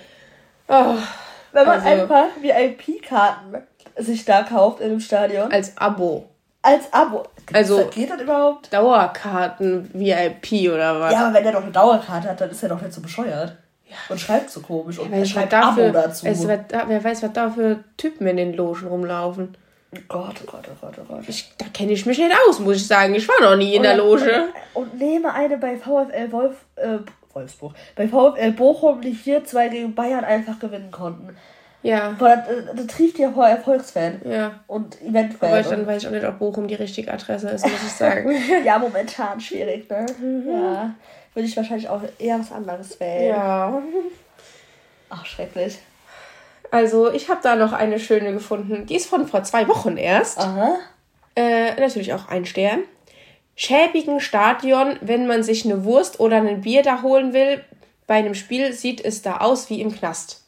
Oh, 0.68 0.96
Wenn 1.52 1.66
man 1.68 1.80
also, 1.82 1.88
einfach 1.88 2.28
VIP-Karten 2.42 3.64
sich 3.98 4.26
da 4.26 4.44
kauft 4.44 4.80
in 4.80 4.90
dem 4.90 5.00
Stadion. 5.00 5.52
Als 5.52 5.78
Abo. 5.78 6.31
Als 6.62 6.92
Abo. 6.94 7.24
Also- 7.54 7.86
Geht 7.94 8.10
das 8.10 8.22
überhaupt? 8.22 8.72
Dauerkarten 8.72 9.90
VIP 9.94 10.70
oder 10.72 11.00
was? 11.00 11.14
Ja, 11.14 11.26
aber 11.26 11.34
wenn 11.36 11.44
der 11.44 11.54
doch 11.54 11.64
eine 11.64 11.72
Dauerkarte 11.72 12.30
hat, 12.30 12.40
dann 12.42 12.50
ist 12.52 12.62
er 12.64 12.70
doch 12.70 12.82
nicht 12.82 12.94
so 12.94 13.02
bescheuert. 13.02 13.56
Und 14.08 14.20
schreibt 14.20 14.50
so 14.50 14.62
komisch. 14.62 15.00
Und 15.00 15.12
er 15.12 15.26
schreibt 15.26 15.52
dafür, 15.54 15.86
Abo 15.90 15.94
dazu. 15.94 16.26
Es, 16.26 16.48
wird, 16.48 16.72
wer 16.88 17.04
weiß, 17.04 17.24
was 17.24 17.34
da 17.34 17.50
für 17.50 17.84
Typen 17.98 18.26
in 18.28 18.38
den 18.38 18.54
Logen 18.54 18.88
rumlaufen. 18.88 19.58
Gott, 20.08 20.36
oh 20.44 20.50
Gott, 20.52 20.66
oh 20.72 20.78
Gott, 20.80 20.94
oh 21.02 21.04
Gott. 21.06 21.24
Ich, 21.28 21.52
da 21.58 21.66
kenne 21.74 21.92
ich 21.92 22.06
mich 22.06 22.18
nicht 22.18 22.34
aus, 22.48 22.60
muss 22.60 22.78
ich 22.78 22.88
sagen. 22.88 23.14
Ich 23.16 23.28
war 23.28 23.42
noch 23.42 23.58
nie 23.58 23.76
in 23.76 23.84
der 23.84 23.98
Loge. 23.98 24.46
Und 24.74 24.98
nehme 24.98 25.34
eine 25.34 25.58
bei 25.58 25.76
VfL 25.76 26.32
Wolf, 26.32 26.56
äh, 26.78 27.00
Wolfsburg. 27.34 27.74
Bei 27.98 28.08
VfL 28.08 28.52
Bochum, 28.54 29.02
die 29.02 29.14
4-2 29.14 29.70
gegen 29.70 29.94
Bayern 29.94 30.24
einfach 30.24 30.58
gewinnen 30.60 30.92
konnten. 30.92 31.36
Ja, 31.84 32.16
Boah, 32.18 32.36
das, 32.36 32.76
das 32.76 32.88
trifft 32.88 33.18
ja 33.18 33.32
vor 33.32 33.48
Erfolgsfan. 33.48 34.22
ja. 34.26 34.60
Und 34.68 35.02
Eventfan. 35.02 35.50
Aber 35.50 35.60
ich, 35.60 35.68
dann 35.68 35.88
weiß 35.88 36.04
ich 36.04 36.08
auch 36.08 36.12
nicht, 36.12 36.26
ob 36.26 36.38
Bochum 36.40 36.68
die 36.68 36.76
richtige 36.76 37.12
Adresse 37.12 37.50
ist, 37.50 37.64
muss 37.66 37.84
ich 37.84 37.92
sagen. 37.92 38.32
ja, 38.66 38.78
momentan 38.78 39.40
schwierig, 39.40 39.90
ne? 39.90 40.06
Ja. 40.48 40.94
Würde 41.34 41.48
ich 41.48 41.58
wahrscheinlich 41.58 41.90
auch 41.90 42.02
eher 42.20 42.40
was 42.40 42.52
anderes 42.52 43.00
wählen. 43.00 43.30
ja. 43.30 43.82
Ach, 45.10 45.26
schrecklich. 45.26 45.80
Also, 46.72 47.12
ich 47.12 47.30
habe 47.30 47.42
da 47.44 47.56
noch 47.58 47.74
eine 47.74 48.00
schöne 48.00 48.32
gefunden. 48.32 48.86
Die 48.86 48.96
ist 48.96 49.08
von 49.08 49.28
vor 49.28 49.44
zwei 49.44 49.68
Wochen 49.68 49.98
erst. 49.98 50.40
Aha. 50.40 50.76
Äh, 51.36 51.74
natürlich 51.80 52.14
auch 52.14 52.30
ein 52.30 52.46
Stern. 52.46 52.80
Schäbigen 53.56 54.20
Stadion, 54.22 54.98
wenn 55.02 55.28
man 55.28 55.44
sich 55.44 55.66
eine 55.66 55.84
Wurst 55.84 56.20
oder 56.20 56.38
ein 56.38 56.62
Bier 56.62 56.82
da 56.84 57.02
holen 57.02 57.34
will. 57.34 57.62
Bei 58.08 58.16
einem 58.16 58.36
Spiel 58.36 58.72
sieht 58.72 59.04
es 59.04 59.22
da 59.22 59.38
aus 59.38 59.70
wie 59.70 59.82
im 59.82 59.94
Knast. 59.94 60.41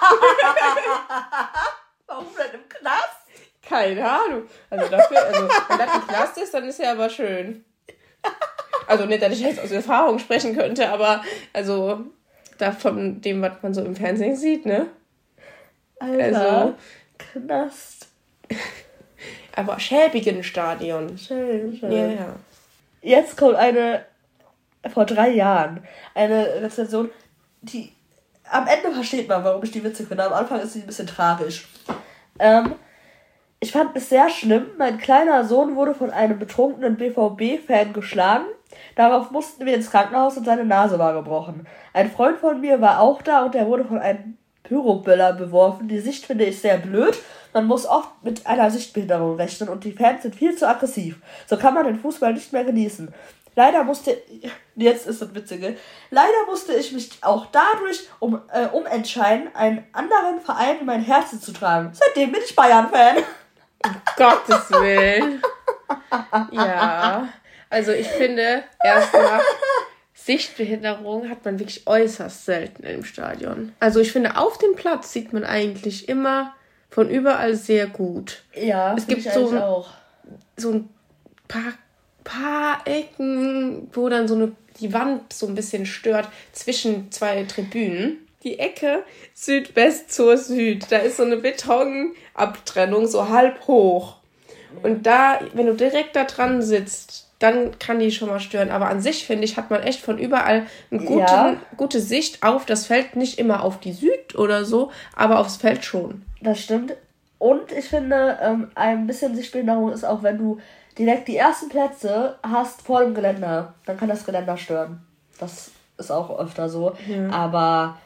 Warum 2.06 2.26
denn 2.36 2.60
im 2.60 2.68
Knast? 2.68 3.16
Keine 3.62 4.08
Ahnung. 4.10 4.42
Also 4.68 4.88
dafür, 4.88 5.24
also 5.24 5.48
wenn 5.68 5.78
das 5.78 5.90
ein 5.94 6.06
Knast 6.08 6.38
ist, 6.38 6.52
dann 6.54 6.64
ist 6.64 6.78
ja 6.80 6.92
aber 6.92 7.08
schön. 7.08 7.64
Also 8.86 9.06
nicht, 9.06 9.22
dass 9.22 9.32
ich 9.32 9.40
jetzt 9.40 9.60
aus 9.60 9.70
Erfahrung 9.70 10.18
sprechen 10.18 10.56
könnte, 10.56 10.88
aber 10.90 11.22
also 11.52 12.00
da 12.58 12.72
von 12.72 13.20
dem, 13.20 13.40
was 13.42 13.52
man 13.62 13.72
so 13.74 13.82
im 13.84 13.94
Fernsehen 13.96 14.36
sieht, 14.36 14.66
ne? 14.66 14.88
Alter. 16.00 16.50
Also- 16.50 16.74
Knast. 17.18 18.08
Aber 19.54 19.78
schäbigen 19.78 20.42
Stadion. 20.42 21.16
Schön, 21.18 21.76
schön. 21.76 21.92
Ja, 21.92 22.06
ja. 22.08 22.36
Jetzt 23.02 23.36
kommt 23.36 23.56
eine, 23.56 24.04
vor 24.92 25.04
drei 25.04 25.28
Jahren, 25.30 25.86
eine 26.14 26.62
Rezension, 26.62 27.10
die, 27.60 27.92
am 28.50 28.66
Ende 28.66 28.92
versteht 28.92 29.28
man, 29.28 29.44
warum 29.44 29.62
ich 29.62 29.70
die 29.70 29.84
witzig 29.84 30.08
finde. 30.08 30.24
Am 30.24 30.32
Anfang 30.32 30.60
ist 30.60 30.72
sie 30.72 30.80
ein 30.80 30.86
bisschen 30.86 31.06
tragisch. 31.06 31.68
Ähm, 32.38 32.74
ich 33.60 33.72
fand 33.72 33.94
es 33.94 34.08
sehr 34.08 34.28
schlimm. 34.30 34.66
Mein 34.78 34.98
kleiner 34.98 35.44
Sohn 35.44 35.76
wurde 35.76 35.94
von 35.94 36.10
einem 36.10 36.38
betrunkenen 36.38 36.96
BVB-Fan 36.96 37.92
geschlagen. 37.92 38.46
Darauf 38.96 39.30
mussten 39.30 39.66
wir 39.66 39.74
ins 39.74 39.90
Krankenhaus 39.90 40.36
und 40.36 40.44
seine 40.44 40.64
Nase 40.64 40.98
war 40.98 41.12
gebrochen. 41.14 41.66
Ein 41.92 42.10
Freund 42.10 42.38
von 42.38 42.60
mir 42.60 42.80
war 42.80 43.00
auch 43.00 43.22
da 43.22 43.44
und 43.44 43.54
er 43.54 43.66
wurde 43.66 43.84
von 43.84 43.98
einem 43.98 44.38
Pyroböller 44.62 45.32
beworfen. 45.32 45.88
Die 45.88 46.00
Sicht 46.00 46.26
finde 46.26 46.44
ich 46.44 46.60
sehr 46.60 46.78
blöd. 46.78 47.18
Man 47.52 47.66
muss 47.66 47.86
oft 47.86 48.10
mit 48.22 48.46
einer 48.46 48.70
Sichtbehinderung 48.70 49.36
rechnen 49.36 49.68
und 49.68 49.84
die 49.84 49.92
Fans 49.92 50.22
sind 50.22 50.36
viel 50.36 50.56
zu 50.56 50.68
aggressiv. 50.68 51.20
So 51.46 51.56
kann 51.56 51.74
man 51.74 51.84
den 51.84 51.98
Fußball 51.98 52.32
nicht 52.32 52.52
mehr 52.52 52.64
genießen. 52.64 53.12
Leider 53.56 53.84
musste, 53.84 54.16
jetzt 54.76 55.06
ist 55.06 55.22
das 55.22 55.34
Witzige, 55.34 55.76
leider 56.10 56.46
musste 56.46 56.72
ich 56.74 56.92
mich 56.92 57.10
auch 57.20 57.46
dadurch 57.46 58.08
um, 58.18 58.40
äh, 58.52 58.66
umentscheiden, 58.66 59.54
einen 59.54 59.84
anderen 59.92 60.40
Verein 60.40 60.80
in 60.80 60.86
mein 60.86 61.02
Herz 61.02 61.38
zu 61.40 61.52
tragen. 61.52 61.90
Seitdem 61.92 62.32
bin 62.32 62.40
ich 62.44 62.54
Bayern-Fan. 62.54 63.16
Gottes 64.16 64.70
Willen. 64.70 65.42
Ja. 66.52 67.28
Also 67.70 67.92
ich 67.92 68.08
finde, 68.08 68.64
erstmal, 68.82 69.40
Sichtbehinderung 70.12 71.28
hat 71.30 71.44
man 71.44 71.58
wirklich 71.58 71.86
äußerst 71.86 72.44
selten 72.44 72.84
im 72.84 73.04
Stadion. 73.04 73.72
Also 73.80 74.00
ich 74.00 74.12
finde, 74.12 74.36
auf 74.36 74.58
dem 74.58 74.74
Platz 74.76 75.12
sieht 75.12 75.32
man 75.32 75.44
eigentlich 75.44 76.08
immer 76.08 76.54
von 76.90 77.08
überall 77.08 77.54
sehr 77.54 77.86
gut. 77.86 78.42
Ja, 78.54 78.94
Es 78.96 79.06
gibt 79.06 79.22
so. 79.22 79.84
So 80.56 80.72
ein 80.72 80.88
paar, 81.48 81.72
paar 82.24 82.82
Ecken, 82.86 83.88
wo 83.92 84.08
dann 84.08 84.28
so 84.28 84.34
eine, 84.34 84.52
die 84.80 84.92
Wand 84.92 85.32
so 85.32 85.46
ein 85.46 85.54
bisschen 85.54 85.86
stört 85.86 86.28
zwischen 86.52 87.10
zwei 87.12 87.44
Tribünen. 87.44 88.18
Die 88.42 88.58
Ecke 88.58 89.02
Südwest 89.34 90.12
zur 90.12 90.38
Süd. 90.38 90.86
Da 90.90 90.98
ist 90.98 91.18
so 91.18 91.24
eine 91.24 91.36
Betonabtrennung, 91.36 93.06
so 93.06 93.28
halb 93.28 93.66
hoch. 93.66 94.16
Und 94.82 95.04
da, 95.06 95.40
wenn 95.52 95.66
du 95.66 95.74
direkt 95.74 96.16
da 96.16 96.24
dran 96.24 96.62
sitzt, 96.62 97.28
dann 97.38 97.78
kann 97.78 97.98
die 97.98 98.12
schon 98.12 98.28
mal 98.28 98.40
stören. 98.40 98.70
Aber 98.70 98.88
an 98.88 99.00
sich, 99.00 99.26
finde 99.26 99.44
ich, 99.44 99.56
hat 99.56 99.70
man 99.70 99.82
echt 99.82 100.00
von 100.00 100.18
überall 100.18 100.66
eine 100.90 101.00
guten, 101.04 101.18
Ja. 101.20 101.56
gute 101.76 102.00
Sicht 102.00 102.42
auf 102.42 102.66
das 102.66 102.86
Feld. 102.86 103.16
Nicht 103.16 103.38
immer 103.38 103.64
auf 103.64 103.80
die 103.80 103.92
Süd 103.92 104.34
oder 104.36 104.64
so, 104.64 104.90
aber 105.16 105.38
aufs 105.38 105.56
Feld 105.56 105.84
schon. 105.84 106.22
Das 106.42 106.60
stimmt. 106.60 106.94
Und 107.38 107.72
ich 107.72 107.86
finde, 107.86 108.38
ähm, 108.42 108.70
ein 108.74 109.06
bisschen 109.06 109.34
Sichtbehinderung 109.34 109.90
ist 109.92 110.04
auch, 110.04 110.22
wenn 110.22 110.36
du 110.38 110.58
direkt 111.04 111.28
die 111.28 111.36
ersten 111.36 111.68
Plätze 111.68 112.38
hast 112.42 112.82
vor 112.82 113.00
dem 113.00 113.14
Geländer, 113.14 113.74
dann 113.86 113.96
kann 113.96 114.08
das 114.08 114.24
Geländer 114.24 114.56
stören. 114.56 115.06
Das 115.38 115.70
ist 115.98 116.10
auch 116.10 116.38
öfter 116.38 116.68
so. 116.68 116.94
Aber 117.30 117.96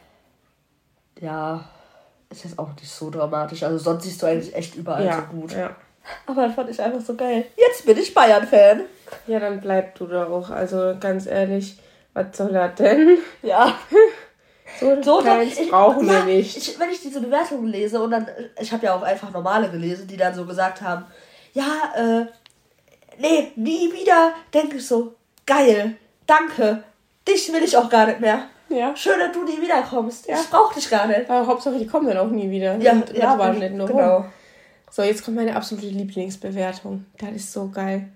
ja, 1.20 1.64
ist 2.30 2.44
jetzt 2.44 2.58
auch 2.58 2.70
nicht 2.74 2.88
so 2.88 3.10
dramatisch. 3.10 3.62
Also 3.62 3.78
sonst 3.78 4.04
siehst 4.04 4.22
du 4.22 4.26
eigentlich 4.26 4.54
echt 4.54 4.74
überall 4.74 5.04
ja, 5.04 5.16
so 5.16 5.36
gut. 5.36 5.52
ja. 5.52 5.70
Aber 6.26 6.50
fand 6.50 6.68
ich 6.70 6.80
einfach 6.80 7.00
so 7.00 7.14
geil. 7.14 7.46
Jetzt 7.56 7.86
bin 7.86 7.96
ich 7.96 8.12
Bayern-Fan. 8.12 8.82
Ja, 9.26 9.40
dann 9.40 9.60
bleib 9.60 9.94
du 9.94 10.06
da 10.06 10.26
auch. 10.26 10.50
Also 10.50 10.96
ganz 11.00 11.26
ehrlich, 11.26 11.78
was 12.12 12.36
soll 12.36 12.52
das 12.52 12.74
denn? 12.76 13.18
Ja. 13.42 13.74
So, 14.80 15.00
So, 15.02 15.20
dann, 15.20 15.42
ich, 15.42 15.70
brauchen 15.70 16.04
ja, 16.08 16.26
wir 16.26 16.34
nicht. 16.34 16.56
Ich, 16.56 16.80
wenn 16.80 16.90
ich 16.90 17.00
diese 17.00 17.20
Bewertungen 17.20 17.68
lese 17.68 18.02
und 18.02 18.10
dann, 18.10 18.26
ich 18.58 18.72
habe 18.72 18.86
ja 18.86 18.94
auch 18.94 19.02
einfach 19.02 19.30
normale 19.30 19.70
gelesen, 19.70 20.08
die 20.08 20.16
dann 20.16 20.34
so 20.34 20.46
gesagt 20.46 20.82
haben, 20.82 21.04
ja, 21.52 21.92
äh, 21.94 22.26
nee, 23.18 23.52
nie 23.56 23.92
wieder, 23.92 24.34
denke 24.52 24.76
ich 24.76 24.86
so, 24.86 25.14
geil, 25.46 25.96
danke, 26.26 26.84
dich 27.28 27.52
will 27.52 27.62
ich 27.62 27.76
auch 27.76 27.88
gar 27.88 28.06
nicht 28.06 28.20
mehr. 28.20 28.48
Ja. 28.68 28.96
Schön, 28.96 29.18
dass 29.18 29.32
du 29.32 29.44
nie 29.44 29.60
wiederkommst. 29.60 30.26
Ja. 30.26 30.40
Ich 30.40 30.48
brauch 30.48 30.72
dich 30.72 30.88
gar 30.88 31.06
nicht. 31.06 31.28
Aber 31.28 31.46
Hauptsache, 31.46 31.78
die 31.78 31.86
kommen 31.86 32.08
dann 32.08 32.18
auch 32.18 32.30
nie 32.30 32.50
wieder. 32.50 32.76
Ja, 32.76 32.92
Und 32.92 33.12
ja, 33.12 33.38
war 33.38 33.52
nicht 33.52 33.74
nur 33.74 33.86
genau. 33.86 34.16
rum. 34.16 34.32
So, 34.90 35.02
jetzt 35.02 35.24
kommt 35.24 35.36
meine 35.36 35.54
absolute 35.54 35.86
Lieblingsbewertung. 35.86 37.04
Das 37.18 37.30
ist 37.32 37.52
so 37.52 37.68
geil. 37.68 38.08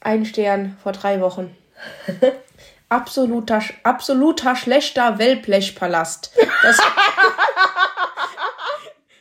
Ein 0.00 0.24
Stern 0.24 0.76
vor 0.82 0.92
drei 0.92 1.20
Wochen. 1.20 1.56
Absoluter, 2.90 3.60
absoluter 3.82 4.56
schlechter 4.56 5.18
Wellblechpalast. 5.18 6.32
Das, 6.62 6.78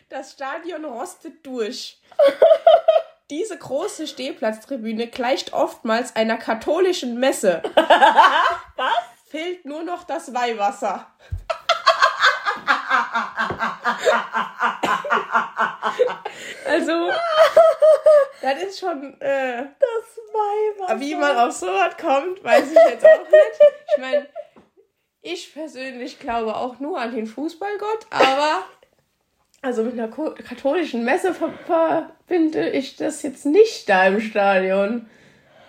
das 0.10 0.32
Stadion 0.32 0.86
rostet 0.86 1.46
durch. 1.46 2.00
Diese 3.30 3.58
große 3.58 4.08
Stehplatztribüne 4.08 5.08
gleicht 5.08 5.52
oftmals 5.54 6.16
einer 6.16 6.38
katholischen 6.38 7.20
Messe. 7.20 7.62
Was? 8.78 8.94
Fehlt 9.30 9.66
nur 9.66 9.84
noch 9.84 10.04
das 10.06 10.34
Weihwasser. 10.34 11.08
Also, 16.66 17.12
das 18.42 18.62
ist 18.64 18.80
schon, 18.80 19.20
äh, 19.22 19.64
Das 19.64 20.18
Weihwasser. 20.34 21.00
wie 21.00 21.16
man 21.16 21.38
auf 21.38 21.54
sowas 21.54 21.96
kommt, 21.98 22.44
weiß 22.44 22.72
ich 22.72 22.78
jetzt 22.90 23.06
auch 23.06 23.24
nicht. 23.24 23.62
Ich 23.94 23.98
meine, 24.02 24.28
ich 25.22 25.54
persönlich 25.54 26.20
glaube 26.20 26.56
auch 26.56 26.80
nur 26.80 27.00
an 27.00 27.14
den 27.16 27.26
Fußballgott, 27.26 28.08
aber 28.10 28.64
also 29.68 29.84
mit 29.84 30.00
einer 30.00 30.08
katholischen 30.08 31.04
Messe 31.04 31.34
ver 31.34 31.52
verbinde 31.66 32.70
ich 32.70 32.96
das 32.96 33.22
jetzt 33.22 33.46
nicht 33.46 33.90
da 33.90 34.08
im 34.08 34.22
Stadion. 34.22 35.08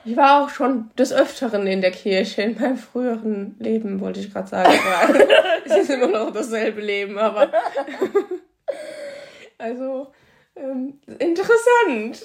Ich 0.05 0.17
war 0.17 0.45
auch 0.45 0.51
schon 0.51 0.91
des 0.97 1.13
Öfteren 1.13 1.67
in 1.67 1.81
der 1.81 1.91
Kirche 1.91 2.43
in 2.43 2.61
meinem 2.61 2.77
früheren 2.77 3.57
Leben, 3.59 4.01
wollte 4.01 4.21
ich 4.21 4.33
gerade 4.33 4.47
sagen. 4.47 4.73
Es 5.65 5.77
ist 5.77 5.91
immer 5.91 6.07
noch 6.07 6.33
dasselbe 6.33 6.81
Leben, 6.81 7.19
aber 7.19 7.51
also 9.59 10.13
ähm, 10.55 11.01
interessant. 11.19 12.25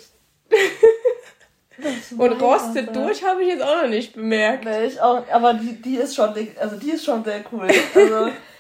Und 2.16 2.42
rostet 2.42 2.96
durch 2.96 3.24
habe 3.24 3.42
ich 3.42 3.50
jetzt 3.50 3.64
auch 3.64 3.82
noch 3.82 3.90
nicht 3.90 4.14
bemerkt. 4.14 4.66
Nee, 4.66 4.86
ich 4.86 5.02
auch, 5.02 5.24
aber 5.32 5.56
die, 5.56 5.82
die 5.82 5.96
ist 5.96 6.16
schon, 6.16 6.34
also 6.60 6.76
die 6.78 6.92
ist 6.92 7.04
schon 7.04 7.24
sehr 7.24 7.44
cool. 7.52 7.68
Also 7.96 8.30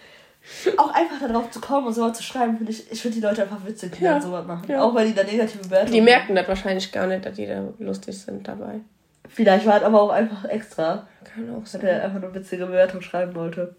auch 0.78 0.94
einfach 0.94 1.20
darauf 1.26 1.50
zu 1.52 1.60
kommen 1.62 1.88
und 1.88 1.94
sowas 1.94 2.18
zu 2.18 2.24
schreiben, 2.24 2.58
finde 2.58 2.72
ich, 2.72 2.92
ich 2.92 3.02
finde 3.02 3.16
die 3.16 3.22
Leute 3.26 3.44
einfach 3.44 3.66
witzig, 3.66 3.94
die 3.98 4.04
Ja, 4.04 4.14
dann 4.14 4.22
sowas 4.22 4.46
machen. 4.46 4.66
ja. 4.70 4.82
Auch 4.82 4.94
weil 4.94 5.08
die 5.08 5.14
da 5.14 5.24
negative 5.24 5.64
Bewertungen 5.64 5.94
Die 5.94 6.02
merken 6.02 6.36
das 6.36 6.48
wahrscheinlich 6.48 6.92
gar 6.92 7.08
nicht, 7.08 7.26
dass 7.26 7.36
die 7.36 7.46
da 7.48 7.64
lustig 7.80 8.20
sind 8.20 8.48
dabei. 8.48 8.82
Vielleicht 9.30 9.66
war 9.66 9.78
es 9.78 9.84
aber 9.84 10.02
auch 10.02 10.10
einfach 10.10 10.44
extra, 10.46 11.08
Kann 11.24 11.50
auch 11.56 11.62
dass 11.64 11.76
er 11.76 11.80
sein. 11.82 12.02
einfach 12.02 12.22
eine 12.22 12.36
witzige 12.36 12.66
Bewertung 12.66 13.02
schreiben 13.02 13.34
wollte. 13.36 13.76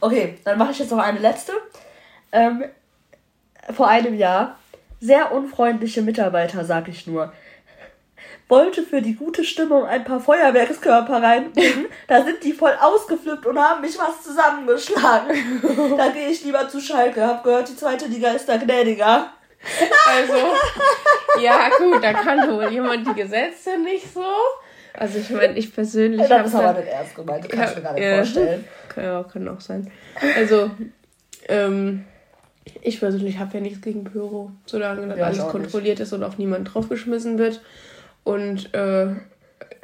okay, 0.00 0.38
dann 0.44 0.58
mache 0.58 0.72
ich 0.72 0.78
jetzt 0.78 0.90
noch 0.90 0.98
eine 0.98 1.18
letzte. 1.18 1.52
Ähm, 2.32 2.64
vor 3.72 3.88
einem 3.88 4.14
Jahr, 4.14 4.56
sehr 5.00 5.32
unfreundliche 5.32 6.02
Mitarbeiter, 6.02 6.64
sag 6.64 6.88
ich 6.88 7.06
nur. 7.06 7.32
Wollte 8.48 8.82
für 8.82 9.02
die 9.02 9.14
gute 9.14 9.44
Stimmung 9.44 9.84
ein 9.84 10.04
paar 10.04 10.20
Feuerwerkskörper 10.20 11.22
reinbringen. 11.22 11.86
Da 12.06 12.24
sind 12.24 12.42
die 12.42 12.52
voll 12.54 12.72
ausgeflippt 12.80 13.44
und 13.44 13.58
haben 13.58 13.82
mich 13.82 13.98
was 13.98 14.22
zusammengeschlagen. 14.22 15.36
Da 15.98 16.08
gehe 16.08 16.28
ich 16.28 16.42
lieber 16.44 16.66
zu 16.68 16.80
Schalke. 16.80 17.26
Hab 17.26 17.44
gehört, 17.44 17.68
die 17.68 17.76
zweite 17.76 18.06
Liga 18.06 18.30
ist 18.30 18.48
da 18.48 18.56
gnädiger. 18.56 19.30
Also, 20.06 20.34
ja 21.42 21.68
gut, 21.76 22.02
da 22.02 22.12
kann 22.14 22.50
wohl 22.50 22.70
jemand 22.70 23.06
die 23.06 23.14
Gesetze 23.14 23.76
nicht 23.84 24.12
so. 24.14 24.24
Also 24.94 25.18
ich 25.18 25.30
meine, 25.30 25.56
ich 25.58 25.74
persönlich 25.74 26.20
Das 26.22 26.30
habe 26.30 26.48
ist 26.48 26.54
aber 26.54 26.72
nicht 26.80 26.88
ernst 26.88 27.14
gemeint. 27.14 27.44
Das 27.44 27.50
kann 27.50 27.68
ich 27.68 27.76
mir 27.76 27.82
gar 27.82 27.92
nicht 27.94 28.02
Ja. 28.04 28.16
vorstellen. 28.16 28.64
Kann, 28.88 29.04
ja, 29.04 29.22
kann 29.24 29.48
auch 29.48 29.60
sein. 29.60 29.90
Also, 30.36 30.70
ähm, 31.48 32.04
ich 32.82 32.98
persönlich 32.98 33.38
habe 33.38 33.54
ja 33.54 33.60
nichts 33.60 33.80
gegen 33.80 34.04
Pyro, 34.04 34.50
solange 34.66 35.06
das 35.08 35.18
Ja, 35.18 35.24
alles 35.26 35.40
auch 35.40 35.50
kontrolliert 35.50 36.00
ist 36.00 36.12
und 36.12 36.22
auf 36.24 36.38
niemanden 36.38 36.64
draufgeschmissen 36.64 37.38
wird. 37.38 37.60
Und, 38.28 38.74
äh, 38.74 39.06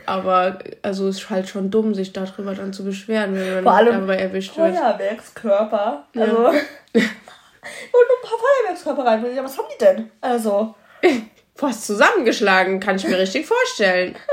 aber, 0.05 0.59
also 0.83 1.09
es 1.09 1.17
ist 1.17 1.31
halt 1.31 1.49
schon 1.49 1.71
dumm, 1.71 1.95
sich 1.95 2.13
darüber 2.13 2.55
dann 2.55 2.75
zu 2.75 2.85
beschweren, 2.85 3.35
wenn 3.35 3.55
man 3.55 3.63
Vor 3.63 3.73
allem 3.73 4.01
dabei 4.01 4.17
erwischt 4.17 4.55
wird. 4.59 4.77
Feuerwerkskörper. 4.77 6.07
Also. 6.15 6.49
und 6.49 6.55
ein 6.55 8.23
paar 8.23 8.39
Feuerwerkskörper 8.39 9.07
reinbringen. 9.07 9.39
Ja, 9.39 9.45
was 9.45 9.57
haben 9.57 9.69
die 9.73 9.83
denn? 9.83 10.11
Also. 10.21 10.75
Fast 11.55 11.87
zusammengeschlagen, 11.87 12.81
kann 12.81 12.97
ich 12.97 13.09
mir 13.09 13.19
richtig 13.19 13.47
vorstellen. 13.47 14.15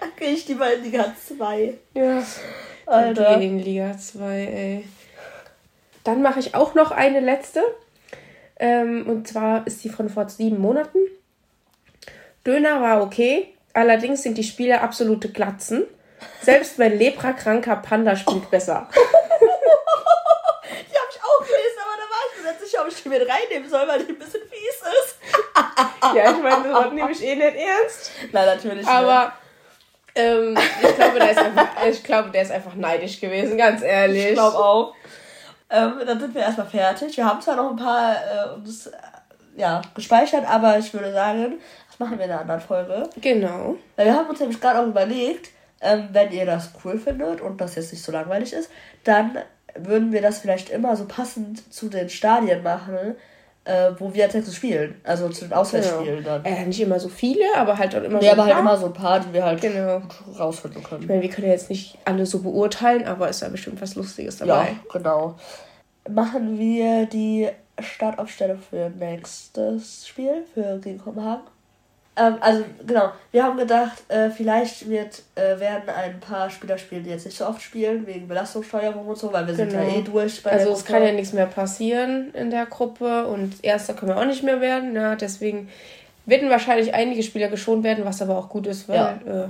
Da 0.00 0.06
gehe 0.16 0.30
ich 0.30 0.46
lieber 0.46 0.72
in 0.72 0.84
Liga 0.84 1.12
2. 1.26 1.74
Ja. 1.94 2.22
Alter. 2.86 3.32
Okay, 3.32 3.46
in 3.46 3.58
Liga 3.58 3.98
2, 3.98 4.22
ey. 4.22 4.88
Dann 6.04 6.22
mache 6.22 6.38
ich 6.38 6.54
auch 6.54 6.74
noch 6.74 6.92
eine 6.92 7.18
letzte. 7.18 7.62
Ähm, 8.60 9.08
und 9.08 9.26
zwar 9.26 9.66
ist 9.66 9.82
die 9.82 9.88
von 9.88 10.08
vor 10.08 10.28
sieben 10.28 10.60
Monaten. 10.60 10.98
Döner 12.48 12.80
war 12.80 13.02
okay, 13.02 13.54
allerdings 13.74 14.22
sind 14.22 14.38
die 14.38 14.42
Spiele 14.42 14.80
absolute 14.80 15.28
Glatzen. 15.28 15.84
Selbst 16.40 16.78
mein 16.78 16.98
leprakranker 16.98 17.76
Panda 17.76 18.16
spielt 18.16 18.50
besser. 18.50 18.88
Die 18.90 18.96
habe 20.96 21.10
ich 21.10 21.20
auch 21.22 21.38
gelesen, 21.40 21.78
aber 21.84 21.96
da 21.96 22.06
war 22.08 22.22
ich 22.26 22.42
mir 22.42 22.50
nicht 22.50 22.60
sicher, 22.64 22.82
ob 22.82 22.88
ich 22.88 23.02
die 23.02 23.08
mit 23.10 23.20
reinnehmen 23.20 23.68
soll, 23.68 23.86
weil 23.86 24.02
die 24.02 24.12
ein 24.12 24.18
bisschen 24.18 24.40
fies 24.48 24.80
ist. 25.04 25.18
Ja, 26.14 26.30
ich 26.30 26.42
meine, 26.42 26.72
das 26.72 26.92
nehme 26.92 27.10
ich 27.10 27.22
eh 27.22 27.34
nicht 27.34 27.56
ernst. 27.56 28.12
Nein, 28.32 28.46
natürlich 28.46 28.78
nicht. 28.78 28.88
Aber 28.88 29.32
ähm, 30.14 30.56
ich, 30.82 30.94
glaube, 30.96 31.18
der 31.18 31.30
ist 31.30 31.38
einfach, 31.38 31.68
ich 31.86 32.02
glaube, 32.02 32.30
der 32.30 32.42
ist 32.42 32.50
einfach 32.50 32.74
neidisch 32.74 33.20
gewesen, 33.20 33.58
ganz 33.58 33.82
ehrlich. 33.82 34.28
Ich 34.28 34.32
glaube 34.32 34.56
auch. 34.56 34.94
Ähm, 35.68 36.00
dann 36.06 36.18
sind 36.18 36.34
wir 36.34 36.40
erstmal 36.40 36.66
fertig. 36.66 37.14
Wir 37.14 37.26
haben 37.26 37.42
zwar 37.42 37.56
noch 37.56 37.70
ein 37.70 37.76
paar 37.76 38.14
äh, 38.14 38.54
uns 38.54 38.86
äh, 38.86 38.92
ja, 39.56 39.82
gespeichert, 39.94 40.48
aber 40.48 40.78
ich 40.78 40.94
würde 40.94 41.12
sagen, 41.12 41.60
das 41.98 42.06
machen 42.06 42.18
wir 42.18 42.24
in 42.26 42.30
einer 42.30 42.40
anderen 42.42 42.60
Folge. 42.60 43.08
Genau. 43.20 43.76
Weil 43.96 44.06
wir 44.06 44.14
haben 44.14 44.28
uns 44.28 44.40
nämlich 44.40 44.60
gerade 44.60 44.80
auch 44.80 44.86
überlegt, 44.86 45.50
ähm, 45.80 46.08
wenn 46.12 46.32
ihr 46.32 46.46
das 46.46 46.70
cool 46.84 46.98
findet 46.98 47.40
und 47.40 47.60
das 47.60 47.74
jetzt 47.76 47.92
nicht 47.92 48.02
so 48.04 48.12
langweilig 48.12 48.52
ist, 48.52 48.70
dann 49.04 49.38
würden 49.76 50.12
wir 50.12 50.22
das 50.22 50.38
vielleicht 50.38 50.70
immer 50.70 50.96
so 50.96 51.04
passend 51.06 51.72
zu 51.72 51.88
den 51.88 52.08
Stadien 52.08 52.62
machen, 52.62 53.14
äh, 53.64 53.90
wo 53.98 54.12
wir 54.14 54.24
als 54.24 54.34
nächstes 54.34 54.56
spielen. 54.56 55.00
Also 55.04 55.28
zu 55.28 55.44
den 55.44 55.52
Auswärtsspielen 55.52 56.24
dann. 56.24 56.44
Äh, 56.44 56.64
nicht 56.66 56.80
immer 56.80 56.98
so 56.98 57.08
viele, 57.08 57.44
aber 57.56 57.76
halt 57.78 57.94
auch 57.94 58.02
immer 58.02 58.18
Nee, 58.18 58.26
so 58.26 58.32
aber 58.32 58.42
ein 58.44 58.46
halt 58.46 58.52
paar. 58.54 58.60
immer 58.62 58.76
so 58.76 58.86
ein 58.86 58.92
paar, 58.92 59.20
die 59.20 59.32
wir 59.32 59.44
halt 59.44 59.60
Genau. 59.60 60.00
rausfinden 60.38 60.80
Ich 60.82 60.88
können. 60.88 61.06
meine, 61.06 61.22
wir 61.22 61.28
können 61.28 61.46
ja 61.46 61.52
jetzt 61.52 61.68
nicht 61.70 61.98
alle 62.04 62.24
so 62.26 62.40
beurteilen, 62.40 63.06
aber 63.06 63.28
ist 63.28 63.42
ja 63.42 63.48
bestimmt 63.48 63.80
was 63.80 63.94
Lustiges 63.94 64.38
Ja, 64.40 64.46
dabei. 64.46 64.76
genau. 64.92 65.36
Machen 66.10 66.58
wir 66.58 67.06
die 67.06 67.48
Startaufstellung 67.78 68.58
für 68.58 68.90
nächstes 68.90 70.08
Spiel, 70.08 70.44
für 70.54 70.78
gegen 70.82 70.98
Kopenhagen. 70.98 71.42
Ähm, 72.20 72.36
also, 72.40 72.64
genau, 72.86 73.10
wir 73.30 73.44
haben 73.44 73.56
gedacht, 73.56 74.02
äh, 74.08 74.30
vielleicht 74.30 74.88
wird, 74.88 75.22
äh, 75.36 75.58
werden 75.60 75.88
ein 75.88 76.18
paar 76.20 76.50
Spieler 76.50 76.76
spielen, 76.78 77.04
die 77.04 77.10
jetzt 77.10 77.26
nicht 77.26 77.36
so 77.38 77.46
oft 77.46 77.62
spielen, 77.62 78.06
wegen 78.06 78.26
Belastungssteuerung 78.28 79.06
und 79.06 79.16
so, 79.18 79.32
weil 79.32 79.46
wir 79.46 79.54
sind 79.54 79.72
ja 79.72 79.82
Genau. 79.82 79.98
eh 79.98 80.02
durch 80.02 80.42
bei 80.42 80.50
Also 80.52 80.72
es 80.72 80.84
kann 80.84 81.02
ja 81.02 81.12
nichts 81.12 81.32
mehr 81.32 81.46
passieren 81.46 82.32
in 82.34 82.50
der 82.50 82.66
Gruppe 82.66 83.26
und 83.26 83.62
Erster 83.62 83.94
können 83.94 84.12
wir 84.12 84.18
auch 84.20 84.24
nicht 84.24 84.42
mehr 84.42 84.60
werden. 84.60 84.94
Ja, 84.94 85.14
deswegen 85.16 85.68
werden 86.26 86.50
wahrscheinlich 86.50 86.92
einige 86.94 87.22
Spieler 87.22 87.48
geschont 87.48 87.84
werden, 87.84 88.04
was 88.04 88.20
aber 88.20 88.36
auch 88.36 88.48
gut 88.48 88.66
ist, 88.66 88.88
weil 88.88 88.96
Ja. 88.96 89.10
äh, 89.26 89.48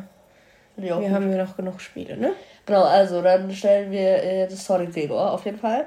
wir 0.76 0.94
gut. 0.94 1.10
haben 1.10 1.30
ja 1.32 1.44
noch 1.44 1.56
genug 1.56 1.80
Spiele, 1.80 2.16
ne? 2.16 2.32
Genau, 2.66 2.84
also 2.84 3.22
dann 3.22 3.50
stellen 3.50 3.90
wir 3.90 4.22
äh, 4.22 4.46
das 4.46 4.64
Sonic 4.64 4.92
Gregor 4.92 5.32
auf 5.32 5.44
jeden 5.44 5.58
Fall. 5.58 5.86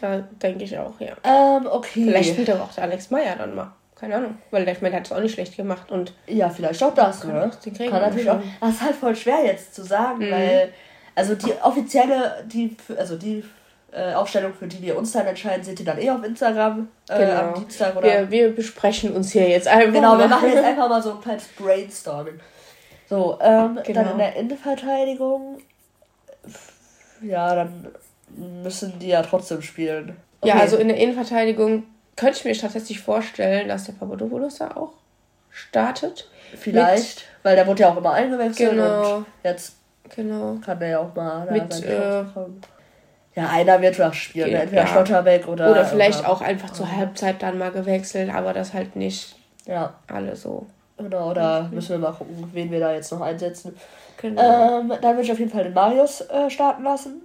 Da 0.00 0.18
denke 0.42 0.64
ich 0.64 0.78
auch, 0.78 0.92
ja. 1.00 1.12
Ähm, 1.24 1.66
okay. 1.70 2.04
Vielleicht 2.04 2.30
spielt 2.30 2.50
aber 2.50 2.64
auch 2.64 2.72
der 2.72 2.84
Alex 2.84 3.10
Meyer 3.10 3.36
dann 3.36 3.54
mal. 3.54 3.72
Keine 4.04 4.16
Ahnung. 4.16 4.38
Weil 4.50 4.64
der, 4.66 4.74
der 4.74 4.92
hat 4.92 5.06
es 5.06 5.12
auch 5.12 5.20
nicht 5.20 5.32
schlecht 5.32 5.56
gemacht 5.56 5.90
und 5.90 6.12
Ja, 6.26 6.50
vielleicht 6.50 6.82
auch 6.82 6.92
das, 6.94 7.20
Kann 7.22 7.32
ne? 7.32 7.50
kriegen 7.62 7.90
Kann 7.90 8.02
natürlich 8.02 8.28
auch. 8.30 8.40
schon. 8.40 8.50
Das 8.60 8.70
ist 8.70 8.82
halt 8.82 8.94
voll 8.96 9.16
schwer 9.16 9.44
jetzt 9.46 9.74
zu 9.74 9.82
sagen, 9.82 10.18
Mhm. 10.18 10.30
weil, 10.30 10.72
also 11.14 11.34
die 11.34 11.52
offizielle, 11.62 12.44
die, 12.46 12.76
also 12.98 13.16
die 13.16 13.42
äh, 13.92 14.12
Aufstellung, 14.12 14.52
für 14.52 14.66
die 14.66 14.82
wir 14.82 14.98
uns 14.98 15.12
dann 15.12 15.26
entscheiden, 15.26 15.64
seht 15.64 15.78
ihr 15.80 15.86
dann 15.86 15.98
eh 15.98 16.10
auf 16.10 16.22
Instagram 16.22 16.88
äh, 17.08 17.18
Genau. 17.18 17.40
am 17.40 17.54
Dienstag 17.54 17.96
oder. 17.96 18.06
wir, 18.06 18.30
wir 18.30 18.54
besprechen 18.54 19.12
uns 19.14 19.32
hier 19.32 19.48
jetzt 19.48 19.68
einfach. 19.68 19.92
genau, 19.92 20.12
wir 20.18 20.26
mal. 20.26 20.28
machen 20.28 20.48
jetzt 20.52 20.64
einfach 20.70 20.88
mal 20.88 21.00
so 21.02 21.12
ein 21.12 21.20
kleines 21.20 21.46
Brainstorming. 21.56 22.40
So, 23.08 23.38
ähm, 23.40 23.78
Genau. 23.84 24.02
dann 24.02 24.12
in 24.12 24.18
der 24.18 24.36
Innenverteidigung, 24.36 25.58
ja, 27.22 27.54
dann 27.54 27.88
müssen 28.62 28.98
die 28.98 29.08
ja 29.08 29.22
trotzdem 29.22 29.62
spielen. 29.62 30.16
Ja, 30.44 30.54
Okay. 30.54 30.62
also 30.62 30.76
in 30.76 30.88
der 30.88 30.96
Innenverteidigung 30.98 31.84
könnte 32.16 32.38
ich 32.38 32.44
mir 32.44 32.54
tatsächlich 32.56 33.00
vorstellen, 33.00 33.68
dass 33.68 33.84
der 33.84 33.92
Papadopoulos 33.94 34.56
da 34.56 34.68
auch 34.76 34.92
startet. 35.50 36.28
Vielleicht, 36.56 37.24
weil 37.42 37.56
der 37.56 37.66
wurde 37.66 37.82
ja 37.82 37.90
auch 37.90 37.96
immer 37.96 38.12
eingewechselt 38.12 38.70
Genau. 38.70 39.16
und 39.16 39.26
jetzt 39.42 39.74
Genau. 40.14 40.56
kann 40.64 40.78
der 40.78 40.88
ja 40.88 40.98
auch 41.00 41.14
mal 41.14 41.46
Mit, 41.50 41.84
äh. 41.84 42.24
Ja, 43.36 43.48
einer 43.48 43.80
wird 43.82 43.98
was 43.98 44.14
spielen, 44.14 44.50
Ja. 44.52 44.60
entweder 44.60 44.86
Schlotterbeck 44.86 45.48
oder. 45.48 45.70
Oder 45.70 45.84
vielleicht 45.84 46.20
oder- 46.20 46.28
auch 46.30 46.40
einfach 46.40 46.70
zur 46.72 46.90
Halbzeit 46.94 47.42
dann 47.42 47.58
mal 47.58 47.72
gewechselt, 47.72 48.32
aber 48.32 48.52
das 48.52 48.72
halt 48.72 48.94
nicht 48.94 49.34
Ja, 49.66 49.94
alle 50.06 50.36
so. 50.36 50.66
genau, 50.98 51.34
da 51.34 51.68
müssen 51.72 51.90
wir 51.90 51.98
mal 51.98 52.12
gucken, 52.12 52.48
wen 52.52 52.70
wir 52.70 52.78
da 52.78 52.92
jetzt 52.92 53.10
noch 53.10 53.20
einsetzen. 53.22 53.76
Genau. 54.22 54.80
Ähm, 54.80 54.88
dann 54.88 55.02
würde 55.16 55.22
ich 55.22 55.32
auf 55.32 55.38
jeden 55.40 55.50
Fall 55.50 55.64
den 55.64 55.74
Marius 55.74 56.20
äh, 56.20 56.48
starten 56.48 56.84
lassen. 56.84 57.22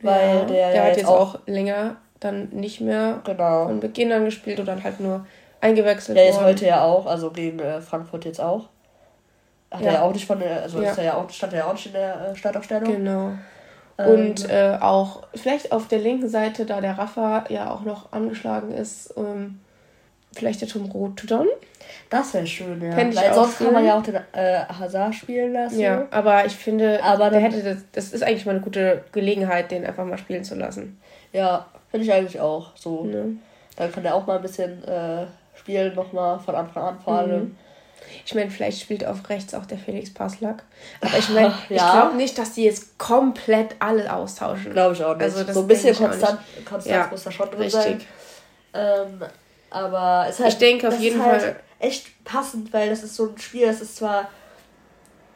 Weil 0.00 0.28
ja, 0.36 0.44
der, 0.44 0.46
der 0.46 0.74
ja 0.74 0.80
hat 0.82 0.88
jetzt 0.90 0.96
jetzt 0.98 1.08
auch. 1.08 1.34
auch 1.34 1.38
länger 1.46 1.96
dann 2.20 2.48
nicht 2.50 2.80
mehr 2.80 3.20
Genau. 3.24 3.66
von 3.66 3.80
Beginn 3.80 4.12
an 4.12 4.24
gespielt 4.24 4.58
oder 4.60 4.82
halt 4.82 5.00
nur 5.00 5.26
eingewechselt 5.60 6.16
Der 6.16 6.28
ist 6.28 6.40
heute 6.40 6.66
ja 6.66 6.82
auch, 6.82 7.06
also 7.06 7.30
gegen 7.30 7.58
äh, 7.58 7.80
Frankfurt 7.80 8.24
jetzt 8.24 8.40
auch. 8.40 8.68
Hat 9.70 9.80
Ja. 9.82 9.86
er 9.88 9.92
ja 9.94 10.02
auch 10.02 10.12
nicht 10.12 10.26
von 10.26 10.38
der, 10.40 10.62
also 10.62 10.80
Ja. 10.82 10.90
ist 10.90 10.98
er 10.98 11.04
ja 11.04 11.14
auch, 11.14 11.28
stand 11.30 11.52
er 11.52 11.60
ja 11.60 11.64
auch 11.66 11.72
nicht 11.74 11.86
in 11.86 11.92
der 11.92 12.30
äh, 12.32 12.36
Startaufstellung. 12.36 12.84
Genau. 12.96 13.32
Ähm, 13.98 14.08
Und 14.08 14.48
äh, 14.48 14.78
auch 14.80 15.24
vielleicht 15.34 15.72
auf 15.72 15.88
der 15.88 15.98
linken 15.98 16.28
Seite, 16.28 16.64
da 16.66 16.80
der 16.80 16.96
Rafa 16.96 17.44
ja 17.48 17.70
auch 17.70 17.82
noch 17.82 18.12
angeschlagen 18.12 18.72
ist, 18.72 19.12
ähm, 19.16 19.60
vielleicht 20.34 20.60
der 20.60 20.68
Tom 20.68 20.84
Rothdon. 20.90 21.48
Das 22.10 22.32
wäre 22.34 22.46
schön, 22.46 22.80
ja. 22.82 22.92
Fänd 22.92 23.14
ich 23.14 23.20
Weil 23.20 23.30
auch 23.30 23.34
sonst 23.34 23.58
kann 23.58 23.72
man 23.72 23.84
ja 23.84 23.98
auch 23.98 24.02
den 24.02 24.14
äh, 24.32 24.60
Hazard 24.78 25.14
spielen 25.14 25.52
lassen. 25.52 25.80
Ja, 25.80 26.06
aber 26.10 26.46
ich 26.46 26.54
finde, 26.54 27.02
Aber 27.02 27.30
der 27.30 27.40
dann- 27.40 27.50
hätte 27.50 27.62
das, 27.62 27.78
das 27.92 28.12
ist 28.12 28.22
eigentlich 28.22 28.46
mal 28.46 28.52
eine 28.52 28.60
gute 28.60 29.04
Gelegenheit, 29.12 29.70
den 29.70 29.84
einfach 29.84 30.04
mal 30.04 30.18
spielen 30.18 30.44
zu 30.44 30.54
lassen. 30.54 31.00
Ja, 31.32 31.66
finde 31.90 32.06
ich 32.06 32.12
eigentlich 32.12 32.40
auch 32.40 32.72
so. 32.76 33.04
Ne? 33.04 33.36
Dann 33.76 33.92
kann 33.92 34.04
er 34.04 34.14
auch 34.14 34.26
mal 34.26 34.36
ein 34.36 34.42
bisschen 34.42 34.82
äh, 34.84 35.26
spielen, 35.54 35.94
nochmal 35.94 36.38
von 36.40 36.54
Anfang 36.54 36.82
an 36.84 37.00
vor 37.00 37.14
allem. 37.14 37.40
Mhm. 37.40 37.56
Ich 38.24 38.34
meine, 38.34 38.50
vielleicht 38.50 38.80
spielt 38.80 39.04
auf 39.04 39.28
rechts 39.28 39.52
auch 39.54 39.66
der 39.66 39.76
Felix 39.78 40.12
Paslak. 40.14 40.62
Aber 41.00 41.18
ich 41.18 41.28
meine, 41.30 41.52
ich 41.68 41.76
Ja. 41.76 41.92
glaube 41.92 42.16
nicht, 42.16 42.38
dass 42.38 42.52
die 42.52 42.64
jetzt 42.64 42.96
komplett 42.98 43.76
alle 43.80 44.10
austauschen. 44.12 44.72
Glaube 44.72 44.94
ich 44.94 45.04
auch 45.04 45.14
nicht. 45.14 45.22
Also 45.24 45.52
so 45.52 45.60
ein 45.60 45.66
bisschen 45.66 45.92
ich 45.92 45.98
Konstant, 45.98 46.40
Konstanz 46.64 46.86
Ja, 46.86 47.08
muss 47.10 47.24
da 47.24 47.30
schon 47.30 47.50
drin 47.50 47.68
sein. 47.70 47.82
Richtig. 47.92 48.08
Ähm, 48.74 49.22
aber 49.70 50.26
es 50.28 50.36
ist 50.36 50.40
halt, 50.44 50.52
Ich 50.54 50.58
denke 50.58 50.88
auf 50.88 50.98
jeden 50.98 51.22
halt 51.24 51.42
Fall- 51.42 51.56
echt 51.80 52.24
passend, 52.24 52.72
weil 52.72 52.88
das 52.90 53.02
ist 53.02 53.14
so 53.14 53.26
ein 53.28 53.38
Spiel, 53.38 53.66
das 53.66 53.80
ist 53.80 53.96
zwar 53.96 54.28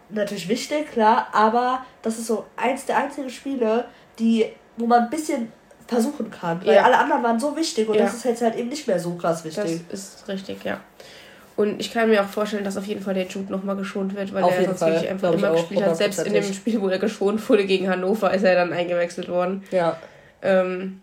natürlich 0.09 0.49
wichtig, 0.49 0.91
klar, 0.93 1.29
aber 1.33 1.85
das 2.03 2.19
ist 2.19 2.27
so 2.27 2.45
eins 2.57 2.85
der 2.87 2.97
einzigen 2.99 3.31
Spiele, 3.31 3.85
die, 4.19 4.47
wo 4.77 4.87
man 4.87 5.05
ein 5.05 5.11
bisschen 5.11 5.53
versuchen 5.93 6.31
kann. 6.31 6.61
Weil 6.65 6.75
Ja. 6.75 6.83
alle 6.85 6.99
anderen 6.99 7.23
waren 7.23 7.39
so 7.39 7.55
wichtig 7.57 7.89
und 7.89 7.95
Ja. 7.97 8.05
das 8.05 8.15
ist 8.15 8.25
jetzt 8.25 8.43
halt 8.43 8.57
eben 8.57 8.69
nicht 8.69 8.87
mehr 8.89 8.99
so 8.99 9.15
krass 9.15 9.43
Das 9.43 9.57
wichtig. 9.57 9.81
ist 9.91 10.27
richtig, 10.29 10.65
ja. 10.65 10.81
Und 11.55 11.81
ich 11.81 11.93
kann 11.93 12.09
mir 12.09 12.23
auch 12.23 12.29
vorstellen, 12.29 12.65
dass 12.65 12.77
auf 12.79 12.87
jeden 12.87 13.03
Fall 13.03 13.13
der 13.15 13.27
Jude 13.27 13.53
nochmal 13.53 13.77
geschont 13.77 14.17
wird, 14.17 14.33
weil 14.33 14.43
Auf 14.43 14.57
er 14.59 14.65
sonst 14.65 14.79
Fall, 14.79 14.93
wirklich 14.93 15.11
einfach 15.11 15.29
glaub 15.29 15.35
ich 15.37 15.43
immer 15.43 15.53
gespielt 15.53 15.85
hat. 15.85 15.97
Selbst 15.97 16.27
in 16.27 16.33
dem. 16.33 16.43
Spiel, 16.53 16.81
wo 16.81 16.89
er 16.89 16.99
geschont 16.99 17.47
wurde 17.49 17.67
gegen 17.67 17.89
Hannover, 17.91 18.33
ist 18.33 18.43
er 18.43 18.55
dann 18.55 18.73
eingewechselt 18.73 19.29
worden. 19.29 19.63
Ja. 19.71 19.97
Ähm, 20.41 21.03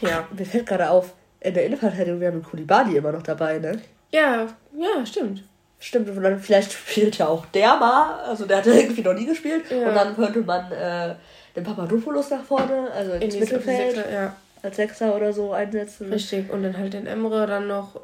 ja. 0.00 0.26
Mir 0.36 0.46
fällt 0.46 0.66
gerade 0.66 0.88
auf, 0.90 1.12
in 1.40 1.54
der 1.54 1.66
Innenverteidigung 1.66 2.20
wäre 2.20 2.38
Kulibadi 2.40 2.96
immer 2.96 3.12
noch 3.12 3.22
dabei, 3.22 3.58
ne? 3.58 3.80
Ja, 4.10 4.46
ja, 4.76 5.06
stimmt. 5.06 5.44
Stimmt, 5.78 6.10
und 6.10 6.22
dann 6.22 6.38
vielleicht 6.38 6.72
spielt 6.72 7.16
ja 7.18 7.26
auch 7.28 7.46
der 7.46 7.76
mal, 7.76 8.20
also 8.28 8.44
der 8.44 8.58
hat 8.58 8.66
ja 8.66 8.74
irgendwie 8.74 9.00
noch 9.02 9.14
nie 9.14 9.24
gespielt. 9.26 9.64
Ja. 9.70 9.88
Und 9.88 9.94
dann 9.94 10.14
könnte 10.14 10.40
man 10.40 10.70
äh, 10.72 11.14
den 11.56 11.64
Papadopoulos 11.64 12.30
nach 12.30 12.42
vorne, 12.44 12.90
also 12.94 13.12
ins 13.12 13.34
In 13.34 13.40
Mittelfeld, 13.40 13.94
Sechser, 13.96 14.12
ja, 14.12 14.36
als 14.62 14.76
Sechser 14.76 15.16
oder 15.16 15.32
so 15.32 15.52
einsetzen. 15.52 16.12
richtig. 16.12 16.50
Und 16.50 16.62
dann 16.62 16.76
halt 16.76 16.92
den 16.92 17.06
Emre 17.06 17.46
dann 17.46 17.66
noch. 17.66 18.00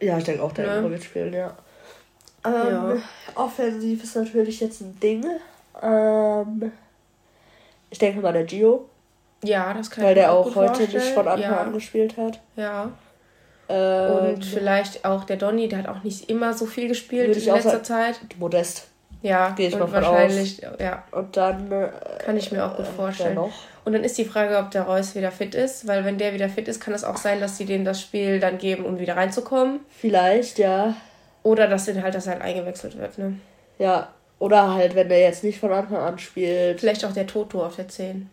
Ja, 0.00 0.16
ich 0.18 0.24
denke 0.24 0.42
auch, 0.42 0.52
der 0.52 0.66
Ne? 0.66 0.72
Emre 0.76 0.90
wird 0.92 1.04
spielen, 1.04 1.32
ja. 1.34 1.54
Ähm, 2.44 2.52
Ja. 2.52 2.96
Offensiv 3.34 4.02
ist 4.02 4.16
natürlich 4.16 4.60
jetzt 4.60 4.80
ein 4.80 4.98
Ding. 5.00 5.24
Ähm, 5.82 6.72
ich 7.90 7.98
denke 7.98 8.20
mal 8.20 8.32
der 8.32 8.44
Gio, 8.44 8.88
Ja, 9.44 9.74
das 9.74 9.90
kann 9.90 10.04
weil 10.04 10.10
ich 10.12 10.18
der 10.22 10.32
auch 10.32 10.54
heute 10.54 10.82
nicht 10.82 10.96
von 11.12 11.28
Anfang 11.28 11.50
ja, 11.50 11.60
an 11.60 11.72
gespielt 11.72 12.16
hat. 12.16 12.40
Ja. 12.56 12.90
Ähm, 13.68 14.34
Und 14.34 14.44
vielleicht 14.44 15.04
auch 15.04 15.24
der 15.24 15.36
Donny, 15.36 15.68
der 15.68 15.80
hat 15.80 15.88
auch 15.88 16.02
nicht 16.02 16.28
immer 16.30 16.54
so 16.54 16.66
viel 16.66 16.88
gespielt 16.88 17.36
in 17.36 17.44
letzter 17.44 17.70
sagen. 17.70 17.84
Zeit. 17.84 18.20
Modest. 18.38 18.88
Ja, 19.22 19.50
Gehe 19.50 19.68
ich 19.68 19.74
und 19.74 19.80
mal 19.80 19.86
von 19.86 19.94
wahrscheinlich, 20.02 20.62
ja, 20.78 21.04
Und 21.10 21.36
dann 21.36 21.70
äh, 21.70 21.88
kann 22.24 22.36
ich 22.36 22.52
mir 22.52 22.64
auch 22.64 22.76
gut 22.76 22.86
wer 22.86 22.94
vorstellen. 22.94 23.34
noch? 23.34 23.52
Und 23.84 23.92
dann 23.92 24.04
ist 24.04 24.16
die 24.18 24.24
Frage, 24.24 24.58
ob 24.58 24.70
der 24.70 24.82
Reus 24.82 25.14
wieder 25.14 25.30
fit 25.30 25.54
ist, 25.54 25.86
weil 25.86 26.04
wenn 26.04 26.18
der 26.18 26.32
wieder 26.32 26.48
fit 26.48 26.68
ist, 26.68 26.80
kann 26.80 26.94
es 26.94 27.04
auch 27.04 27.16
sein, 27.16 27.40
dass 27.40 27.56
sie 27.56 27.64
denen 27.66 27.84
das 27.84 28.00
Spiel 28.00 28.40
dann 28.40 28.58
geben, 28.58 28.84
um 28.84 28.98
wieder 28.98 29.16
reinzukommen. 29.16 29.80
Vielleicht, 29.88 30.58
ja. 30.58 30.94
Oder 31.42 31.68
dass 31.68 31.86
den 31.86 32.02
halt, 32.02 32.14
dass 32.14 32.26
er 32.26 32.34
halt 32.34 32.42
eingewechselt 32.42 32.98
wird, 32.98 33.18
ne? 33.18 33.36
Ja. 33.78 34.08
Oder 34.38 34.74
halt, 34.74 34.94
wenn 34.94 35.08
der 35.08 35.20
jetzt 35.20 35.44
nicht 35.44 35.60
von 35.60 35.70
Anfang 35.72 35.98
an 35.98 36.18
spielt. 36.18 36.80
Vielleicht 36.80 37.04
auch 37.04 37.12
der 37.12 37.26
Toto 37.26 37.64
auf 37.64 37.76
der 37.76 37.88
10. 37.88 38.30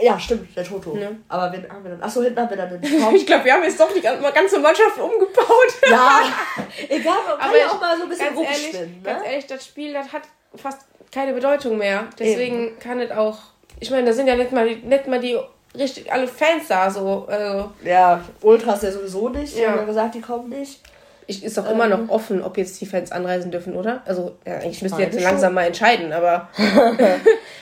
Ja, 0.00 0.18
stimmt, 0.18 0.54
der 0.56 0.62
Toto. 0.64 0.94
Ne. 0.94 1.18
Aber 1.28 1.52
wen 1.52 1.68
haben 1.68 1.82
wir 1.82 1.90
dann? 1.90 2.02
Achso, 2.02 2.22
hinten 2.22 2.38
haben 2.40 2.50
wir 2.50 2.56
dann 2.56 2.70
den 2.80 3.00
Tom. 3.00 3.14
Ich 3.16 3.26
glaube, 3.26 3.44
wir 3.44 3.52
haben 3.54 3.64
jetzt 3.64 3.80
doch 3.80 3.92
die 3.92 4.00
ganze 4.00 4.58
Mannschaft 4.60 4.98
umgebaut. 4.98 5.72
ja, 5.90 6.20
egal, 6.88 7.14
man 7.26 7.38
kann 7.38 7.48
Aber 7.48 7.58
ja 7.58 7.66
ich- 7.66 7.72
auch 7.72 7.80
mal 7.80 7.96
so 7.96 8.02
ein 8.04 8.08
bisschen 8.08 8.26
ganz 8.34 8.38
ehrlich, 8.40 8.64
rumspinnen. 8.66 9.02
ganz 9.02 9.22
Ne? 9.22 9.28
ehrlich, 9.30 9.46
das 9.46 9.64
Spiel, 9.66 9.92
das 9.92 10.12
hat 10.12 10.22
fast 10.54 10.82
keine 11.12 11.32
Bedeutung 11.32 11.78
mehr. 11.78 12.06
Deswegen 12.18 12.78
kann 12.78 13.00
es 13.00 13.10
auch. 13.10 13.38
Ich 13.80 13.90
meine, 13.90 14.06
da 14.06 14.12
sind 14.12 14.26
ja 14.28 14.36
nicht 14.36 14.52
mal, 14.52 14.68
die- 14.68 14.76
nicht 14.86 15.06
mal 15.08 15.18
die 15.20 15.36
richtig 15.76 16.12
alle 16.12 16.28
Fans 16.28 16.68
da 16.68 16.88
so. 16.90 17.26
Also, 17.28 17.70
Ja, 17.84 18.20
Ultras 18.42 18.82
ja 18.82 18.92
sowieso 18.92 19.28
nicht. 19.30 19.56
Die 19.56 19.62
Ja. 19.62 19.70
haben 19.70 19.78
ja 19.78 19.84
gesagt, 19.84 20.14
die 20.14 20.20
kommen 20.20 20.48
nicht. 20.50 20.80
Ich, 21.28 21.44
ist 21.44 21.56
doch 21.56 21.70
immer 21.70 21.84
Ähm. 21.84 21.90
noch 21.90 22.08
offen, 22.08 22.42
ob 22.42 22.56
jetzt 22.58 22.80
die 22.80 22.86
Fans 22.86 23.12
anreisen 23.12 23.50
dürfen, 23.52 23.76
oder? 23.76 24.02
Also, 24.06 24.36
ja, 24.44 24.54
eigentlich 24.56 24.82
müsst 24.82 24.98
ihr 24.98 25.04
jetzt 25.04 25.14
schon. 25.14 25.22
langsam 25.22 25.54
mal 25.54 25.64
entscheiden, 25.66 26.12
aber. 26.12 26.48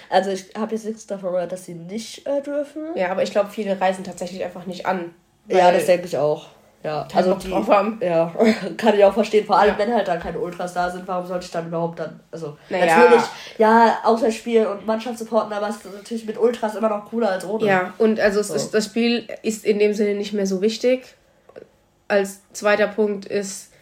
Also 0.09 0.31
ich 0.31 0.47
habe 0.57 0.73
jetzt 0.75 0.85
nichts 0.85 1.07
davon 1.09 1.33
gehört, 1.33 1.51
dass 1.51 1.65
sie 1.65 1.75
nicht 1.75 2.25
äh, 2.29 2.41
dürfen. 2.41 2.83
Ja, 2.95 3.11
aber 3.11 3.25
ich 3.25 3.33
glaube, 3.33 3.51
viele 3.51 3.79
reisen 3.81 4.05
tatsächlich 4.05 4.45
einfach 4.45 4.65
nicht 4.65 4.87
an. 4.87 5.13
Ja, 5.49 5.73
das 5.73 5.87
denke 5.87 6.07
ich 6.07 6.17
auch. 6.17 6.47
Ja, 6.85 7.09
also 7.13 7.35
die, 7.35 7.51
drauf 7.51 7.67
haben. 7.69 7.99
ja, 8.03 8.33
kann 8.77 8.95
ich 8.97 9.05
auch 9.05 9.13
verstehen. 9.15 9.45
Vor 9.45 9.59
allem, 9.59 9.73
Ja. 9.73 9.79
wenn 9.79 9.93
halt 9.93 10.07
dann 10.07 10.21
keine 10.21 10.39
Ultras 10.39 10.75
da 10.75 10.89
sind, 10.89 11.09
warum 11.09 11.27
sollte 11.27 11.47
ich 11.47 11.51
dann 11.51 11.67
überhaupt 11.67 11.99
dann, 11.99 12.21
also 12.31 12.57
Naja. 12.71 12.99
natürlich, 12.99 13.25
ja, 13.59 13.99
Auswärtsspiel 14.05 14.67
und 14.67 14.87
Mannschaft 14.87 15.19
supporten, 15.19 15.53
aber 15.53 15.69
es 15.69 15.77
ist 15.77 15.93
natürlich 15.93 16.25
mit 16.27 16.39
Ultras 16.39 16.77
immer 16.77 16.89
noch 16.89 17.07
cooler 17.07 17.31
als 17.31 17.45
ohne. 17.45 17.67
Ja, 17.67 17.93
und 17.99 18.21
also 18.21 18.39
es 18.39 18.49
So. 18.49 18.55
ist, 18.55 18.71
das 18.75 18.85
Spiel 18.85 19.27
ist 19.43 19.65
in 19.65 19.81
dem 19.81 19.93
Sinne 19.93 20.15
nicht 20.15 20.33
mehr 20.35 20.47
so 20.47 20.61
wichtig. 20.63 21.17
Als 22.09 22.41
zweiter 22.53 22.87
Punkt 22.89 23.27
ist, 23.27 23.73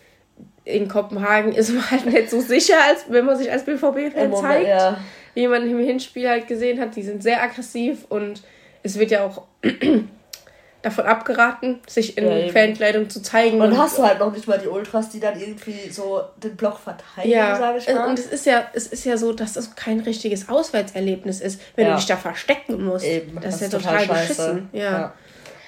in 0.65 0.89
Kopenhagen 0.89 1.53
ist 1.53 1.71
man 1.73 1.91
halt 1.91 2.07
nicht 2.07 2.31
so 2.31 2.41
sicher, 2.41 2.77
als 2.89 3.05
wenn 3.09 3.25
man 3.27 3.37
sich 3.37 3.51
als 3.53 3.65
BVB-Fan 3.65 4.35
zeigt. 4.35 4.67
ja. 4.69 4.99
Wie 5.35 5.49
man 5.49 5.69
im 5.69 5.79
Hinspiel 5.79 6.29
halt 6.29 6.47
gesehen 6.47 6.81
hat, 6.81 6.95
die 6.97 7.03
sind 7.03 7.23
sehr 7.23 7.43
aggressiv 7.43 8.05
und 8.09 8.43
es 8.85 8.99
wird 8.99 9.11
ja 9.11 9.25
auch 9.27 9.43
davon 10.83 11.07
abgeraten, 11.07 11.81
sich 11.87 12.17
in 12.19 12.25
Ja. 12.29 12.49
Fankleidung 12.53 13.09
zu 13.11 13.21
zeigen. 13.23 13.61
Und 13.61 13.73
und 13.73 13.79
hast 13.79 13.99
du 13.99 14.03
halt 14.03 14.19
noch 14.21 14.33
nicht 14.33 14.47
mal 14.47 14.59
die 14.59 14.69
Ultras, 14.69 15.09
die 15.11 15.19
dann 15.21 15.39
irgendwie 15.41 15.91
so 15.91 16.21
den 16.43 16.57
Block 16.57 16.79
verteidigen, 16.79 17.35
ja, 17.37 17.57
sage 17.57 17.79
ich 17.79 17.89
mal. 17.93 18.07
und 18.09 18.19
es 18.19 18.27
ist 18.27 18.47
ja, 18.47 18.65
es 18.75 18.87
ist 18.87 19.05
ja 19.05 19.17
so, 19.17 19.33
dass 19.33 19.55
das 19.55 19.75
kein 19.75 20.01
richtiges 20.01 20.49
Auswärtserlebnis 20.49 21.41
ist, 21.41 21.61
wenn 21.75 21.87
Ja. 21.87 21.93
du 21.93 21.97
dich 21.97 22.07
da 22.07 22.17
verstecken 22.17 22.85
musst. 22.85 23.05
Eben, 23.07 23.41
das, 23.41 23.57
ist 23.61 23.73
ja 23.73 23.79
total, 23.79 24.07
beschissen. 24.07 24.69
Ja. 24.73 24.83
Ja. 24.83 25.15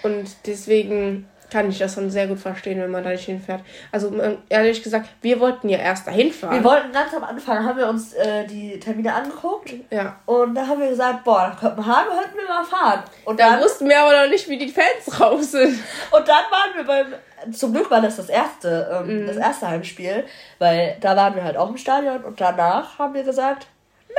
Und 0.02 0.26
deswegen 0.46 1.26
kann 1.50 1.68
ich 1.68 1.78
das 1.78 1.94
schon 1.94 2.10
sehr 2.10 2.26
gut 2.26 2.38
verstehen, 2.40 2.80
wenn 2.80 2.90
man 2.90 3.04
da 3.04 3.10
nicht 3.10 3.24
hinfährt. 3.24 3.60
Also 3.92 4.08
ähm, 4.20 4.38
ehrlich 4.48 4.82
gesagt, 4.82 5.08
wir 5.22 5.38
wollten 5.40 5.68
ja 5.68 5.78
erst 5.78 6.06
dahin 6.06 6.32
fahren. 6.32 6.54
Wir 6.54 6.64
wollten 6.64 6.90
ganz 6.92 7.14
am 7.14 7.22
Anfang, 7.24 7.64
haben 7.64 7.78
wir 7.78 7.88
uns 7.88 8.12
äh, 8.14 8.44
die 8.46 8.80
Termine 8.80 9.14
angeguckt 9.14 9.72
ja. 9.90 10.16
und 10.26 10.54
da 10.54 10.66
haben 10.66 10.80
wir 10.80 10.88
gesagt, 10.88 11.24
boah, 11.24 11.48
nach 11.48 11.60
Kopenhagen 11.60 12.10
könnten 12.18 12.36
wir 12.38 12.48
mal 12.48 12.64
fahren. 12.64 13.02
Und 13.24 13.38
Da 13.38 13.50
dann, 13.52 13.60
wussten 13.62 13.88
wir 13.88 14.00
aber 14.00 14.22
noch 14.24 14.28
nicht, 14.30 14.48
wie 14.48 14.58
die 14.58 14.68
Fans 14.68 15.04
drauf 15.06 15.42
sind. 15.42 15.78
und 16.10 16.28
dann 16.28 16.44
waren 16.50 16.74
wir 16.76 16.84
beim, 16.84 17.52
zum 17.52 17.72
Glück 17.72 17.90
war 17.90 18.00
das 18.00 18.16
das 18.16 18.28
erste, 18.28 18.90
ähm, 18.92 19.22
Mhm. 19.22 19.26
das 19.28 19.36
erste 19.36 19.68
Heimspiel, 19.68 20.24
weil 20.58 20.96
da 21.00 21.14
waren 21.16 21.34
wir 21.36 21.44
halt 21.44 21.56
auch 21.56 21.68
im 21.70 21.76
Stadion 21.76 22.24
und 22.24 22.40
danach 22.40 22.98
haben 22.98 23.14
wir 23.14 23.22
gesagt, 23.22 23.66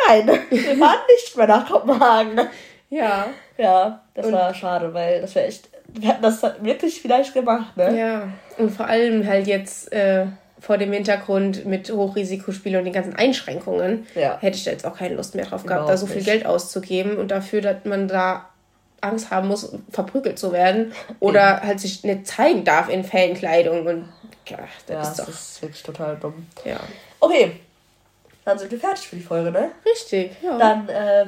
nein, 0.08 0.28
wir 0.50 0.78
fahren 0.78 1.00
nicht 1.10 1.36
mehr 1.36 1.48
nach 1.48 1.70
Kopenhagen. 1.70 2.40
Ja. 2.90 3.28
Ja, 3.58 4.04
das 4.14 4.28
Und- 4.28 4.34
war 4.34 4.54
schade, 4.54 4.94
weil 4.94 5.20
das 5.20 5.36
wäre 5.36 5.48
echt, 5.48 5.68
wir 5.94 6.10
hätten 6.10 6.22
das 6.22 6.42
wirklich 6.62 7.02
vielleicht 7.02 7.34
gemacht, 7.34 7.76
ne? 7.78 7.98
Ja. 7.98 8.28
Und 8.58 8.70
vor 8.72 8.88
allem 8.88 9.26
halt 9.28 9.48
jetzt 9.48 9.92
äh, 9.92 10.26
vor 10.60 10.78
dem 10.78 10.92
Hintergrund 10.92 11.66
mit 11.66 11.92
Hochrisikospielen 11.92 12.80
und 12.80 12.86
den 12.86 12.94
ganzen 12.94 13.16
Einschränkungen 13.16 14.06
Ja. 14.16 14.38
hätte 14.42 14.58
ich 14.58 14.64
da 14.64 14.72
jetzt 14.72 14.86
auch 14.86 14.98
keine 14.98 15.16
Lust 15.16 15.36
mehr 15.36 15.46
drauf 15.46 15.64
gehabt, 15.64 15.84
Überhaupt 15.84 15.90
da 15.94 15.98
so 15.98 16.08
viel 16.08 16.18
nicht. 16.18 16.26
Geld 16.26 16.46
auszugeben 16.46 17.18
und 17.18 17.30
dafür, 17.30 17.62
dass 17.62 17.78
man 17.86 18.08
da 18.08 18.50
Angst 19.02 19.30
haben 19.30 19.48
muss, 19.48 19.76
verprügelt 19.92 20.40
zu 20.40 20.52
werden 20.52 20.92
oder 21.20 21.62
halt 21.62 21.80
sich 21.80 22.04
nicht 22.04 22.26
zeigen 22.26 22.64
darf 22.64 22.90
in 22.90 23.04
Fankleidung 23.04 23.86
und 23.86 24.10
ja, 24.48 24.58
das 24.88 24.94
Ja, 24.96 25.02
ist 25.02 25.10
das 25.18 25.18
doch. 25.18 25.28
ist 25.34 25.62
wirklich 25.62 25.84
total 25.84 26.16
dumm. 26.18 26.48
Ja. 26.66 26.80
Okay, 27.20 27.52
dann 28.44 28.58
sind 28.58 28.72
wir 28.72 28.80
fertig 28.80 29.08
für 29.08 29.16
die 29.18 29.22
Folge, 29.22 29.52
ne? 29.52 29.70
Richtig, 29.86 30.32
ja. 30.42 30.58
Dann, 30.58 30.90
äh, 30.90 31.26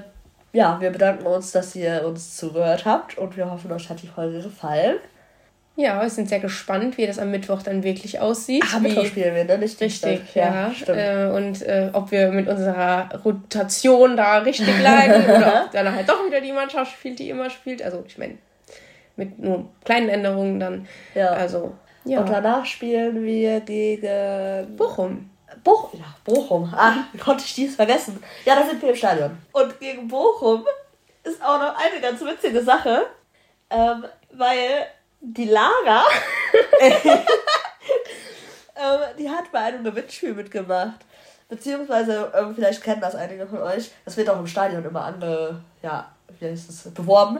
ja, 0.51 0.79
wir 0.81 0.89
bedanken 0.89 1.25
uns, 1.25 1.51
dass 1.51 1.75
ihr 1.75 2.05
uns 2.05 2.35
zugehört 2.35 2.85
habt 2.85 3.17
und 3.17 3.37
wir 3.37 3.49
hoffen, 3.49 3.71
euch 3.71 3.89
hat 3.89 4.01
die 4.01 4.07
Folge 4.07 4.41
gefallen. 4.41 4.97
Ja, 5.75 6.01
wir 6.01 6.09
sind 6.09 6.27
sehr 6.27 6.39
gespannt, 6.41 6.97
wie 6.97 7.07
das 7.07 7.19
am 7.19 7.31
Mittwoch 7.31 7.61
dann 7.61 7.83
wirklich 7.83 8.19
aussieht. 8.19 8.65
Ah, 8.75 8.79
Mittwoch 8.79 9.05
spielen 9.05 9.33
wir, 9.33 9.45
ne? 9.45 9.57
Nicht 9.57 9.79
Richtig, 9.79 10.35
ja. 10.35 10.71
stimmt. 10.75 10.97
äh, 10.97 11.29
und 11.33 11.61
äh, 11.61 11.89
ob 11.93 12.11
wir 12.11 12.31
mit 12.31 12.49
unserer 12.49 13.09
Rotation 13.23 14.17
da 14.17 14.39
richtig 14.39 14.81
lagen 14.83 15.23
oder 15.23 15.63
ob 15.65 15.71
dann 15.71 15.95
halt 15.95 16.09
doch 16.09 16.25
wieder 16.25 16.41
die 16.41 16.51
Mannschaft 16.51 16.91
spielt, 16.91 17.19
die 17.19 17.29
immer 17.29 17.49
spielt. 17.49 17.81
Also 17.81 18.03
ich 18.05 18.17
meine, 18.17 18.39
mit 19.15 19.39
nur 19.39 19.69
kleinen 19.85 20.09
Änderungen 20.09 20.59
dann. 20.59 20.87
Ja. 21.15 21.27
Also, 21.29 21.75
ja. 22.03 22.19
Und 22.19 22.29
danach 22.29 22.65
spielen 22.65 23.23
wir 23.23 23.61
gegen 23.61 24.75
Bochum. 24.75 25.29
Bochum. 25.63 25.99
Ja, 25.99 26.05
Bochum. 26.23 26.73
Ah, 26.75 26.93
konnte 27.23 27.43
ich 27.45 27.55
dies 27.55 27.75
vergessen? 27.75 28.23
Ja, 28.45 28.55
da 28.55 28.65
sind 28.65 28.81
wir 28.81 28.89
im 28.89 28.95
Stadion. 28.95 29.37
Und 29.51 29.79
gegen 29.79 30.07
Bochum 30.07 30.65
ist 31.23 31.41
auch 31.41 31.59
noch 31.59 31.75
eine 31.77 32.01
ganz 32.01 32.21
witzige 32.21 32.63
Sache, 32.63 33.07
ähm, 33.69 34.05
weil 34.31 34.87
die 35.21 35.45
Lara, 35.45 36.03
ähm, 36.81 37.19
die 39.17 39.29
hat 39.29 39.51
bei 39.51 39.59
einem 39.59 39.83
Gewinnspiel 39.83 40.33
mitgemacht. 40.33 41.05
Beziehungsweise, 41.49 42.31
ähm, 42.37 42.53
vielleicht 42.55 42.83
kennen 42.83 43.01
das 43.01 43.15
einige 43.15 43.47
von 43.47 43.61
euch, 43.61 43.91
das 44.05 44.15
wird 44.17 44.29
auch 44.29 44.39
im 44.39 44.47
Stadion 44.47 44.85
immer 44.85 45.03
ange, 45.03 45.61
ja, 45.81 46.11
wie 46.39 46.45
heißt 46.45 46.69
es, 46.69 46.93
beworben. 46.93 47.39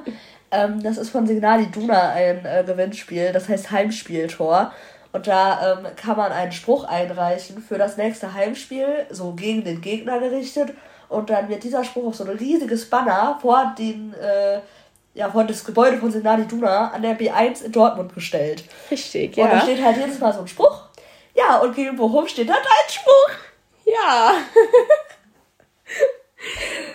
Ähm, 0.51 0.81
das 0.81 0.97
ist 0.97 1.11
von 1.11 1.27
Signal 1.27 1.61
Iduna 1.61 2.09
ein 2.09 2.43
äh, 2.43 2.63
Gewinnspiel, 2.65 3.31
das 3.31 3.47
heißt 3.47 3.69
Heimspieltor. 3.69 4.73
Und 5.11 5.27
da 5.27 5.79
ähm, 5.79 5.87
kann 5.95 6.17
man 6.17 6.31
einen 6.31 6.51
Spruch 6.51 6.83
einreichen 6.83 7.61
für 7.61 7.77
das 7.77 7.97
nächste 7.97 8.33
Heimspiel, 8.33 9.07
so 9.09 9.33
gegen 9.33 9.63
den 9.63 9.81
Gegner 9.81 10.19
gerichtet. 10.19 10.73
Und 11.07 11.31
dann 11.31 11.49
wird 11.49 11.63
dieser 11.63 11.83
Spruch 11.83 12.07
auf 12.07 12.15
so 12.15 12.23
ein 12.23 12.37
riesiges 12.37 12.87
Banner 12.89 13.39
vor 13.41 13.73
den, 13.77 14.13
äh, 14.13 14.59
ja, 15.15 15.31
vor 15.31 15.43
das 15.43 15.65
Gebäude 15.65 15.97
von 15.97 16.11
Signal 16.11 16.41
Iduna 16.41 16.91
an 16.91 17.01
der 17.01 17.17
B1 17.17 17.63
in 17.63 17.71
Dortmund 17.71 18.13
gestellt. 18.13 18.63
Richtig, 18.91 19.35
Und 19.37 19.45
da 19.45 19.55
ja. 19.55 19.61
steht 19.61 19.83
halt 19.83 19.97
jedes 19.97 20.19
Mal 20.19 20.31
so 20.31 20.41
ein 20.41 20.47
Spruch. 20.47 20.83
Ja, 21.33 21.57
und 21.57 21.75
gegen 21.75 21.95
Bochum 21.95 22.27
steht 22.27 22.49
halt 22.49 22.61
ein 22.63 22.89
Spruch. 22.89 23.31
Ja. 23.85 24.33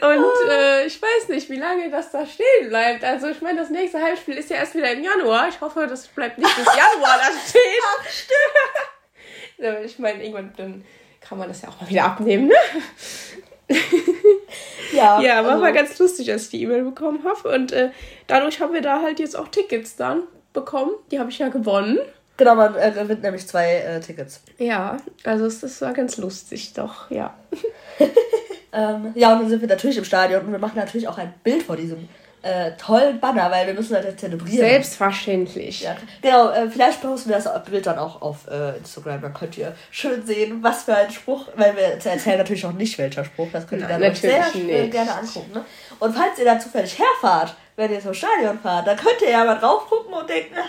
Und 0.09 0.50
äh, 0.50 0.86
ich 0.86 1.00
weiß 1.00 1.28
nicht, 1.28 1.48
wie 1.50 1.57
lange 1.57 1.90
das 1.90 2.11
da 2.11 2.26
stehen 2.26 2.68
bleibt. 2.68 3.05
Also 3.05 3.28
ich 3.28 3.40
meine, 3.40 3.59
das 3.61 3.70
nächste 3.70 4.02
Heimspiel 4.02 4.36
ist 4.36 4.50
ja 4.50 4.57
erst 4.57 4.74
wieder 4.74 4.90
im 4.92 5.02
Januar. 5.02 5.48
Ich 5.48 5.61
hoffe, 5.61 5.86
das 5.88 6.07
bleibt 6.09 6.38
nicht 6.38 6.57
bis 6.57 6.66
Januar 6.66 7.18
da 7.18 7.30
stehen. 7.48 7.62
Ach, 8.00 8.05
stimmt. 8.09 8.88
Ja, 9.59 9.80
ich 9.80 9.98
meine, 10.00 10.20
irgendwann 10.22 10.52
dann 10.57 10.84
kann 11.20 11.38
man 11.38 11.46
das 11.48 11.62
ja 11.62 11.68
auch 11.68 11.80
mal 11.80 11.88
wieder 11.88 12.05
abnehmen, 12.05 12.48
ne? 12.48 12.55
Ja, 14.92 15.20
Ja, 15.20 15.38
aber 15.38 15.50
also- 15.50 15.62
war 15.62 15.72
ganz 15.72 15.98
lustig, 15.98 16.30
als 16.30 16.44
ich 16.44 16.50
die 16.50 16.62
E-Mail 16.62 16.82
bekommen 16.84 17.24
habe. 17.24 17.48
Und 17.55 17.72
äh, 17.72 17.90
dadurch 18.26 18.61
haben 18.61 18.72
wir 18.74 18.82
da 18.82 19.00
halt 19.02 19.18
jetzt 19.20 19.36
auch 19.36 19.48
Tickets 19.48 19.96
dann 19.96 20.24
bekommen. 20.52 20.92
Die 21.11 21.18
habe 21.18 21.30
ich 21.30 21.38
ja 21.38 21.48
gewonnen. 21.48 21.98
Genau, 22.37 22.55
man 22.57 22.74
äh, 22.76 22.91
gewinnt 22.91 23.22
nämlich 23.22 23.47
zwei 23.47 23.76
äh, 23.76 24.01
Tickets. 24.01 24.41
Ja, 24.59 24.97
also 25.24 25.47
es- 25.47 25.61
das 25.61 25.80
war 25.82 25.93
ganz 25.93 26.16
lustig, 26.16 26.72
doch, 26.74 27.11
ja. 27.11 27.35
Ähm, 28.76 29.12
ja, 29.14 29.32
und 29.35 29.43
dann 29.43 29.49
sind 29.49 29.61
wir 29.61 29.68
natürlich 29.68 29.97
im 29.99 30.05
Stadion 30.05 30.45
und 30.47 30.51
wir 30.51 30.59
machen 30.59 30.76
natürlich 30.76 31.07
auch 31.07 31.16
ein 31.16 31.32
Bild 31.45 31.62
vor 31.62 31.76
diesem 31.76 32.09
äh, 32.43 32.72
tollen 32.72 33.20
Banner, 33.20 33.49
weil 33.49 33.68
wir 33.68 33.74
müssen 33.74 33.93
das 33.95 34.05
jetzt 34.05 34.18
zelebrieren. 34.18 34.59
Selbstverständlich. 34.59 35.82
Ja, 35.82 35.97
genau, 36.20 36.51
äh, 36.51 36.68
vielleicht 36.68 37.01
posten 37.01 37.28
wir 37.30 37.37
das 37.39 37.64
Bild 37.66 37.87
dann 37.87 37.99
auch 37.99 38.20
auf 38.20 38.49
äh, 38.51 38.76
Instagram, 38.78 39.22
dann 39.22 39.32
könnt 39.32 39.57
ihr 39.57 39.76
schön 39.93 40.26
sehen, 40.26 40.59
was 40.61 40.82
für 40.82 40.97
ein 40.97 41.09
Spruch, 41.12 41.47
weil 41.55 41.76
wir 41.76 41.85
erzählen 41.85 42.37
natürlich 42.39 42.64
noch 42.64 42.72
nicht, 42.72 42.99
welcher 42.99 43.24
Spruch, 43.24 43.47
das 43.53 43.64
könnt 43.68 43.82
ihr 43.82 43.87
dann 43.89 44.01
sehr 44.14 44.41
natürlich 44.41 44.68
äh, 44.68 44.80
nicht. 44.82 44.91
gerne 44.93 45.14
angucken. 45.14 45.53
Ne? 45.55 45.64
Und 46.01 46.12
falls 46.16 46.37
ihr 46.41 46.45
dann 46.45 46.61
zufällig 46.61 46.99
herfahrt, 46.99 47.55
wenn 47.76 47.93
ihr 47.93 48.01
zum 48.01 48.12
Stadion 48.12 48.59
fahrt, 48.59 48.89
dann 48.89 48.97
könnt 48.97 49.22
ihr 49.22 49.30
ja 49.30 49.45
mal 49.45 49.55
drauf 49.55 49.87
gucken 49.89 50.12
und 50.14 50.28
denken, 50.28 50.57
ha, 50.57 50.62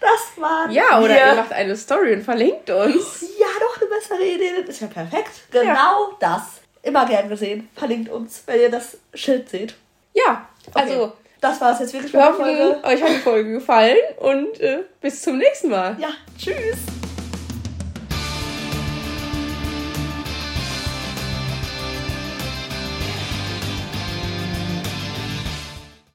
das 0.00 0.40
war 0.42 0.68
Ja, 0.70 0.98
oder 1.00 1.14
wir. 1.14 1.26
ihr 1.26 1.34
macht 1.34 1.52
eine 1.52 1.76
Story 1.76 2.12
und 2.14 2.22
verlinkt 2.22 2.68
uns. 2.70 3.22
Ja, 3.38 3.46
doch 3.60 3.80
eine 3.80 3.90
bessere 3.90 4.22
Idee, 4.22 4.50
das 4.60 4.68
ist 4.76 4.80
ja 4.82 4.86
perfekt. 4.88 5.30
Genau 5.50 6.12
das. 6.20 6.60
Immer 6.82 7.06
gern 7.06 7.28
gesehen. 7.28 7.68
Verlinkt 7.76 8.10
uns, 8.10 8.42
wenn 8.46 8.60
ihr 8.60 8.70
das 8.70 8.98
Schild 9.14 9.48
seht. 9.48 9.74
Ja, 10.14 10.48
Okay. 10.66 10.80
also 10.80 11.12
Das 11.40 11.60
war 11.60 11.72
es 11.72 11.80
jetzt 11.80 11.92
wirklich 11.92 12.12
wir 12.12 12.24
hoffen, 12.24 12.44
euch 12.84 13.02
hat 13.02 13.08
die 13.10 13.18
Folge 13.18 13.52
gefallen 13.54 13.96
und 14.18 14.60
äh, 14.60 14.84
bis 15.00 15.22
zum 15.22 15.38
nächsten 15.38 15.70
Mal. 15.70 15.96
Ja, 15.98 16.10
tschüss. 16.38 16.78